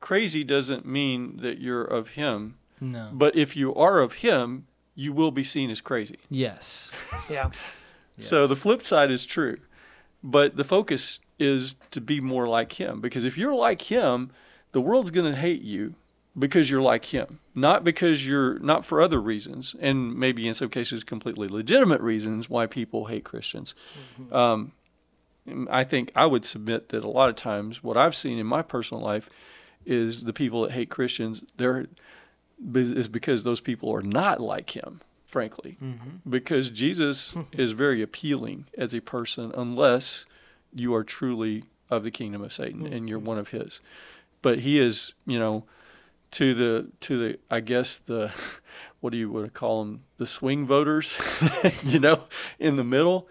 crazy 0.00 0.42
doesn't 0.42 0.86
mean 0.86 1.36
that 1.42 1.58
you're 1.58 1.84
of 1.84 2.08
him. 2.08 2.56
no. 2.80 3.10
But 3.12 3.36
if 3.36 3.54
you 3.54 3.74
are 3.74 4.00
of 4.00 4.14
him, 4.14 4.66
you 4.94 5.12
will 5.12 5.30
be 5.30 5.44
seen 5.44 5.68
as 5.70 5.82
crazy. 5.82 6.16
yes. 6.30 6.92
Yeah. 7.28 7.50
So 8.18 8.46
the 8.46 8.56
flip 8.56 8.82
side 8.82 9.10
is 9.10 9.24
true. 9.24 9.58
But 10.22 10.56
the 10.56 10.64
focus 10.64 11.18
is 11.42 11.74
to 11.90 12.00
be 12.00 12.20
more 12.20 12.46
like 12.48 12.72
him. 12.74 13.00
Because 13.00 13.24
if 13.24 13.36
you're 13.36 13.54
like 13.54 13.82
him, 13.82 14.30
the 14.72 14.80
world's 14.80 15.10
going 15.10 15.30
to 15.30 15.38
hate 15.38 15.62
you 15.62 15.94
because 16.38 16.70
you're 16.70 16.80
like 16.80 17.06
him, 17.06 17.40
not 17.54 17.84
because 17.84 18.26
you're 18.26 18.58
not 18.60 18.86
for 18.86 19.02
other 19.02 19.20
reasons, 19.20 19.76
and 19.80 20.16
maybe 20.16 20.48
in 20.48 20.54
some 20.54 20.70
cases 20.70 21.04
completely 21.04 21.48
legitimate 21.48 22.00
reasons 22.00 22.48
why 22.48 22.66
people 22.66 23.06
hate 23.06 23.24
Christians. 23.24 23.74
Um, 24.30 24.72
I 25.70 25.84
think 25.84 26.10
I 26.14 26.26
would 26.26 26.46
submit 26.46 26.88
that 26.90 27.04
a 27.04 27.08
lot 27.08 27.28
of 27.28 27.36
times 27.36 27.82
what 27.82 27.96
I've 27.96 28.14
seen 28.14 28.38
in 28.38 28.46
my 28.46 28.62
personal 28.62 29.02
life 29.02 29.28
is 29.84 30.22
the 30.24 30.32
people 30.32 30.62
that 30.62 30.70
hate 30.72 30.88
Christians. 30.88 31.42
They're 31.56 31.86
is 32.74 33.08
because 33.08 33.42
those 33.42 33.60
people 33.60 33.92
are 33.94 34.02
not 34.02 34.40
like 34.40 34.70
him, 34.70 35.00
frankly. 35.26 35.76
Because 36.28 36.70
Jesus 36.70 37.34
is 37.52 37.72
very 37.72 38.00
appealing 38.00 38.66
as 38.78 38.94
a 38.94 39.00
person, 39.00 39.52
unless 39.56 40.26
you 40.74 40.94
are 40.94 41.04
truly 41.04 41.64
of 41.90 42.04
the 42.04 42.10
kingdom 42.10 42.42
of 42.42 42.52
Satan 42.52 42.84
mm-hmm. 42.84 42.92
and 42.92 43.08
you're 43.08 43.18
one 43.18 43.38
of 43.38 43.48
his. 43.48 43.80
But 44.40 44.60
he 44.60 44.78
is, 44.78 45.14
you 45.26 45.38
know, 45.38 45.64
to 46.32 46.54
the 46.54 46.88
to 47.00 47.18
the 47.18 47.38
I 47.50 47.60
guess 47.60 47.96
the 47.96 48.32
what 49.00 49.10
do 49.10 49.18
you 49.18 49.30
want 49.30 49.46
to 49.46 49.50
call 49.50 49.84
them 49.84 50.02
the 50.18 50.26
swing 50.26 50.66
voters, 50.66 51.18
you 51.82 51.98
know, 51.98 52.24
in 52.58 52.76
the 52.76 52.84
middle. 52.84 53.28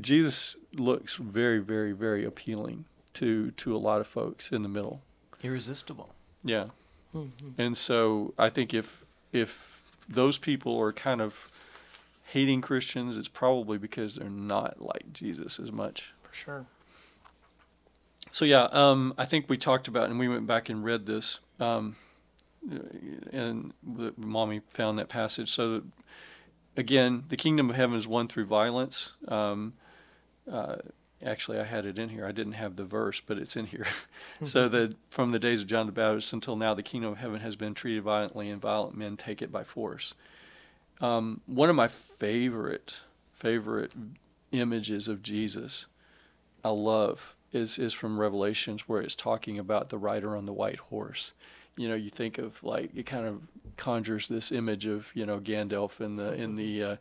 Jesus 0.00 0.56
looks 0.74 1.16
very 1.16 1.58
very 1.58 1.92
very 1.92 2.24
appealing 2.24 2.86
to 3.14 3.50
to 3.52 3.74
a 3.74 3.78
lot 3.78 4.00
of 4.00 4.06
folks 4.06 4.50
in 4.52 4.62
the 4.62 4.68
middle. 4.68 5.02
Irresistible. 5.42 6.14
Yeah. 6.44 6.66
Mm-hmm. 7.14 7.50
And 7.58 7.76
so 7.76 8.34
I 8.38 8.48
think 8.48 8.74
if 8.74 9.04
if 9.32 9.82
those 10.08 10.38
people 10.38 10.78
are 10.78 10.92
kind 10.92 11.20
of 11.20 11.48
hating 12.24 12.62
Christians, 12.62 13.16
it's 13.16 13.28
probably 13.28 13.78
because 13.78 14.16
they're 14.16 14.30
not 14.30 14.80
like 14.80 15.12
Jesus 15.12 15.60
as 15.60 15.70
much. 15.70 16.12
For 16.32 16.36
sure. 16.36 16.66
So 18.30 18.46
yeah, 18.46 18.62
um, 18.72 19.12
I 19.18 19.26
think 19.26 19.50
we 19.50 19.58
talked 19.58 19.86
about, 19.86 20.08
and 20.08 20.18
we 20.18 20.28
went 20.28 20.46
back 20.46 20.70
and 20.70 20.82
read 20.82 21.04
this, 21.04 21.40
um, 21.60 21.96
and 23.30 23.74
the, 23.82 24.14
mommy 24.16 24.62
found 24.70 24.98
that 24.98 25.10
passage. 25.10 25.50
So 25.50 25.74
that, 25.74 25.84
again, 26.74 27.24
the 27.28 27.36
kingdom 27.36 27.68
of 27.68 27.76
heaven 27.76 27.96
is 27.96 28.08
won 28.08 28.28
through 28.28 28.46
violence. 28.46 29.14
Um, 29.28 29.74
uh, 30.50 30.76
actually, 31.22 31.58
I 31.58 31.64
had 31.64 31.84
it 31.84 31.98
in 31.98 32.08
here. 32.08 32.24
I 32.24 32.32
didn't 32.32 32.54
have 32.54 32.76
the 32.76 32.84
verse, 32.84 33.20
but 33.20 33.36
it's 33.36 33.54
in 33.54 33.66
here. 33.66 33.86
so 34.42 34.70
that 34.70 34.96
from 35.10 35.32
the 35.32 35.38
days 35.38 35.60
of 35.60 35.66
John 35.66 35.84
the 35.84 35.92
Baptist 35.92 36.32
until 36.32 36.56
now, 36.56 36.72
the 36.72 36.82
kingdom 36.82 37.12
of 37.12 37.18
heaven 37.18 37.40
has 37.40 37.56
been 37.56 37.74
treated 37.74 38.04
violently, 38.04 38.48
and 38.48 38.62
violent 38.62 38.96
men 38.96 39.18
take 39.18 39.42
it 39.42 39.52
by 39.52 39.64
force. 39.64 40.14
Um, 41.02 41.42
one 41.44 41.68
of 41.68 41.76
my 41.76 41.88
favorite 41.88 43.02
favorite 43.34 43.92
images 44.52 45.08
of 45.08 45.22
Jesus 45.22 45.86
I 46.64 46.70
love 46.70 47.34
is 47.52 47.78
is 47.78 47.92
from 47.92 48.18
Revelations 48.18 48.88
where 48.88 49.00
it's 49.00 49.14
talking 49.14 49.58
about 49.58 49.90
the 49.90 49.98
rider 49.98 50.36
on 50.36 50.46
the 50.46 50.52
white 50.52 50.78
horse. 50.78 51.32
You 51.76 51.88
know, 51.88 51.94
you 51.94 52.10
think 52.10 52.38
of 52.38 52.62
like 52.62 52.90
it 52.94 53.06
kind 53.06 53.26
of 53.26 53.42
conjures 53.76 54.28
this 54.28 54.52
image 54.52 54.86
of 54.86 55.10
you 55.14 55.26
know 55.26 55.38
Gandalf 55.40 56.00
in 56.00 56.16
the 56.16 56.32
in 56.34 56.56
the 56.56 56.82
uh, 56.84 56.96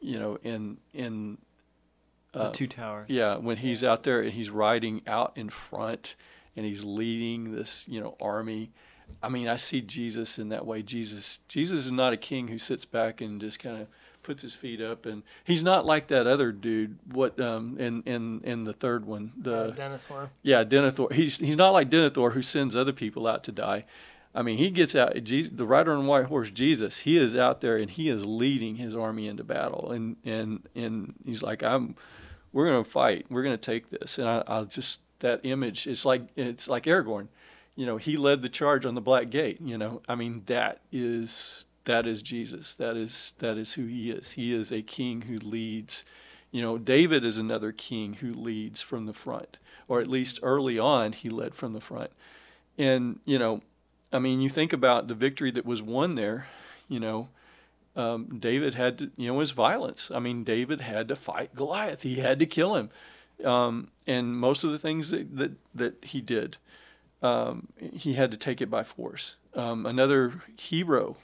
you 0.00 0.18
know 0.18 0.38
in 0.42 0.78
in 0.92 1.38
the 2.32 2.44
uh, 2.44 2.52
two 2.52 2.66
towers. 2.66 3.06
yeah 3.08 3.36
when 3.36 3.58
he's 3.58 3.84
out 3.84 4.02
there 4.02 4.20
and 4.20 4.32
he's 4.32 4.50
riding 4.50 5.02
out 5.06 5.32
in 5.36 5.48
front 5.48 6.16
and 6.56 6.66
he's 6.66 6.84
leading 6.84 7.54
this 7.54 7.86
you 7.88 8.00
know 8.00 8.16
army. 8.20 8.70
I 9.22 9.28
mean, 9.28 9.48
I 9.48 9.56
see 9.56 9.82
Jesus 9.82 10.38
in 10.38 10.48
that 10.48 10.66
way. 10.66 10.82
Jesus 10.82 11.40
Jesus 11.48 11.84
is 11.84 11.92
not 11.92 12.12
a 12.12 12.16
king 12.16 12.48
who 12.48 12.58
sits 12.58 12.84
back 12.84 13.20
and 13.20 13.40
just 13.40 13.58
kind 13.58 13.82
of 13.82 13.88
puts 14.24 14.42
his 14.42 14.56
feet 14.56 14.80
up 14.80 15.06
and 15.06 15.22
he's 15.44 15.62
not 15.62 15.86
like 15.86 16.08
that 16.08 16.26
other 16.26 16.50
dude 16.50 16.98
what 17.12 17.38
um 17.40 17.78
in 17.78 18.02
in 18.02 18.40
in 18.42 18.64
the 18.64 18.72
third 18.72 19.04
one 19.06 19.32
the 19.36 19.54
Uh, 19.54 19.70
Denethor. 19.72 20.28
yeah, 20.42 20.64
Denethor. 20.64 21.12
He's 21.12 21.38
he's 21.38 21.56
not 21.56 21.70
like 21.70 21.88
Denethor 21.90 22.32
who 22.32 22.42
sends 22.42 22.74
other 22.74 22.92
people 22.92 23.26
out 23.26 23.44
to 23.44 23.52
die. 23.52 23.84
I 24.36 24.42
mean, 24.42 24.58
he 24.58 24.70
gets 24.70 24.96
out. 24.96 25.14
Je- 25.22 25.42
The 25.48 25.64
rider 25.64 25.92
on 25.92 26.02
the 26.02 26.08
white 26.10 26.24
horse, 26.24 26.50
Jesus, 26.50 27.00
he 27.02 27.16
is 27.18 27.36
out 27.36 27.60
there 27.60 27.76
and 27.76 27.88
he 27.88 28.08
is 28.10 28.26
leading 28.26 28.74
his 28.74 28.92
army 28.96 29.28
into 29.28 29.44
battle. 29.44 29.92
And 29.92 30.16
and 30.24 30.66
and 30.74 31.14
he's 31.24 31.40
like, 31.40 31.62
I'm, 31.62 31.94
we're 32.52 32.66
gonna 32.66 32.82
fight. 32.82 33.26
We're 33.30 33.44
gonna 33.44 33.56
take 33.56 33.90
this. 33.90 34.18
And 34.18 34.28
I, 34.28 34.42
I'll 34.48 34.64
just 34.64 35.02
that 35.20 35.38
image. 35.44 35.86
It's 35.86 36.04
like 36.04 36.22
it's 36.34 36.66
like 36.68 36.82
Aragorn. 36.86 37.28
You 37.76 37.86
know, 37.86 37.96
he 37.96 38.16
led 38.16 38.42
the 38.42 38.48
charge 38.48 38.84
on 38.84 38.94
the 38.96 39.00
Black 39.00 39.30
Gate. 39.30 39.60
You 39.60 39.78
know, 39.78 40.02
I 40.08 40.16
mean, 40.16 40.42
that 40.46 40.80
is 40.90 41.64
that 41.84 42.06
is 42.06 42.22
Jesus. 42.22 42.74
That 42.74 42.96
is 42.96 43.34
that 43.38 43.56
is 43.58 43.74
who 43.74 43.86
he 43.86 44.10
is. 44.10 44.32
He 44.32 44.54
is 44.54 44.72
a 44.72 44.82
king 44.82 45.22
who 45.22 45.36
leads. 45.36 46.04
You 46.50 46.62
know, 46.62 46.78
David 46.78 47.24
is 47.24 47.36
another 47.36 47.72
king 47.72 48.14
who 48.14 48.32
leads 48.32 48.80
from 48.80 49.06
the 49.06 49.12
front, 49.12 49.58
or 49.88 50.00
at 50.00 50.06
least 50.06 50.38
early 50.40 50.78
on, 50.78 51.12
he 51.12 51.28
led 51.28 51.56
from 51.56 51.72
the 51.72 51.80
front. 51.80 52.12
And, 52.78 53.18
you 53.24 53.40
know, 53.40 53.60
I 54.12 54.20
mean, 54.20 54.40
you 54.40 54.48
think 54.48 54.72
about 54.72 55.08
the 55.08 55.16
victory 55.16 55.50
that 55.50 55.66
was 55.66 55.82
won 55.82 56.14
there, 56.14 56.46
you 56.88 57.00
know, 57.00 57.28
um, 57.96 58.38
David 58.38 58.74
had 58.74 58.98
to, 58.98 59.10
you 59.16 59.26
know, 59.32 59.40
his 59.40 59.50
violence. 59.50 60.10
I 60.10 60.20
mean, 60.20 60.44
David 60.44 60.80
had 60.80 61.08
to 61.08 61.16
fight 61.16 61.54
Goliath, 61.54 62.02
he 62.02 62.16
had 62.16 62.38
to 62.38 62.46
kill 62.46 62.76
him. 62.76 62.90
Um, 63.44 63.88
and 64.06 64.36
most 64.36 64.62
of 64.62 64.70
the 64.70 64.78
things 64.78 65.10
that, 65.10 65.36
that, 65.36 65.52
that 65.74 66.04
he 66.04 66.20
did, 66.20 66.56
um, 67.22 67.68
he 67.78 68.14
had 68.14 68.30
to 68.30 68.36
take 68.36 68.60
it 68.60 68.70
by 68.70 68.84
force. 68.84 69.36
Um, 69.54 69.86
another 69.86 70.42
hero, 70.56 71.16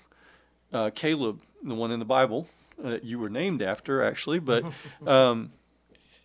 uh, 0.72 0.90
Caleb, 0.94 1.42
the 1.62 1.74
one 1.74 1.90
in 1.90 1.98
the 1.98 2.04
Bible 2.04 2.48
that 2.78 3.04
you 3.04 3.18
were 3.18 3.28
named 3.28 3.62
after, 3.62 4.02
actually, 4.02 4.38
but 4.38 4.64
um, 5.06 5.52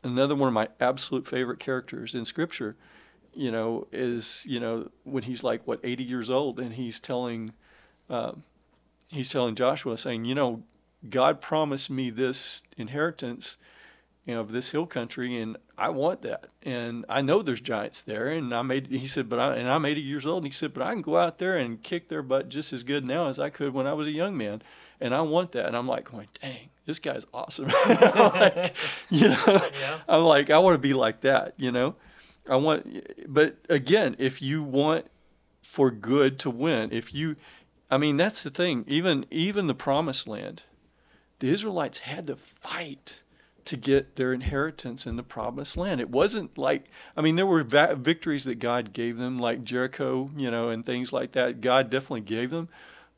another 0.04 0.36
one 0.36 0.48
of 0.48 0.54
my 0.54 0.70
absolute 0.80 1.28
favorite 1.28 1.60
characters 1.60 2.16
in 2.16 2.26
Scripture, 2.26 2.76
you 3.34 3.52
know, 3.52 3.88
is 3.92 4.44
you 4.48 4.60
know 4.60 4.90
when 5.04 5.24
he's 5.24 5.44
like 5.44 5.66
what 5.68 5.80
80 5.84 6.04
years 6.04 6.30
old 6.30 6.60
and 6.60 6.74
he's 6.74 7.00
telling, 7.00 7.54
um, 8.10 8.44
he's 9.08 9.30
telling 9.30 9.56
Joshua 9.56 9.98
saying, 9.98 10.26
you 10.26 10.36
know, 10.36 10.64
God 11.10 11.42
promised 11.42 11.90
me 11.90 12.10
this 12.10 12.64
inheritance, 12.78 13.58
you 14.26 14.34
know, 14.34 14.42
of 14.42 14.52
this 14.52 14.72
hill 14.72 14.88
country, 14.88 15.40
and 15.40 15.58
I 15.78 15.90
want 15.90 16.22
that. 16.24 16.48
And 16.64 17.06
I 17.08 17.22
know 17.22 17.42
there's 17.42 17.62
giants 17.62 18.02
there. 18.02 18.28
And 18.28 18.54
I 18.54 18.62
made, 18.64 18.88
he 18.88 19.08
said, 19.08 19.30
but 19.30 19.40
I, 19.40 19.56
and 19.56 19.70
I'm 19.70 19.86
80 19.86 20.02
years 20.02 20.26
old. 20.26 20.44
And 20.44 20.48
he 20.48 20.52
said, 20.52 20.74
but 20.74 20.84
I 20.84 20.94
can 20.94 21.02
go 21.02 21.18
out 21.18 21.38
there 21.38 21.58
and 21.58 21.82
kick 21.84 22.10
their 22.10 22.24
butt 22.24 22.50
just 22.50 22.74
as 22.74 22.84
good 22.84 23.06
now 23.06 23.28
as 23.28 23.40
I 23.40 23.50
could 23.50 23.74
when 23.74 23.86
I 23.86 23.94
was 23.94 24.08
a 24.08 24.12
young 24.12 24.36
man. 24.36 24.62
And 25.00 25.14
I 25.14 25.22
want 25.22 25.52
that. 25.52 25.68
And 25.68 25.78
I'm 25.78 25.88
like, 25.88 26.10
going, 26.10 26.28
dang, 26.42 26.70
this 26.86 27.00
guy's 27.00 27.26
awesome. 27.34 27.68
like, 27.88 28.76
you 29.10 29.30
know, 29.30 29.62
Yeah. 29.80 30.00
I'm 30.08 30.24
like, 30.24 30.50
I 30.50 30.58
want 30.58 30.76
to 30.76 30.80
be 30.80 30.94
like 30.94 31.22
that, 31.22 31.54
you 31.58 31.72
know? 31.72 31.96
I 32.50 32.56
want, 32.56 33.04
but 33.28 33.58
again, 33.70 34.16
if 34.18 34.42
you 34.42 34.64
want 34.64 35.08
for 35.62 35.92
good 35.92 36.40
to 36.40 36.50
win, 36.50 36.92
if 36.92 37.14
you, 37.14 37.36
I 37.92 37.98
mean, 37.98 38.18
that's 38.18 38.44
the 38.44 38.52
thing. 38.52 38.86
Even, 38.88 39.26
even 39.30 39.68
the 39.68 39.74
promised 39.74 40.28
land, 40.28 40.64
the 41.40 41.50
Israelites 41.50 42.00
had 42.00 42.28
to 42.28 42.36
fight 42.36 43.24
to 43.66 43.76
get 43.76 44.16
their 44.16 44.32
inheritance 44.32 45.08
in 45.08 45.16
the 45.16 45.24
promised 45.24 45.76
land. 45.76 46.00
It 46.00 46.10
wasn't 46.10 46.58
like, 46.58 46.86
I 47.18 47.22
mean, 47.22 47.36
there 47.36 47.48
were 47.48 47.64
va- 47.64 47.98
victories 48.00 48.46
that 48.46 48.60
God 48.60 48.94
gave 48.94 49.18
them, 49.18 49.40
like 49.40 49.64
Jericho, 49.64 50.30
you 50.38 50.52
know, 50.52 50.70
and 50.70 50.86
things 50.86 51.12
like 51.12 51.32
that. 51.34 51.62
God 51.62 51.90
definitely 51.90 52.22
gave 52.22 52.52
them. 52.52 52.70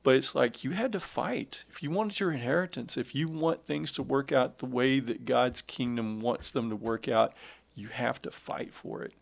But 0.04 0.16
it's 0.16 0.34
like 0.34 0.64
you 0.64 0.72
had 0.72 0.94
to 0.94 1.02
fight. 1.02 1.66
If 1.70 1.84
you 1.84 1.92
wanted 1.92 2.20
your 2.20 2.32
inheritance, 2.32 2.96
if 2.96 3.14
you 3.14 3.28
want 3.28 3.66
things 3.66 3.92
to 3.94 4.04
work 4.04 4.32
out 4.32 4.60
the 4.60 4.66
way 4.66 5.02
that 5.02 5.26
God's 5.26 5.62
kingdom 5.62 6.22
wants 6.22 6.50
them 6.50 6.70
to 6.70 6.78
work 6.78 7.10
out, 7.10 7.34
you 7.76 7.90
have 7.90 8.22
to 8.22 8.32
fight 8.32 8.74
for 8.74 9.04
it. 9.04 9.14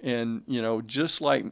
And, 0.00 0.42
you 0.46 0.62
know, 0.62 0.80
just 0.80 1.20
like 1.20 1.46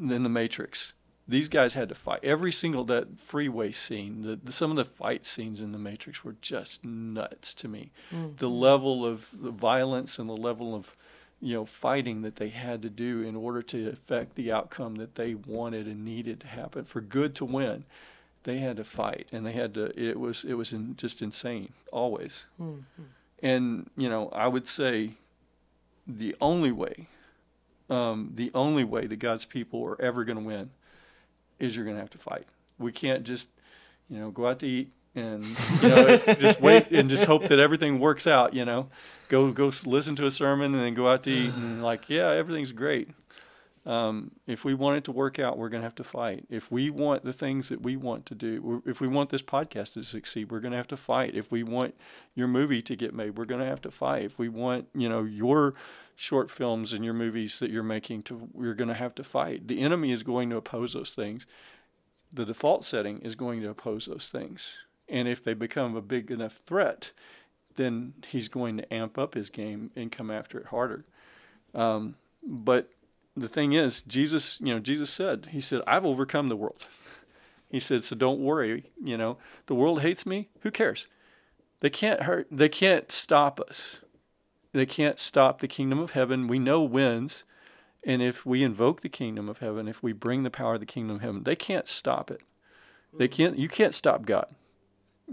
in 0.00 0.22
the 0.22 0.30
Matrix, 0.30 0.94
these 1.28 1.48
guys 1.48 1.74
had 1.74 1.88
to 1.88 1.94
fight. 1.94 2.20
Every 2.22 2.52
single 2.52 2.84
that 2.84 3.18
freeway 3.18 3.72
scene, 3.72 4.22
the, 4.22 4.36
the, 4.36 4.52
some 4.52 4.70
of 4.70 4.76
the 4.76 4.84
fight 4.84 5.26
scenes 5.26 5.60
in 5.60 5.72
the 5.72 5.78
Matrix 5.78 6.24
were 6.24 6.36
just 6.40 6.84
nuts 6.84 7.52
to 7.54 7.68
me. 7.68 7.90
The 8.36 8.48
level 8.48 9.04
of 9.04 9.26
the 9.32 9.50
violence 9.50 10.18
and 10.18 10.28
the 10.28 10.36
level 10.36 10.74
of, 10.74 10.94
you 11.40 11.54
know, 11.54 11.64
fighting 11.64 12.22
that 12.22 12.36
they 12.36 12.50
had 12.50 12.80
to 12.82 12.90
do 12.90 13.22
in 13.22 13.34
order 13.34 13.60
to 13.62 13.88
affect 13.88 14.36
the 14.36 14.52
outcome 14.52 14.96
that 14.96 15.16
they 15.16 15.34
wanted 15.34 15.86
and 15.86 16.04
needed 16.04 16.40
to 16.40 16.46
happen 16.46 16.84
for 16.84 17.00
good 17.00 17.34
to 17.36 17.44
win. 17.44 17.84
They 18.44 18.58
had 18.58 18.76
to 18.76 18.84
fight, 18.84 19.26
and 19.32 19.44
they 19.44 19.52
had 19.52 19.74
to. 19.74 19.86
It 20.00 20.20
was 20.20 20.44
it 20.44 20.54
was 20.54 20.72
in, 20.72 20.94
just 20.94 21.20
insane 21.20 21.72
always. 21.90 22.44
And 23.42 23.90
you 23.96 24.08
know, 24.08 24.28
I 24.28 24.46
would 24.46 24.68
say, 24.68 25.14
the 26.06 26.36
only 26.40 26.70
way, 26.70 27.08
um, 27.90 28.30
the 28.36 28.52
only 28.54 28.84
way 28.84 29.08
that 29.08 29.16
God's 29.16 29.44
people 29.44 29.84
are 29.84 30.00
ever 30.00 30.24
going 30.24 30.38
to 30.38 30.44
win 30.44 30.70
is 31.58 31.76
you're 31.76 31.84
going 31.84 31.96
to 31.96 32.02
have 32.02 32.10
to 32.10 32.18
fight. 32.18 32.46
We 32.78 32.92
can't 32.92 33.24
just, 33.24 33.48
you 34.08 34.18
know, 34.18 34.30
go 34.30 34.46
out 34.46 34.58
to 34.60 34.66
eat 34.66 34.92
and 35.14 35.44
you 35.82 35.88
know 35.88 36.16
just 36.38 36.60
wait 36.60 36.90
and 36.90 37.08
just 37.08 37.24
hope 37.24 37.48
that 37.48 37.58
everything 37.58 37.98
works 37.98 38.26
out. 38.26 38.54
You 38.54 38.64
know, 38.64 38.88
go 39.28 39.50
go 39.50 39.70
listen 39.84 40.14
to 40.16 40.26
a 40.26 40.30
sermon 40.30 40.74
and 40.74 40.82
then 40.82 40.94
go 40.94 41.08
out 41.08 41.22
to 41.24 41.30
eat 41.30 41.54
and 41.54 41.82
like 41.82 42.08
yeah 42.08 42.30
everything's 42.30 42.72
great. 42.72 43.08
Um, 43.86 44.32
if 44.48 44.64
we 44.64 44.74
want 44.74 44.96
it 44.96 45.04
to 45.04 45.12
work 45.12 45.38
out, 45.38 45.56
we're 45.56 45.68
going 45.68 45.80
to 45.80 45.86
have 45.86 45.94
to 45.94 46.04
fight. 46.04 46.44
If 46.50 46.72
we 46.72 46.90
want 46.90 47.24
the 47.24 47.32
things 47.32 47.68
that 47.68 47.82
we 47.82 47.96
want 47.96 48.26
to 48.26 48.34
do, 48.34 48.82
if 48.84 49.00
we 49.00 49.06
want 49.06 49.30
this 49.30 49.42
podcast 49.42 49.92
to 49.92 50.02
succeed, 50.02 50.50
we're 50.50 50.58
going 50.58 50.72
to 50.72 50.76
have 50.76 50.88
to 50.88 50.96
fight. 50.96 51.36
If 51.36 51.52
we 51.52 51.62
want 51.62 51.94
your 52.34 52.48
movie 52.48 52.82
to 52.82 52.96
get 52.96 53.14
made, 53.14 53.38
we're 53.38 53.44
going 53.44 53.60
to 53.60 53.66
have 53.66 53.80
to 53.82 53.92
fight. 53.92 54.24
If 54.24 54.40
we 54.40 54.48
want, 54.48 54.88
you 54.92 55.08
know, 55.08 55.22
your 55.22 55.74
short 56.16 56.50
films 56.50 56.92
and 56.92 57.04
your 57.04 57.14
movies 57.14 57.60
that 57.60 57.70
you're 57.70 57.82
making 57.82 58.22
to, 58.24 58.48
we're 58.52 58.74
going 58.74 58.88
to 58.88 58.94
have 58.94 59.14
to 59.14 59.22
fight. 59.22 59.68
The 59.68 59.80
enemy 59.80 60.10
is 60.10 60.22
going 60.22 60.50
to 60.50 60.56
oppose 60.56 60.94
those 60.94 61.10
things. 61.10 61.46
The 62.32 62.44
default 62.44 62.84
setting 62.84 63.18
is 63.20 63.34
going 63.34 63.60
to 63.62 63.70
oppose 63.70 64.06
those 64.06 64.28
things. 64.30 64.84
And 65.08 65.28
if 65.28 65.44
they 65.44 65.54
become 65.54 65.94
a 65.94 66.02
big 66.02 66.30
enough 66.30 66.60
threat, 66.66 67.12
then 67.76 68.14
he's 68.28 68.48
going 68.48 68.78
to 68.78 68.94
amp 68.94 69.18
up 69.18 69.34
his 69.34 69.50
game 69.50 69.90
and 69.94 70.10
come 70.10 70.30
after 70.30 70.58
it 70.58 70.66
harder. 70.66 71.04
Um, 71.74 72.16
but 72.42 72.90
the 73.36 73.48
thing 73.48 73.74
is, 73.74 74.00
Jesus, 74.00 74.58
you 74.60 74.72
know, 74.72 74.80
Jesus 74.80 75.10
said, 75.10 75.50
He 75.52 75.60
said, 75.60 75.82
I've 75.86 76.06
overcome 76.06 76.48
the 76.48 76.56
world. 76.56 76.86
He 77.68 77.80
said, 77.80 78.04
so 78.04 78.14
don't 78.14 78.40
worry, 78.40 78.90
you 79.02 79.16
know, 79.16 79.38
the 79.66 79.74
world 79.74 80.02
hates 80.02 80.24
me. 80.24 80.48
Who 80.60 80.70
cares? 80.70 81.08
They 81.80 81.90
can't 81.90 82.22
hurt, 82.22 82.46
they 82.50 82.68
can't 82.68 83.10
stop 83.10 83.60
us. 83.60 84.00
They 84.76 84.84
can't 84.84 85.18
stop 85.18 85.60
the 85.60 85.68
kingdom 85.68 85.98
of 85.98 86.10
heaven. 86.10 86.48
We 86.48 86.58
know 86.58 86.82
wins. 86.82 87.46
And 88.04 88.20
if 88.20 88.44
we 88.44 88.62
invoke 88.62 89.00
the 89.00 89.08
kingdom 89.08 89.48
of 89.48 89.58
heaven, 89.58 89.88
if 89.88 90.02
we 90.02 90.12
bring 90.12 90.42
the 90.42 90.50
power 90.50 90.74
of 90.74 90.80
the 90.80 90.86
kingdom 90.86 91.16
of 91.16 91.22
heaven, 91.22 91.44
they 91.44 91.56
can't 91.56 91.88
stop 91.88 92.30
it. 92.30 92.42
They 93.16 93.26
can't, 93.26 93.58
you 93.58 93.68
can't 93.68 93.94
stop 93.94 94.26
God. 94.26 94.54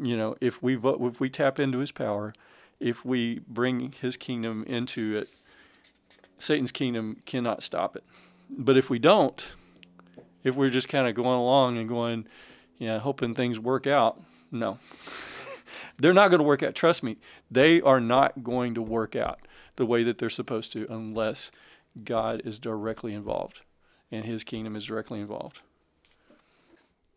You 0.02 0.16
know, 0.16 0.38
if 0.40 0.64
we 0.64 0.76
vote, 0.76 1.02
if 1.02 1.20
we 1.20 1.30
tap 1.30 1.60
into 1.60 1.80
his 1.80 1.92
power, 1.92 2.34
if 2.80 3.04
we 3.04 3.42
bring 3.46 3.94
his 4.00 4.16
kingdom 4.16 4.64
into 4.66 5.18
it, 5.18 5.30
Satan's 6.38 6.72
kingdom 6.72 7.22
cannot 7.26 7.64
stop 7.64 7.98
it. 7.98 8.06
But 8.50 8.78
if 8.78 8.90
we 8.90 8.98
don't, 8.98 9.46
if 10.46 10.56
we're 10.56 10.70
just 10.70 10.88
kind 10.88 11.06
of 11.06 11.16
going 11.16 11.38
along 11.38 11.78
and 11.78 11.90
going, 11.90 12.28
yeah, 12.78 13.00
hoping 13.00 13.36
things 13.36 13.60
work 13.60 13.88
out, 13.88 14.22
no. 14.54 14.80
They're 16.00 16.14
not 16.14 16.30
going 16.30 16.40
to 16.40 16.44
work 16.46 16.64
out. 16.64 16.76
Trust 16.76 17.04
me, 17.04 17.18
they 17.52 17.82
are 17.82 18.00
not 18.00 18.44
going 18.44 18.74
to 18.76 18.82
work 18.82 19.16
out 19.16 19.40
the 19.76 19.86
way 19.86 20.04
that 20.04 20.18
they're 20.18 20.30
supposed 20.30 20.72
to 20.74 20.86
unless 20.90 21.52
God 22.04 22.42
is 22.46 22.60
directly 22.60 23.14
involved 23.14 23.62
and 24.12 24.26
his 24.26 24.44
kingdom 24.44 24.76
is 24.76 24.86
directly 24.86 25.20
involved. 25.20 25.62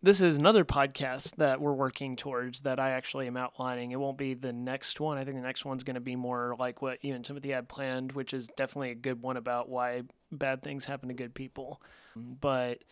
this 0.03 0.21
is 0.21 0.37
another 0.37 0.65
podcast 0.65 1.37
that 1.37 1.61
we're 1.61 1.73
working 1.73 2.15
towards 2.17 2.61
that 2.61 2.79
I 2.79 2.91
actually 2.91 3.27
am 3.27 3.37
outlining. 3.37 3.91
It 3.91 3.99
won't 3.99 4.19
be 4.19 4.35
the 4.35 4.53
next 4.53 5.01
one. 5.01 5.19
I 5.19 5.25
think 5.25 5.37
the 5.37 5.43
next 5.43 5.65
one's 5.65 5.83
going 5.85 5.95
to 5.95 6.01
be 6.01 6.15
more 6.17 6.55
like 6.59 6.81
what 6.81 7.05
you 7.05 7.15
and 7.15 7.25
Timothy 7.25 7.51
had 7.51 7.69
planned, 7.69 8.13
which 8.13 8.33
is 8.33 8.49
definitely 8.57 8.91
a 8.93 8.95
good 8.95 9.21
one 9.21 9.37
about 9.37 9.69
why 9.69 10.03
bad 10.31 10.63
things 10.63 10.85
happen 10.85 11.09
to 11.09 11.15
good 11.15 11.35
people. 11.35 11.81
But 12.15 12.83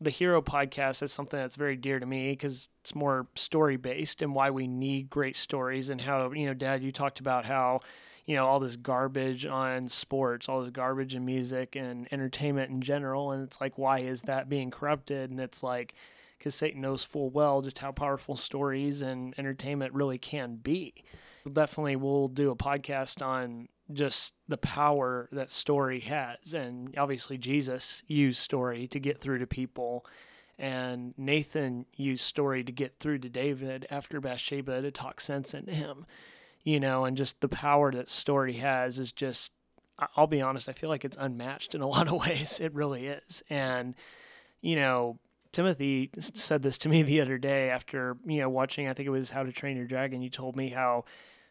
the 0.00 0.10
Hero 0.10 0.40
podcast 0.40 1.02
is 1.02 1.12
something 1.12 1.38
that's 1.38 1.56
very 1.56 1.76
dear 1.76 2.00
to 2.00 2.06
me 2.06 2.30
because 2.30 2.70
it's 2.80 2.94
more 2.94 3.26
story 3.34 3.76
based 3.76 4.22
and 4.22 4.34
why 4.34 4.50
we 4.50 4.66
need 4.66 5.10
great 5.10 5.36
stories 5.36 5.90
and 5.90 6.00
how, 6.00 6.32
you 6.32 6.46
know, 6.46 6.54
Dad, 6.54 6.82
you 6.82 6.90
talked 6.90 7.20
about 7.20 7.44
how 7.44 7.80
you 8.26 8.36
know 8.36 8.46
all 8.46 8.60
this 8.60 8.76
garbage 8.76 9.44
on 9.44 9.88
sports 9.88 10.48
all 10.48 10.60
this 10.60 10.70
garbage 10.70 11.16
in 11.16 11.24
music 11.24 11.74
and 11.74 12.06
entertainment 12.12 12.70
in 12.70 12.80
general 12.80 13.32
and 13.32 13.42
it's 13.42 13.60
like 13.60 13.76
why 13.76 13.98
is 13.98 14.22
that 14.22 14.48
being 14.48 14.70
corrupted? 14.70 15.30
And 15.30 15.40
it's 15.40 15.62
like 15.64 15.94
because 16.38 16.54
satan 16.54 16.80
knows 16.80 17.02
full 17.02 17.30
well 17.30 17.60
just 17.60 17.78
how 17.80 17.90
powerful 17.90 18.36
stories 18.36 19.02
and 19.02 19.34
entertainment 19.36 19.94
really 19.94 20.18
can 20.18 20.56
be. 20.56 20.94
Definitely 21.50 21.96
we'll 21.96 22.28
do 22.28 22.50
a 22.50 22.56
podcast 22.56 23.24
on 23.24 23.68
just 23.92 24.34
the 24.48 24.56
power 24.56 25.28
that 25.32 25.50
story 25.50 26.00
has 26.00 26.54
and 26.54 26.96
obviously 26.96 27.38
jesus 27.38 28.02
used 28.06 28.40
story 28.40 28.86
to 28.86 29.00
get 29.00 29.20
through 29.20 29.38
to 29.38 29.46
people 29.46 30.04
and 30.58 31.14
nathan 31.16 31.86
used 31.96 32.24
story 32.24 32.62
to 32.62 32.72
get 32.72 32.98
through 32.98 33.18
to 33.18 33.28
david 33.28 33.86
after 33.90 34.20
bathsheba 34.20 34.82
to 34.82 34.90
talk 34.90 35.20
sense 35.20 35.54
into 35.54 35.72
him 35.72 36.06
you 36.64 36.80
know, 36.80 37.04
and 37.04 37.16
just 37.16 37.40
the 37.40 37.48
power 37.48 37.90
that 37.92 38.08
story 38.08 38.54
has 38.54 38.98
is 38.98 39.12
just, 39.12 39.52
I'll 40.16 40.26
be 40.26 40.42
honest, 40.42 40.68
I 40.68 40.72
feel 40.72 40.90
like 40.90 41.04
it's 41.04 41.16
unmatched 41.18 41.74
in 41.74 41.80
a 41.80 41.88
lot 41.88 42.08
of 42.08 42.14
ways. 42.14 42.60
It 42.60 42.74
really 42.74 43.06
is. 43.06 43.42
And, 43.48 43.94
you 44.60 44.76
know, 44.76 45.18
Timothy 45.52 46.10
said 46.20 46.62
this 46.62 46.78
to 46.78 46.88
me 46.88 47.02
the 47.02 47.20
other 47.20 47.38
day 47.38 47.70
after, 47.70 48.16
you 48.24 48.40
know, 48.40 48.48
watching, 48.48 48.88
I 48.88 48.94
think 48.94 49.06
it 49.06 49.10
was 49.10 49.30
How 49.30 49.42
to 49.42 49.52
Train 49.52 49.76
Your 49.76 49.86
Dragon. 49.86 50.22
You 50.22 50.30
told 50.30 50.56
me 50.56 50.68
how, 50.68 51.04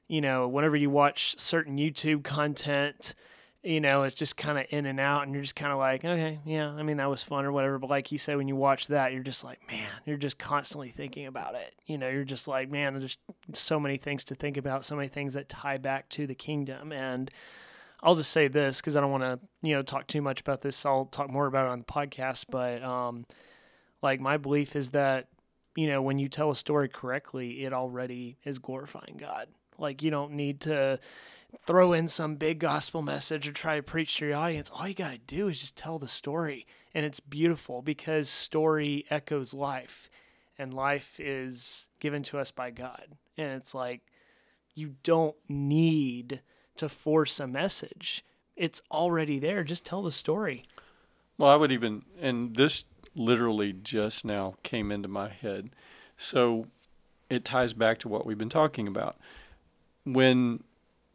you 0.10 0.20
know, 0.20 0.47
whenever 0.47 0.76
you 0.76 0.89
watch 0.89 1.39
certain 1.39 1.78
YouTube 1.78 2.24
content, 2.24 3.16
you 3.64 3.80
know, 3.80 4.03
it's 4.03 4.16
just 4.16 4.38
kind 4.38 4.57
of 4.57 4.66
in 4.70 4.86
and 4.86 4.99
out, 4.99 5.24
and 5.24 5.34
you're 5.34 5.43
just 5.43 5.55
kind 5.55 5.72
of 5.72 5.78
like, 5.78 6.03
okay, 6.03 6.39
yeah, 6.45 6.70
I 6.70 6.82
mean, 6.82 6.97
that 6.97 7.10
was 7.10 7.22
fun 7.22 7.45
or 7.45 7.51
whatever. 7.51 7.78
But 7.78 7.89
like 7.89 8.12
you 8.12 8.18
said, 8.18 8.38
when 8.38 8.47
you 8.47 8.55
watch 8.55 8.88
that, 8.88 9.14
you're 9.14 9.22
just 9.22 9.43
like, 9.43 9.60
man, 9.68 9.88
you're 10.05 10.18
just 10.18 10.39
constantly 10.39 10.89
thinking 10.89 11.28
about 11.28 11.55
it. 11.55 11.76
You 11.86 11.97
know, 11.97 12.10
you're 12.10 12.24
just 12.24 12.47
like, 12.47 12.72
man, 12.72 12.97
there's 12.97 13.18
so 13.53 13.80
many 13.80 13.97
things 13.97 14.24
to 14.26 14.36
think 14.36 14.57
about, 14.57 14.86
so 14.86 14.95
many 14.95 15.10
things 15.10 15.36
that 15.36 15.47
tie 15.47 15.78
back 15.78 16.10
to 16.10 16.26
the 16.26 16.36
kingdom. 16.36 16.91
And 16.91 17.30
I'll 18.01 18.16
just 18.16 18.32
say 18.32 18.47
this 18.47 18.80
because 18.80 18.95
I 18.95 19.01
don't 19.01 19.12
want 19.12 19.24
to, 19.24 19.39
you 19.62 19.76
know, 19.76 19.84
talk 19.84 20.07
too 20.07 20.22
much 20.22 20.39
about 20.39 20.62
this. 20.62 20.86
I'll 20.86 21.05
talk 21.05 21.30
more 21.30 21.45
about 21.45 21.66
it 21.66 21.72
on 21.72 21.80
the 21.80 21.86
podcast. 21.86 22.45
But 22.49 22.82
um, 22.82 23.26
like 24.01 24.22
my 24.22 24.38
belief 24.38 24.76
is 24.76 24.91
that, 24.91 25.28
you 25.76 25.88
know, 25.88 26.01
when 26.01 26.18
you 26.18 26.30
tell 26.30 26.49
a 26.49 26.55
story 26.55 26.88
correctly, 26.88 27.66
it 27.66 27.74
already 27.74 28.38
is 28.45 28.57
glorifying 28.57 29.18
God. 29.18 29.49
Like 29.80 30.03
you 30.03 30.11
don't 30.11 30.34
need 30.34 30.61
to 30.61 30.99
throw 31.65 31.93
in 31.93 32.07
some 32.07 32.36
big 32.36 32.59
gospel 32.59 33.01
message 33.01 33.47
or 33.47 33.51
try 33.51 33.75
to 33.75 33.84
preach 33.84 34.17
to 34.17 34.27
your 34.27 34.36
audience. 34.36 34.69
All 34.69 34.88
you 34.88 34.93
got 34.93 35.11
to 35.11 35.17
do 35.17 35.47
is 35.47 35.59
just 35.59 35.75
tell 35.75 35.97
the 35.97 36.07
story. 36.07 36.67
And 36.93 37.05
it's 37.05 37.19
beautiful 37.19 37.82
because 37.82 38.30
story 38.30 39.05
echoes 39.09 39.53
life, 39.53 40.09
and 40.57 40.73
life 40.73 41.19
is 41.19 41.88
given 41.99 42.23
to 42.23 42.39
us 42.39 42.51
by 42.51 42.71
God. 42.71 43.09
And 43.38 43.51
it's 43.51 43.75
like, 43.75 44.01
you 44.73 44.95
don't 45.03 45.36
need 45.47 46.41
to 46.77 46.89
force 46.89 47.39
a 47.39 47.47
message, 47.47 48.23
it's 48.55 48.82
already 48.91 49.38
there. 49.39 49.63
Just 49.63 49.86
tell 49.86 50.01
the 50.01 50.11
story. 50.11 50.63
Well, 51.38 51.49
I 51.49 51.55
would 51.55 51.71
even, 51.71 52.03
and 52.19 52.55
this 52.55 52.86
literally 53.15 53.73
just 53.73 54.25
now 54.25 54.55
came 54.63 54.91
into 54.91 55.07
my 55.07 55.30
head. 55.30 55.69
So 56.17 56.67
it 57.30 57.45
ties 57.45 57.73
back 57.73 57.99
to 57.99 58.07
what 58.09 58.25
we've 58.25 58.38
been 58.38 58.49
talking 58.49 58.88
about. 58.88 59.17
When 60.14 60.64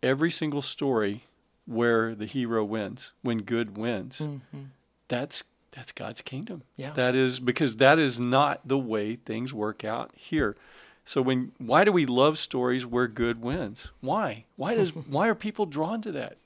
every 0.03 0.31
single 0.31 0.63
story 0.63 1.25
where 1.67 2.15
the 2.15 2.27
hero 2.27 2.65
wins, 2.65 3.13
when 3.23 3.39
good 3.39 3.77
wins. 3.77 4.19
Mm-hmm. 4.21 4.63
That's 5.09 5.45
that's 5.73 5.93
God's 5.93 6.23
kingdom. 6.23 6.63
Yeah. 6.77 6.93
That 6.93 7.15
is 7.15 7.41
because 7.41 7.77
that 7.77 7.99
is 7.99 8.21
not 8.21 8.61
the 8.67 8.79
way 8.79 9.17
things 9.17 9.53
work 9.53 9.85
out 9.85 10.13
here. 10.15 10.57
So 11.05 11.21
when 11.21 11.53
why 11.59 11.85
do 11.85 11.93
we 11.93 12.07
love 12.07 12.39
stories 12.39 12.87
where 12.87 13.09
good 13.09 13.43
wins? 13.43 13.91
Why? 14.01 14.45
Why 14.57 14.75
does 14.75 14.91
why 14.95 15.29
are 15.29 15.35
people 15.35 15.67
drawn 15.67 16.01
to 16.03 16.13
that? 16.13 16.37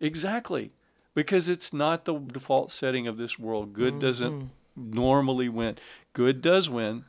Exactly. 0.00 0.70
Because 1.14 1.48
it's 1.48 1.72
not 1.72 2.04
the 2.04 2.14
default 2.14 2.70
setting 2.70 3.08
of 3.08 3.16
this 3.16 3.38
world. 3.38 3.72
Good 3.72 3.98
doesn't 3.98 4.32
mm-hmm. 4.32 4.92
normally 4.92 5.48
win. 5.48 5.76
Good 6.12 6.40
does 6.40 6.70
win 6.70 7.06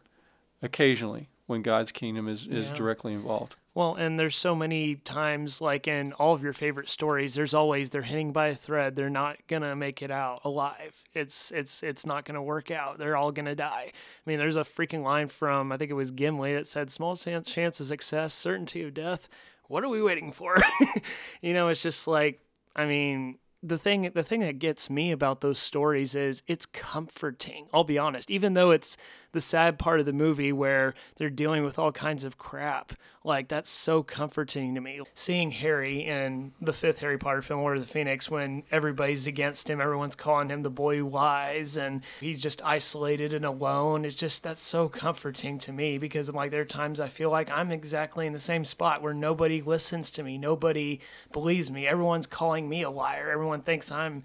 occasionally 0.63 1.29
when 1.45 1.61
God's 1.61 1.91
kingdom 1.91 2.27
is, 2.27 2.47
is 2.47 2.69
Yeah. 2.69 2.73
directly 2.73 3.13
involved. 3.13 3.55
Well, 3.79 3.95
and 3.95 4.19
there's 4.19 4.35
so 4.35 4.55
many 4.55 4.95
times, 4.95 5.61
like 5.61 5.87
in 5.87 6.11
all 6.11 6.33
of 6.33 6.43
your 6.43 6.51
favorite 6.51 6.89
stories, 6.89 7.35
there's 7.35 7.53
always 7.53 7.91
they're 7.91 8.01
hanging 8.01 8.33
by 8.33 8.47
a 8.47 8.53
thread. 8.53 8.97
They're 8.97 9.09
not 9.09 9.37
gonna 9.47 9.73
make 9.73 10.01
it 10.01 10.11
out 10.11 10.41
alive. 10.43 11.01
It's 11.13 11.49
it's 11.51 11.81
it's 11.81 12.05
not 12.05 12.25
gonna 12.25 12.43
work 12.43 12.71
out. 12.71 12.97
They're 12.97 13.15
all 13.15 13.31
gonna 13.31 13.55
die. 13.55 13.93
I 13.93 14.29
mean, 14.29 14.37
there's 14.37 14.57
a 14.57 14.65
freaking 14.65 15.01
line 15.01 15.29
from 15.29 15.71
I 15.71 15.77
think 15.77 15.91
it 15.91 15.93
was 15.93 16.11
Gimli 16.11 16.53
that 16.55 16.67
said, 16.67 16.91
"Small 16.91 17.15
chance 17.15 17.79
of 17.79 17.87
success, 17.87 18.33
certainty 18.33 18.83
of 18.83 18.93
death. 18.93 19.29
What 19.69 19.85
are 19.85 19.89
we 19.89 20.01
waiting 20.01 20.33
for?" 20.33 20.57
you 21.41 21.53
know, 21.53 21.69
it's 21.69 21.81
just 21.81 22.05
like 22.05 22.41
I 22.75 22.85
mean. 22.85 23.37
The 23.61 23.77
thing, 23.77 24.09
the 24.15 24.23
thing 24.23 24.39
that 24.39 24.57
gets 24.57 24.89
me 24.89 25.11
about 25.11 25.41
those 25.41 25.59
stories 25.59 26.15
is 26.15 26.43
it's 26.47 26.65
comforting. 26.65 27.67
I'll 27.73 27.83
be 27.83 27.97
honest, 27.97 28.31
even 28.31 28.53
though 28.53 28.71
it's 28.71 28.95
the 29.31 29.41
sad 29.41 29.77
part 29.77 29.99
of 29.99 30.05
the 30.05 30.13
movie 30.13 30.51
where 30.51 30.93
they're 31.17 31.29
dealing 31.29 31.63
with 31.63 31.77
all 31.77 31.91
kinds 31.91 32.23
of 32.23 32.37
crap. 32.37 32.93
Like 33.23 33.49
that's 33.49 33.69
so 33.69 34.01
comforting 34.01 34.73
to 34.75 34.81
me. 34.81 35.01
Seeing 35.13 35.51
Harry 35.51 36.05
in 36.05 36.53
the 36.61 36.71
fifth 36.71 36.99
Harry 36.99 37.17
Potter 37.17 37.41
film, 37.41 37.59
Order 37.59 37.75
of 37.75 37.81
the 37.81 37.87
Phoenix, 37.87 38.29
when 38.29 38.63
everybody's 38.71 39.27
against 39.27 39.69
him, 39.69 39.81
everyone's 39.81 40.15
calling 40.15 40.49
him 40.49 40.63
the 40.63 40.69
boy 40.69 40.97
who 40.97 41.09
lies, 41.09 41.75
and 41.75 42.01
he's 42.21 42.41
just 42.41 42.63
isolated 42.63 43.33
and 43.33 43.43
alone. 43.43 44.05
It's 44.05 44.15
just 44.15 44.41
that's 44.43 44.61
so 44.61 44.87
comforting 44.87 45.59
to 45.59 45.73
me 45.73 45.97
because 45.97 46.29
I'm 46.29 46.35
like 46.35 46.51
there 46.51 46.61
are 46.61 46.65
times 46.65 47.01
I 47.01 47.09
feel 47.09 47.29
like 47.29 47.51
I'm 47.51 47.71
exactly 47.71 48.25
in 48.25 48.33
the 48.33 48.39
same 48.39 48.63
spot 48.63 49.01
where 49.01 49.13
nobody 49.13 49.61
listens 49.61 50.09
to 50.11 50.23
me, 50.23 50.37
nobody 50.37 51.01
believes 51.33 51.69
me, 51.69 51.87
everyone's 51.87 52.27
calling 52.27 52.69
me 52.69 52.83
a 52.83 52.89
liar, 52.89 53.29
everyone 53.31 53.61
thinks 53.61 53.91
I'm 53.91 54.23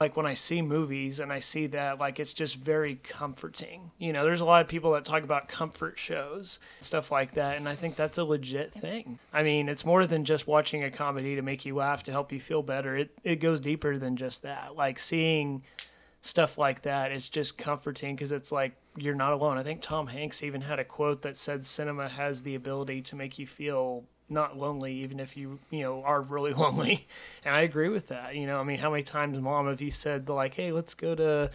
like 0.00 0.16
when 0.16 0.26
I 0.26 0.34
see 0.34 0.62
movies 0.62 1.20
and 1.20 1.32
I 1.32 1.38
see 1.38 1.66
that, 1.68 1.98
like 1.98 2.20
it's 2.20 2.34
just 2.34 2.56
very 2.56 2.96
comforting. 2.96 3.90
You 3.98 4.12
know, 4.12 4.24
there's 4.24 4.40
a 4.40 4.44
lot 4.44 4.60
of 4.60 4.68
people 4.68 4.92
that 4.92 5.04
talk 5.04 5.22
about 5.22 5.48
comfort 5.48 5.98
shows, 5.98 6.58
stuff 6.80 7.10
like 7.10 7.34
that, 7.34 7.56
and 7.56 7.68
I 7.68 7.74
think 7.74 7.96
that's 7.96 8.18
a 8.18 8.24
legit 8.24 8.72
thing. 8.72 9.18
I 9.32 9.42
mean, 9.42 9.68
it's 9.68 9.84
more 9.84 10.06
than 10.06 10.24
just 10.24 10.46
watching 10.46 10.84
a 10.84 10.90
comedy 10.90 11.36
to 11.36 11.42
make 11.42 11.64
you 11.64 11.74
laugh 11.74 12.02
to 12.04 12.12
help 12.12 12.32
you 12.32 12.40
feel 12.40 12.62
better. 12.62 12.96
It 12.96 13.10
it 13.24 13.36
goes 13.36 13.60
deeper 13.60 13.98
than 13.98 14.16
just 14.16 14.42
that. 14.42 14.76
Like 14.76 14.98
seeing 14.98 15.62
stuff 16.24 16.56
like 16.56 16.80
that 16.82 17.12
is 17.12 17.28
just 17.28 17.58
comforting 17.58 18.16
because 18.16 18.32
it's 18.32 18.50
like 18.50 18.74
you're 18.96 19.14
not 19.14 19.32
alone. 19.32 19.58
I 19.58 19.62
think 19.62 19.82
Tom 19.82 20.06
Hanks 20.06 20.42
even 20.42 20.62
had 20.62 20.78
a 20.78 20.84
quote 20.84 21.22
that 21.22 21.36
said 21.36 21.64
cinema 21.66 22.08
has 22.08 22.42
the 22.42 22.54
ability 22.54 23.02
to 23.02 23.16
make 23.16 23.38
you 23.38 23.46
feel 23.46 24.04
not 24.28 24.56
lonely 24.56 24.94
even 24.94 25.20
if 25.20 25.36
you 25.36 25.58
you 25.70 25.82
know 25.82 26.02
are 26.02 26.20
really 26.22 26.52
lonely. 26.64 27.06
And 27.44 27.54
i 27.54 27.60
agree 27.60 27.88
with 27.88 28.08
that 28.08 28.36
you 28.36 28.46
know 28.46 28.58
i 28.58 28.64
mean 28.64 28.78
how 28.78 28.90
many 28.90 29.02
times 29.02 29.38
mom 29.38 29.68
have 29.68 29.80
you 29.80 29.90
said 29.90 30.28
like 30.28 30.54
hey 30.54 30.72
let's 30.72 30.94
go 30.94 31.14
to 31.14 31.50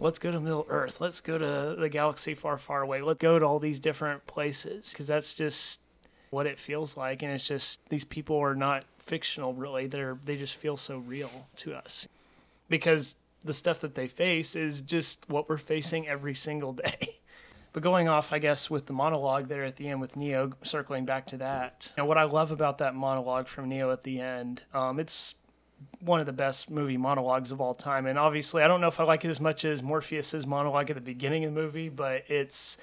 let's 0.00 0.18
go 0.18 0.30
to 0.30 0.40
middle 0.40 0.66
earth. 0.68 1.00
Let's 1.00 1.20
go 1.20 1.38
to 1.38 1.76
the 1.78 1.88
galaxy 1.88 2.34
far 2.34 2.58
far 2.58 2.82
away. 2.82 3.02
Let's 3.02 3.18
go 3.18 3.38
to 3.38 3.44
all 3.44 3.58
these 3.58 3.78
different 3.78 4.26
places. 4.26 4.90
Because 4.90 5.06
that's 5.06 5.34
just 5.34 5.80
what 6.30 6.46
it 6.46 6.58
feels 6.58 6.96
like 6.96 7.22
and 7.22 7.30
it's 7.30 7.46
just 7.46 7.78
these 7.90 8.04
people 8.04 8.36
are 8.36 8.54
not 8.54 8.84
fictional 8.98 9.54
really. 9.54 9.86
They're 9.86 10.18
they 10.24 10.36
just 10.36 10.56
feel 10.56 10.76
so 10.76 10.98
real 10.98 11.48
to 11.56 11.74
us. 11.74 12.08
Because 12.68 13.16
the 13.44 13.52
stuff 13.52 13.80
that 13.80 13.94
they 13.94 14.08
face 14.08 14.56
is 14.56 14.80
just 14.80 15.28
what 15.28 15.48
we're 15.48 15.58
facing 15.58 16.08
every 16.08 16.34
single 16.34 16.72
day 16.84 17.18
but 17.74 17.82
going 17.82 18.06
off, 18.06 18.32
I 18.32 18.38
guess, 18.38 18.70
with 18.70 18.86
the 18.86 18.92
monologue 18.92 19.48
there 19.48 19.64
at 19.64 19.74
the 19.74 19.88
end 19.88 20.00
with 20.00 20.16
Neo, 20.16 20.52
circling 20.62 21.04
back 21.04 21.26
to 21.26 21.36
that, 21.38 21.92
and 21.96 22.06
what 22.06 22.16
I 22.16 22.22
love 22.22 22.52
about 22.52 22.78
that 22.78 22.94
monologue 22.94 23.48
from 23.48 23.68
Neo 23.68 23.90
at 23.90 24.04
the 24.04 24.20
end, 24.20 24.62
um, 24.72 25.00
it's 25.00 25.34
one 25.98 26.20
of 26.20 26.26
the 26.26 26.32
best 26.32 26.70
movie 26.70 26.96
monologues 26.96 27.50
of 27.50 27.60
all 27.60 27.74
time. 27.74 28.06
And 28.06 28.16
obviously, 28.16 28.62
I 28.62 28.68
don't 28.68 28.80
know 28.80 28.86
if 28.86 29.00
I 29.00 29.04
like 29.04 29.24
it 29.24 29.28
as 29.28 29.40
much 29.40 29.64
as 29.64 29.82
Morpheus's 29.82 30.46
monologue 30.46 30.88
at 30.88 30.94
the 30.94 31.02
beginning 31.02 31.44
of 31.44 31.52
the 31.52 31.60
movie, 31.60 31.88
but 31.88 32.22
it's 32.28 32.78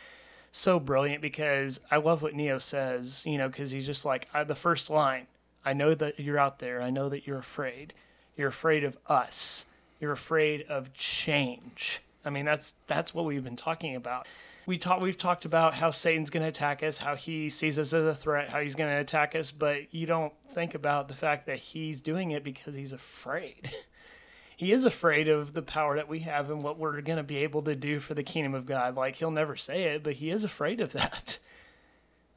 so 0.51 0.77
brilliant 0.77 1.21
because 1.21 1.79
I 1.89 1.95
love 1.95 2.21
what 2.21 2.35
Neo 2.35 2.57
says, 2.57 3.23
you 3.25 3.37
know, 3.37 3.47
because 3.47 3.71
he's 3.71 3.85
just 3.85 4.03
like, 4.03 4.27
the 4.45 4.55
first 4.55 4.89
line, 4.89 5.27
I 5.63 5.71
know 5.71 5.95
that 5.95 6.19
you're 6.19 6.37
out 6.37 6.59
there. 6.59 6.81
I 6.81 6.89
know 6.89 7.07
that 7.07 7.25
you're 7.25 7.39
afraid. 7.39 7.93
You're 8.35 8.49
afraid 8.49 8.83
of 8.83 8.97
us. 9.07 9.65
You're 10.01 10.11
afraid 10.11 10.65
of 10.67 10.93
change. 10.93 12.01
I 12.25 12.29
mean, 12.29 12.43
that's 12.43 12.75
that's 12.87 13.13
what 13.13 13.23
we've 13.23 13.43
been 13.43 13.55
talking 13.55 13.95
about 13.95 14.27
we 14.71 14.77
talk 14.77 15.01
we've 15.01 15.17
talked 15.17 15.43
about 15.43 15.73
how 15.73 15.91
Satan's 15.91 16.29
going 16.29 16.43
to 16.43 16.47
attack 16.47 16.81
us, 16.81 16.97
how 16.97 17.13
he 17.13 17.49
sees 17.49 17.77
us 17.77 17.91
as 17.91 18.05
a 18.05 18.15
threat, 18.15 18.47
how 18.47 18.61
he's 18.61 18.73
going 18.73 18.89
to 18.89 19.01
attack 19.01 19.35
us, 19.35 19.51
but 19.51 19.93
you 19.93 20.05
don't 20.05 20.31
think 20.53 20.75
about 20.75 21.09
the 21.09 21.13
fact 21.13 21.47
that 21.47 21.59
he's 21.59 21.99
doing 21.99 22.31
it 22.31 22.41
because 22.41 22.73
he's 22.73 22.93
afraid. 22.93 23.69
he 24.55 24.71
is 24.71 24.85
afraid 24.85 25.27
of 25.27 25.51
the 25.51 25.61
power 25.61 25.97
that 25.97 26.07
we 26.07 26.19
have 26.19 26.49
and 26.49 26.63
what 26.63 26.79
we're 26.79 27.01
going 27.01 27.17
to 27.17 27.23
be 27.23 27.39
able 27.39 27.61
to 27.63 27.75
do 27.75 27.99
for 27.99 28.13
the 28.13 28.23
kingdom 28.23 28.53
of 28.53 28.65
God. 28.65 28.95
Like 28.95 29.17
he'll 29.17 29.29
never 29.29 29.57
say 29.57 29.83
it, 29.83 30.03
but 30.03 30.13
he 30.13 30.29
is 30.29 30.45
afraid 30.45 30.79
of 30.79 30.93
that. 30.93 31.37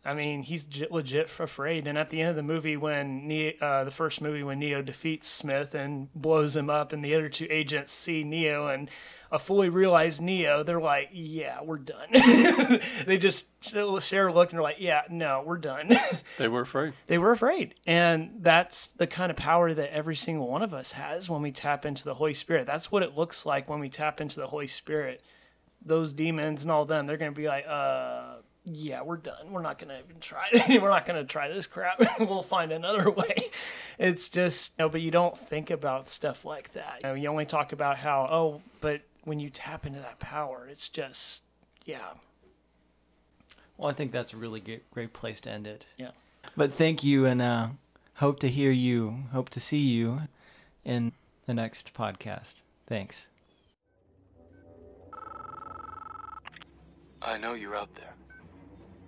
I 0.04 0.12
mean, 0.12 0.42
he's 0.42 0.68
legit 0.90 1.30
afraid. 1.38 1.86
And 1.86 1.96
at 1.96 2.10
the 2.10 2.20
end 2.20 2.30
of 2.30 2.36
the 2.36 2.42
movie, 2.42 2.76
when 2.76 3.26
Neo, 3.26 3.52
uh, 3.60 3.84
the 3.84 3.90
first 3.90 4.20
movie, 4.20 4.42
when 4.42 4.58
Neo 4.58 4.82
defeats 4.82 5.28
Smith 5.28 5.74
and 5.74 6.12
blows 6.14 6.54
him 6.54 6.68
up, 6.68 6.92
and 6.92 7.02
the 7.02 7.14
other 7.14 7.30
two 7.30 7.46
agents 7.50 7.92
see 7.92 8.22
Neo 8.22 8.66
and 8.66 8.90
a 9.32 9.38
fully 9.38 9.70
realized 9.70 10.20
Neo, 10.20 10.62
they're 10.62 10.80
like, 10.80 11.08
"Yeah, 11.12 11.62
we're 11.62 11.78
done." 11.78 12.08
they 13.06 13.16
just 13.18 13.46
share 13.64 14.28
a 14.28 14.32
look 14.32 14.50
and 14.50 14.58
they're 14.58 14.62
like, 14.62 14.76
"Yeah, 14.78 15.02
no, 15.10 15.42
we're 15.44 15.58
done." 15.58 15.90
They 16.38 16.48
were 16.48 16.60
afraid. 16.60 16.92
they 17.06 17.18
were 17.18 17.30
afraid, 17.30 17.74
and 17.86 18.30
that's 18.40 18.88
the 18.88 19.06
kind 19.06 19.30
of 19.30 19.36
power 19.36 19.72
that 19.72 19.92
every 19.92 20.16
single 20.16 20.48
one 20.48 20.62
of 20.62 20.74
us 20.74 20.92
has 20.92 21.30
when 21.30 21.42
we 21.42 21.50
tap 21.50 21.86
into 21.86 22.04
the 22.04 22.14
Holy 22.14 22.34
Spirit. 22.34 22.66
That's 22.66 22.92
what 22.92 23.02
it 23.02 23.16
looks 23.16 23.46
like 23.46 23.68
when 23.68 23.80
we 23.80 23.88
tap 23.88 24.20
into 24.20 24.38
the 24.38 24.48
Holy 24.48 24.66
Spirit. 24.66 25.22
Those 25.84 26.12
demons 26.12 26.62
and 26.62 26.70
all 26.70 26.84
them, 26.84 27.06
they're 27.06 27.16
going 27.16 27.32
to 27.32 27.40
be 27.40 27.48
like, 27.48 27.64
"Uh." 27.66 28.36
Yeah, 28.64 29.02
we're 29.02 29.16
done. 29.18 29.50
We're 29.50 29.62
not 29.62 29.78
gonna 29.78 29.98
even 30.04 30.20
try. 30.20 30.48
we're 30.68 30.88
not 30.88 31.04
gonna 31.06 31.24
try 31.24 31.48
this 31.48 31.66
crap. 31.66 32.00
we'll 32.20 32.42
find 32.42 32.72
another 32.72 33.10
way. 33.22 33.36
It's 33.98 34.28
just, 34.28 34.72
you 34.78 34.84
know, 34.84 34.88
but 34.88 35.00
you 35.02 35.10
don't 35.10 35.38
think 35.38 35.70
about 35.70 36.08
stuff 36.08 36.44
like 36.44 36.72
that. 36.72 37.00
You 37.02 37.08
know, 37.08 37.14
you 37.14 37.28
only 37.28 37.44
talk 37.46 37.72
about 37.72 37.98
how, 37.98 38.26
oh, 38.30 38.62
but 38.80 39.02
when 39.24 39.38
you 39.40 39.50
tap 39.50 39.84
into 39.86 40.00
that 40.00 40.18
power, 40.18 40.66
it's 40.70 40.88
just, 40.88 41.42
yeah, 41.84 42.14
Well, 43.76 43.90
I 43.90 43.92
think 43.92 44.12
that's 44.12 44.32
a 44.32 44.36
really 44.36 44.60
good, 44.60 44.80
great 44.90 45.12
place 45.12 45.40
to 45.42 45.50
end 45.50 45.66
it. 45.66 45.86
yeah. 45.96 46.10
But 46.56 46.72
thank 46.72 47.02
you, 47.02 47.24
and 47.26 47.40
uh, 47.40 47.68
hope 48.16 48.38
to 48.40 48.48
hear 48.48 48.70
you, 48.70 49.24
hope 49.32 49.48
to 49.50 49.60
see 49.60 49.78
you 49.78 50.22
in 50.84 51.12
the 51.46 51.54
next 51.54 51.94
podcast. 51.94 52.62
Thanks. 52.86 53.28
I 57.22 57.38
know 57.38 57.54
you're 57.54 57.74
out 57.76 57.94
there. 57.94 58.12